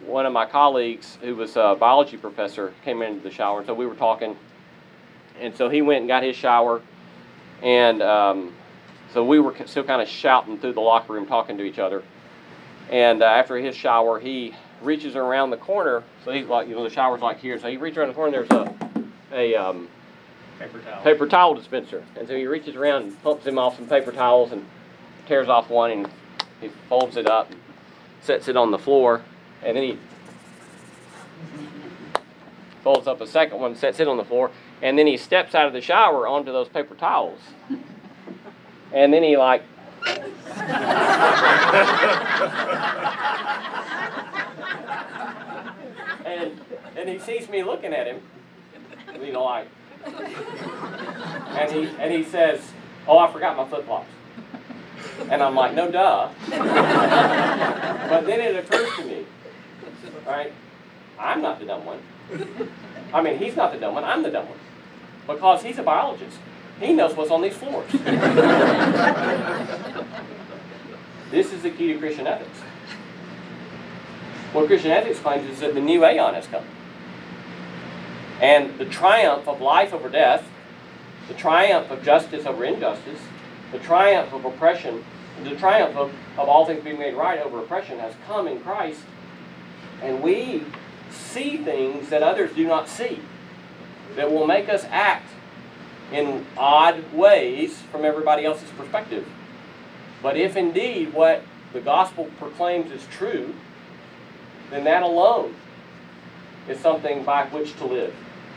one 0.00 0.26
of 0.26 0.32
my 0.32 0.46
colleagues, 0.46 1.18
who 1.22 1.34
was 1.34 1.56
a 1.56 1.76
biology 1.78 2.16
professor, 2.16 2.74
came 2.84 3.00
into 3.02 3.20
the 3.20 3.30
shower, 3.30 3.58
and 3.58 3.66
so 3.66 3.74
we 3.74 3.86
were 3.86 3.94
talking 3.94 4.36
and 5.40 5.54
so 5.56 5.68
he 5.68 5.82
went 5.82 6.00
and 6.00 6.08
got 6.08 6.22
his 6.22 6.36
shower, 6.36 6.80
and 7.62 8.02
um, 8.02 8.52
so 9.12 9.24
we 9.24 9.40
were 9.40 9.54
still 9.66 9.84
kind 9.84 10.00
of 10.00 10.08
shouting 10.08 10.58
through 10.58 10.74
the 10.74 10.80
locker 10.80 11.12
room, 11.12 11.26
talking 11.26 11.58
to 11.58 11.64
each 11.64 11.78
other. 11.78 12.02
And 12.90 13.22
uh, 13.22 13.26
after 13.26 13.56
his 13.56 13.74
shower, 13.74 14.20
he 14.20 14.54
reaches 14.82 15.16
around 15.16 15.50
the 15.50 15.56
corner. 15.56 16.04
So 16.24 16.30
he's 16.30 16.46
like, 16.46 16.68
you 16.68 16.74
know, 16.74 16.84
the 16.84 16.90
shower's 16.90 17.22
like 17.22 17.40
here. 17.40 17.58
So 17.58 17.68
he 17.68 17.76
reaches 17.76 17.98
around 17.98 18.08
the 18.08 18.14
corner. 18.14 18.44
There's 18.46 18.50
a 18.50 18.74
a 19.32 19.54
um, 19.56 19.88
paper 20.58 20.78
towel 20.80 21.02
paper 21.02 21.26
towel 21.26 21.54
dispenser, 21.54 22.04
and 22.16 22.28
so 22.28 22.36
he 22.36 22.46
reaches 22.46 22.76
around 22.76 23.02
and 23.02 23.22
pumps 23.22 23.46
him 23.46 23.58
off 23.58 23.76
some 23.76 23.86
paper 23.86 24.12
towels 24.12 24.52
and 24.52 24.64
tears 25.26 25.48
off 25.48 25.70
one 25.70 25.90
and 25.90 26.08
he 26.60 26.68
folds 26.88 27.16
it 27.16 27.26
up, 27.26 27.50
sets 28.22 28.48
it 28.48 28.56
on 28.56 28.70
the 28.70 28.78
floor, 28.78 29.22
and 29.62 29.76
then 29.76 29.82
he 29.82 29.98
folds 32.82 33.06
up 33.06 33.20
a 33.20 33.26
second 33.26 33.58
one, 33.58 33.74
sets 33.74 34.00
it 34.00 34.08
on 34.08 34.16
the 34.16 34.24
floor, 34.24 34.50
and 34.82 34.98
then 34.98 35.06
he 35.06 35.16
steps 35.16 35.54
out 35.54 35.66
of 35.66 35.72
the 35.72 35.80
shower 35.80 36.26
onto 36.26 36.52
those 36.52 36.68
paper 36.68 36.94
towels. 36.94 37.40
And 38.92 39.12
then 39.12 39.22
he 39.22 39.36
like 39.36 39.62
and 46.24 46.60
and 46.96 47.08
he 47.08 47.18
sees 47.18 47.48
me 47.48 47.62
looking 47.64 47.92
at 47.92 48.06
him, 48.06 48.20
you 49.20 49.32
know, 49.32 49.44
like 49.44 49.68
and 50.06 51.72
he 51.72 51.88
and 51.98 52.12
he 52.12 52.22
says, 52.22 52.60
Oh, 53.06 53.18
I 53.18 53.32
forgot 53.32 53.56
my 53.56 53.66
flip 53.66 53.84
flops. 53.86 54.08
And 55.30 55.42
I'm 55.42 55.54
like, 55.54 55.74
no 55.74 55.90
duh. 55.90 56.30
but 56.48 58.26
then 58.26 58.40
it 58.40 58.56
occurs 58.56 58.88
to 58.96 59.04
me, 59.04 59.26
right? 60.26 60.52
I'm 61.18 61.42
not 61.42 61.58
the 61.58 61.66
dumb 61.66 61.84
one. 61.84 62.00
I 63.12 63.22
mean, 63.22 63.38
he's 63.38 63.56
not 63.56 63.72
the 63.72 63.78
dumb 63.78 63.94
one, 63.94 64.04
I'm 64.04 64.22
the 64.22 64.30
dumb 64.30 64.48
one. 64.48 64.58
Because 65.26 65.62
he's 65.62 65.78
a 65.78 65.82
biologist. 65.82 66.38
He 66.80 66.92
knows 66.92 67.16
what's 67.16 67.30
on 67.30 67.42
these 67.42 67.56
floors. 67.56 67.90
this 71.30 71.52
is 71.52 71.62
the 71.62 71.70
key 71.70 71.92
to 71.92 71.98
Christian 71.98 72.26
ethics. 72.26 72.58
What 74.52 74.66
Christian 74.66 74.90
ethics 74.90 75.20
claims 75.20 75.48
is 75.48 75.60
that 75.60 75.74
the 75.74 75.80
new 75.80 76.04
aeon 76.04 76.34
has 76.34 76.46
come. 76.46 76.64
And 78.40 78.76
the 78.78 78.84
triumph 78.84 79.48
of 79.48 79.60
life 79.60 79.92
over 79.92 80.08
death, 80.08 80.48
the 81.28 81.34
triumph 81.34 81.90
of 81.90 82.02
justice 82.02 82.46
over 82.46 82.64
injustice, 82.64 83.20
the 83.74 83.80
triumph 83.80 84.32
of 84.32 84.44
oppression 84.46 85.04
the 85.42 85.56
triumph 85.56 85.96
of, 85.96 86.12
of 86.38 86.48
all 86.48 86.64
things 86.64 86.84
being 86.84 86.98
made 86.98 87.14
right 87.14 87.40
over 87.40 87.58
oppression 87.58 87.98
has 87.98 88.14
come 88.26 88.46
in 88.46 88.60
Christ, 88.60 89.00
and 90.00 90.22
we 90.22 90.64
see 91.10 91.56
things 91.58 92.08
that 92.10 92.22
others 92.22 92.52
do 92.54 92.66
not 92.66 92.88
see 92.88 93.20
that 94.16 94.30
will 94.30 94.46
make 94.46 94.68
us 94.68 94.86
act 94.90 95.28
in 96.12 96.46
odd 96.56 97.12
ways 97.12 97.80
from 97.90 98.04
everybody 98.04 98.44
else's 98.44 98.70
perspective. 98.70 99.26
But 100.22 100.36
if 100.36 100.56
indeed 100.56 101.12
what 101.12 101.42
the 101.72 101.80
gospel 101.80 102.30
proclaims 102.38 102.92
is 102.92 103.04
true, 103.10 103.54
then 104.70 104.84
that 104.84 105.02
alone 105.02 105.54
is 106.68 106.78
something 106.78 107.24
by 107.24 107.46
which 107.46 107.76
to 107.78 107.86
live 107.86 108.14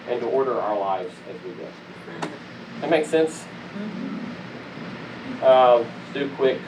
and 0.07 0.21
to 0.21 0.27
order 0.27 0.59
our 0.59 0.77
lives 0.77 1.13
as 1.29 1.43
we 1.43 1.51
go. 1.51 1.67
That 2.81 2.89
makes 2.89 3.09
sense? 3.09 3.43
Mm-hmm. 3.73 4.16
Uh, 5.41 5.83
do 6.13 6.29
quick 6.35 6.59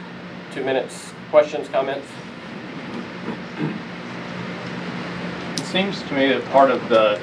two 0.53 0.63
minutes 0.63 1.11
questions, 1.29 1.67
comments. 1.69 2.07
It 5.59 5.65
seems 5.65 6.01
to 6.03 6.13
me 6.13 6.27
that 6.29 6.43
part 6.51 6.71
of 6.71 6.87
the 6.89 7.19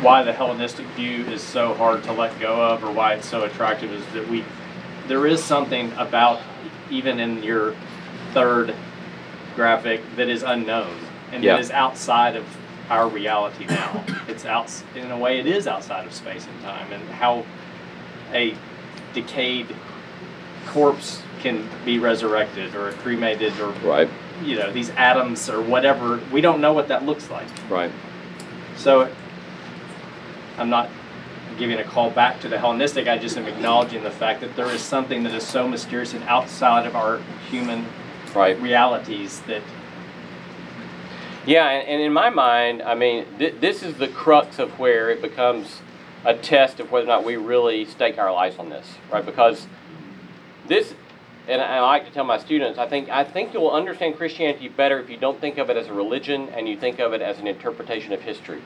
why 0.00 0.22
the 0.22 0.32
Hellenistic 0.32 0.86
view 0.88 1.24
is 1.26 1.40
so 1.42 1.72
hard 1.74 2.02
to 2.04 2.12
let 2.12 2.38
go 2.40 2.60
of 2.60 2.84
or 2.84 2.90
why 2.92 3.14
it's 3.14 3.26
so 3.28 3.44
attractive 3.44 3.90
is 3.92 4.04
that 4.12 4.28
we 4.28 4.44
there 5.08 5.26
is 5.26 5.42
something 5.42 5.92
about 5.92 6.40
even 6.90 7.20
in 7.20 7.42
your 7.42 7.74
third 8.32 8.74
graphic 9.54 10.00
that 10.16 10.28
is 10.28 10.42
unknown 10.42 10.94
and 11.32 11.42
Yeah. 11.42 11.52
that 11.54 11.60
is 11.60 11.70
outside 11.70 12.36
of 12.36 12.44
our 12.90 13.08
reality 13.08 13.64
now. 13.66 14.04
it's 14.28 14.44
out 14.44 14.70
in 14.94 15.10
a 15.10 15.16
way 15.16 15.38
it 15.38 15.46
is 15.46 15.66
outside 15.66 16.04
of 16.06 16.12
space 16.12 16.46
and 16.46 16.60
time 16.62 16.92
and 16.92 17.08
how 17.10 17.46
a 18.32 18.54
decayed 19.14 19.74
corpse 20.66 21.22
can 21.40 21.68
be 21.84 21.98
resurrected 21.98 22.74
or 22.74 22.92
cremated 22.92 23.58
or 23.60 23.70
Right, 23.86 24.08
you 24.42 24.56
know 24.56 24.72
these 24.72 24.90
atoms 24.90 25.48
or 25.48 25.60
whatever 25.62 26.20
we 26.32 26.40
don't 26.40 26.60
know 26.60 26.72
what 26.72 26.88
that 26.88 27.04
looks 27.04 27.30
like 27.30 27.46
right. 27.70 27.90
so 28.76 29.10
i'm 30.58 30.70
not 30.70 30.88
giving 31.58 31.78
a 31.78 31.84
call 31.84 32.10
back 32.10 32.40
to 32.40 32.48
the 32.48 32.58
hellenistic 32.58 33.06
i 33.06 33.16
just 33.18 33.36
am 33.36 33.46
acknowledging 33.46 34.02
the 34.02 34.10
fact 34.10 34.40
that 34.40 34.56
there 34.56 34.70
is 34.70 34.80
something 34.80 35.22
that 35.22 35.32
is 35.34 35.46
so 35.46 35.68
mysterious 35.68 36.14
and 36.14 36.24
outside 36.24 36.86
of 36.86 36.96
our 36.96 37.20
human 37.50 37.86
Right. 38.34 38.60
realities 38.60 39.40
that 39.46 39.62
Yeah, 41.46 41.68
and, 41.68 41.86
and 41.88 42.02
in 42.02 42.12
my 42.12 42.30
mind, 42.30 42.82
I 42.82 42.94
mean, 42.96 43.26
th- 43.38 43.54
this 43.60 43.84
is 43.84 43.94
the 43.98 44.08
crux 44.08 44.58
of 44.58 44.76
where 44.78 45.08
it 45.10 45.22
becomes 45.22 45.82
a 46.24 46.34
test 46.34 46.80
of 46.80 46.90
whether 46.90 47.04
or 47.04 47.08
not 47.08 47.24
we 47.24 47.36
really 47.36 47.84
stake 47.84 48.18
our 48.18 48.32
lives 48.32 48.58
on 48.58 48.70
this, 48.70 48.86
right? 49.12 49.24
Because 49.24 49.66
this, 50.66 50.94
and 51.46 51.60
I 51.60 51.80
like 51.80 52.06
to 52.06 52.10
tell 52.10 52.24
my 52.24 52.38
students, 52.38 52.78
I 52.78 52.86
think 52.88 53.08
I 53.10 53.24
think 53.24 53.52
you'll 53.52 53.70
understand 53.70 54.16
Christianity 54.16 54.68
better 54.68 54.98
if 54.98 55.10
you 55.10 55.16
don't 55.16 55.40
think 55.40 55.58
of 55.58 55.68
it 55.70 55.76
as 55.76 55.88
a 55.88 55.92
religion 55.92 56.48
and 56.50 56.68
you 56.68 56.76
think 56.76 56.98
of 56.98 57.12
it 57.12 57.20
as 57.20 57.38
an 57.38 57.46
interpretation 57.46 58.12
of 58.12 58.22
history. 58.22 58.62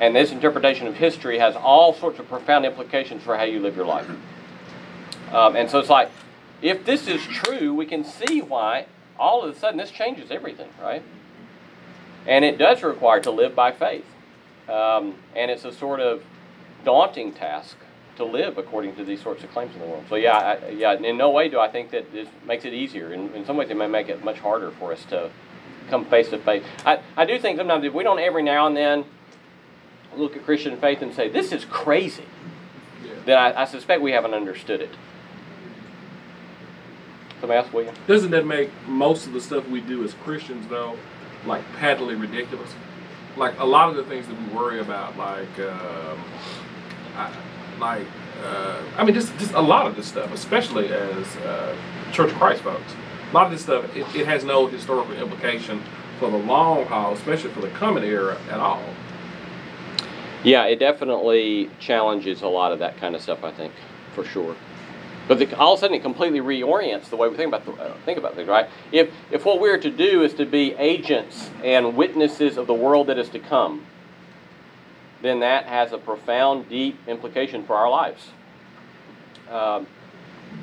And 0.00 0.16
this 0.16 0.32
interpretation 0.32 0.88
of 0.88 0.96
history 0.96 1.38
has 1.38 1.54
all 1.54 1.94
sorts 1.94 2.18
of 2.18 2.28
profound 2.28 2.66
implications 2.66 3.22
for 3.22 3.36
how 3.36 3.44
you 3.44 3.60
live 3.60 3.76
your 3.76 3.86
life. 3.86 4.08
Um, 5.32 5.54
and 5.54 5.70
so 5.70 5.78
it's 5.78 5.88
like, 5.88 6.10
if 6.60 6.84
this 6.84 7.06
is 7.06 7.22
true, 7.22 7.72
we 7.72 7.86
can 7.86 8.04
see 8.04 8.42
why 8.42 8.86
all 9.18 9.42
of 9.42 9.54
a 9.54 9.58
sudden 9.58 9.78
this 9.78 9.92
changes 9.92 10.32
everything, 10.32 10.68
right? 10.82 11.02
And 12.26 12.44
it 12.44 12.58
does 12.58 12.82
require 12.82 13.20
to 13.20 13.30
live 13.30 13.54
by 13.54 13.70
faith. 13.70 14.04
Um, 14.68 15.14
and 15.36 15.50
it's 15.50 15.64
a 15.64 15.72
sort 15.72 16.00
of 16.00 16.22
daunting 16.84 17.32
task 17.32 17.76
to 18.16 18.24
live 18.24 18.58
according 18.58 18.94
to 18.96 19.04
these 19.04 19.20
sorts 19.20 19.42
of 19.42 19.50
claims 19.50 19.74
in 19.74 19.80
the 19.80 19.86
world. 19.86 20.04
So 20.08 20.14
yeah, 20.16 20.36
I, 20.36 20.68
yeah. 20.70 20.92
In 20.94 21.16
no 21.16 21.30
way 21.30 21.48
do 21.48 21.58
I 21.58 21.68
think 21.68 21.90
that 21.90 22.12
this 22.12 22.28
makes 22.46 22.64
it 22.64 22.72
easier. 22.72 23.12
In, 23.12 23.34
in 23.34 23.44
some 23.44 23.56
ways, 23.56 23.70
it 23.70 23.76
may 23.76 23.88
make 23.88 24.08
it 24.08 24.24
much 24.24 24.38
harder 24.38 24.70
for 24.70 24.92
us 24.92 25.04
to 25.06 25.30
come 25.90 26.04
face 26.06 26.30
to 26.30 26.38
face. 26.38 26.62
I, 26.86 27.00
I 27.16 27.24
do 27.24 27.38
think 27.38 27.58
sometimes 27.58 27.84
if 27.84 27.92
we 27.92 28.04
don't 28.04 28.18
every 28.18 28.42
now 28.42 28.66
and 28.66 28.76
then 28.76 29.04
look 30.16 30.36
at 30.36 30.44
Christian 30.44 30.78
faith 30.78 31.02
and 31.02 31.12
say 31.12 31.28
this 31.28 31.52
is 31.52 31.64
crazy, 31.64 32.24
then 33.26 33.36
I, 33.36 33.62
I 33.62 33.64
suspect 33.64 34.00
we 34.00 34.12
haven't 34.12 34.34
understood 34.34 34.80
it. 34.80 34.90
Somebody 37.40 37.58
else, 37.58 37.72
William? 37.72 37.94
Doesn't 38.06 38.30
that 38.30 38.46
make 38.46 38.70
most 38.86 39.26
of 39.26 39.32
the 39.32 39.40
stuff 39.40 39.68
we 39.68 39.80
do 39.80 40.02
as 40.04 40.14
Christians, 40.14 40.66
though, 40.68 40.96
like 41.44 41.62
patently 41.74 42.14
ridiculous? 42.14 42.70
Like 43.36 43.58
a 43.58 43.64
lot 43.64 43.90
of 43.90 43.96
the 43.96 44.04
things 44.04 44.26
that 44.28 44.38
we 44.38 44.54
worry 44.54 44.80
about, 44.80 45.16
like, 45.16 45.58
um, 45.58 46.24
I, 47.16 47.32
like, 47.80 48.06
uh, 48.44 48.80
I 48.96 49.04
mean, 49.04 49.14
just 49.14 49.36
just 49.38 49.52
a 49.52 49.60
lot 49.60 49.86
of 49.86 49.96
this 49.96 50.06
stuff, 50.06 50.32
especially 50.32 50.92
as 50.92 51.36
uh, 51.38 51.76
Church 52.12 52.30
of 52.30 52.36
Christ 52.36 52.62
folks. 52.62 52.92
A 53.30 53.34
lot 53.34 53.46
of 53.46 53.52
this 53.52 53.62
stuff, 53.62 53.84
it, 53.96 54.06
it 54.14 54.26
has 54.26 54.44
no 54.44 54.66
historical 54.66 55.14
implication 55.14 55.82
for 56.20 56.30
the 56.30 56.36
long 56.36 56.86
haul, 56.86 57.12
especially 57.14 57.50
for 57.50 57.60
the 57.60 57.70
coming 57.70 58.04
era 58.04 58.38
at 58.50 58.60
all. 58.60 58.84
Yeah, 60.44 60.64
it 60.66 60.78
definitely 60.78 61.70
challenges 61.80 62.42
a 62.42 62.48
lot 62.48 62.70
of 62.70 62.78
that 62.78 62.96
kind 62.98 63.16
of 63.16 63.22
stuff. 63.22 63.42
I 63.42 63.50
think, 63.50 63.72
for 64.14 64.24
sure. 64.24 64.54
But 65.26 65.38
the, 65.38 65.56
all 65.56 65.72
of 65.72 65.78
a 65.78 65.80
sudden, 65.80 65.96
it 65.96 66.02
completely 66.02 66.40
reorients 66.40 67.08
the 67.08 67.16
way 67.16 67.28
we 67.28 67.36
think 67.36 67.48
about 67.48 67.64
the, 67.64 67.72
uh, 67.72 67.96
think 68.04 68.18
about 68.18 68.34
things, 68.34 68.48
right? 68.48 68.68
If 68.92 69.10
if 69.30 69.44
what 69.44 69.58
we're 69.58 69.78
to 69.78 69.90
do 69.90 70.22
is 70.22 70.34
to 70.34 70.44
be 70.44 70.74
agents 70.74 71.50
and 71.62 71.96
witnesses 71.96 72.56
of 72.58 72.66
the 72.66 72.74
world 72.74 73.06
that 73.06 73.18
is 73.18 73.30
to 73.30 73.38
come, 73.38 73.86
then 75.22 75.40
that 75.40 75.64
has 75.64 75.92
a 75.92 75.98
profound, 75.98 76.68
deep 76.68 76.98
implication 77.08 77.64
for 77.64 77.76
our 77.76 77.88
lives. 77.88 78.28
Um, 79.50 79.86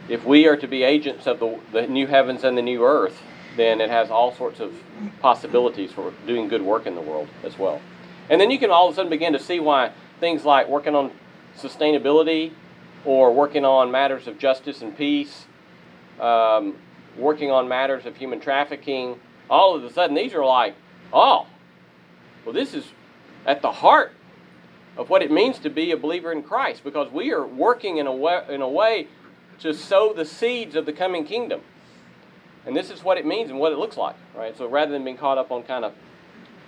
if 0.07 0.25
we 0.25 0.47
are 0.47 0.55
to 0.57 0.67
be 0.67 0.83
agents 0.83 1.25
of 1.25 1.39
the, 1.39 1.59
the 1.71 1.87
new 1.87 2.07
heavens 2.07 2.43
and 2.43 2.57
the 2.57 2.61
new 2.61 2.83
earth, 2.83 3.21
then 3.57 3.81
it 3.81 3.89
has 3.89 4.11
all 4.11 4.33
sorts 4.35 4.59
of 4.59 4.73
possibilities 5.19 5.91
for 5.91 6.13
doing 6.27 6.47
good 6.47 6.61
work 6.61 6.85
in 6.85 6.95
the 6.95 7.01
world 7.01 7.27
as 7.43 7.57
well. 7.57 7.81
And 8.29 8.39
then 8.39 8.51
you 8.51 8.59
can 8.59 8.69
all 8.69 8.87
of 8.87 8.93
a 8.93 8.95
sudden 8.95 9.09
begin 9.09 9.33
to 9.33 9.39
see 9.39 9.59
why 9.59 9.91
things 10.19 10.45
like 10.45 10.67
working 10.67 10.95
on 10.95 11.11
sustainability 11.57 12.53
or 13.05 13.33
working 13.33 13.65
on 13.65 13.91
matters 13.91 14.27
of 14.27 14.37
justice 14.37 14.81
and 14.81 14.95
peace, 14.95 15.45
um, 16.19 16.75
working 17.17 17.51
on 17.51 17.67
matters 17.67 18.05
of 18.05 18.15
human 18.15 18.39
trafficking, 18.39 19.19
all 19.49 19.75
of 19.75 19.83
a 19.83 19.91
sudden 19.91 20.15
these 20.15 20.33
are 20.33 20.45
like, 20.45 20.75
oh, 21.11 21.47
well, 22.45 22.53
this 22.53 22.73
is 22.73 22.85
at 23.45 23.61
the 23.61 23.71
heart 23.71 24.13
of 24.97 25.09
what 25.09 25.21
it 25.21 25.31
means 25.31 25.59
to 25.59 25.69
be 25.69 25.91
a 25.91 25.97
believer 25.97 26.31
in 26.31 26.43
Christ 26.43 26.83
because 26.83 27.11
we 27.11 27.31
are 27.31 27.45
working 27.45 27.97
in 27.97 28.07
a 28.07 28.13
way, 28.13 28.43
in 28.49 28.61
a 28.61 28.69
way 28.69 29.07
to 29.59 29.73
sow 29.73 30.13
the 30.13 30.25
seeds 30.25 30.75
of 30.75 30.85
the 30.85 30.93
coming 30.93 31.25
kingdom. 31.25 31.61
And 32.65 32.75
this 32.75 32.89
is 32.89 33.03
what 33.03 33.17
it 33.17 33.25
means 33.25 33.49
and 33.49 33.59
what 33.59 33.71
it 33.71 33.79
looks 33.79 33.97
like, 33.97 34.15
right? 34.35 34.55
So 34.55 34.67
rather 34.67 34.91
than 34.91 35.03
being 35.03 35.17
caught 35.17 35.37
up 35.37 35.51
on 35.51 35.63
kind 35.63 35.85
of 35.85 35.93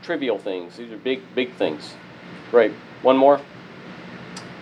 trivial 0.02 0.38
things, 0.38 0.78
these 0.78 0.92
are 0.92 0.98
big, 0.98 1.22
big 1.36 1.54
things. 1.56 1.94
Great. 2.50 2.72
One 3.02 3.18
more? 3.18 3.42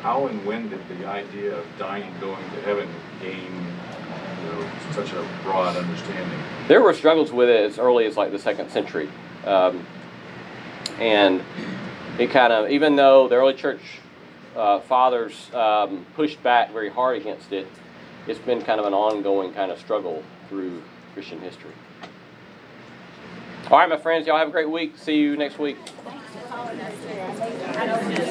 How 0.02 0.26
and 0.26 0.44
when 0.48 0.68
did 0.70 0.80
the 0.90 1.06
idea 1.06 1.56
of 1.56 1.66
dying 1.78 2.04
and 2.04 2.20
going 2.22 2.44
to 2.44 2.62
heaven 2.62 2.90
gain 3.22 3.38
you 3.46 4.52
know, 4.52 4.70
such 4.94 5.14
a 5.14 5.28
broad 5.44 5.78
understanding? 5.78 6.40
There 6.68 6.82
were 6.82 6.94
struggles 6.94 7.32
with 7.32 7.50
it 7.50 7.64
as 7.66 7.78
early 7.78 8.06
as 8.06 8.18
like 8.18 8.32
the 8.32 8.40
second 8.40 8.72
century. 8.72 9.10
Um, 9.46 9.86
and 11.00 11.44
it 12.18 12.32
kind 12.32 12.52
of, 12.52 12.72
even 12.72 12.96
though 12.96 13.28
the 13.28 13.36
early 13.36 13.54
church 13.54 13.82
uh, 14.56 14.80
fathers 14.80 15.54
um, 15.54 16.06
pushed 16.16 16.42
back 16.42 16.72
very 16.72 16.90
hard 16.90 17.22
against 17.22 17.52
it, 17.52 17.68
it's 18.28 18.40
been 18.40 18.62
kind 18.64 18.80
of 18.80 18.88
an 18.88 18.94
ongoing 18.94 19.54
kind 19.54 19.72
of 19.72 19.80
struggle 19.80 20.24
through 20.50 20.82
Christian 21.14 21.40
history. 21.42 21.74
All 23.70 23.78
right, 23.78 23.88
my 23.88 23.98
friends, 23.98 24.26
y'all 24.26 24.38
have 24.38 24.48
a 24.48 24.52
great 24.52 24.70
week. 24.70 24.98
See 24.98 25.18
you 25.18 25.38
next 25.38 25.60
week. 25.60 25.78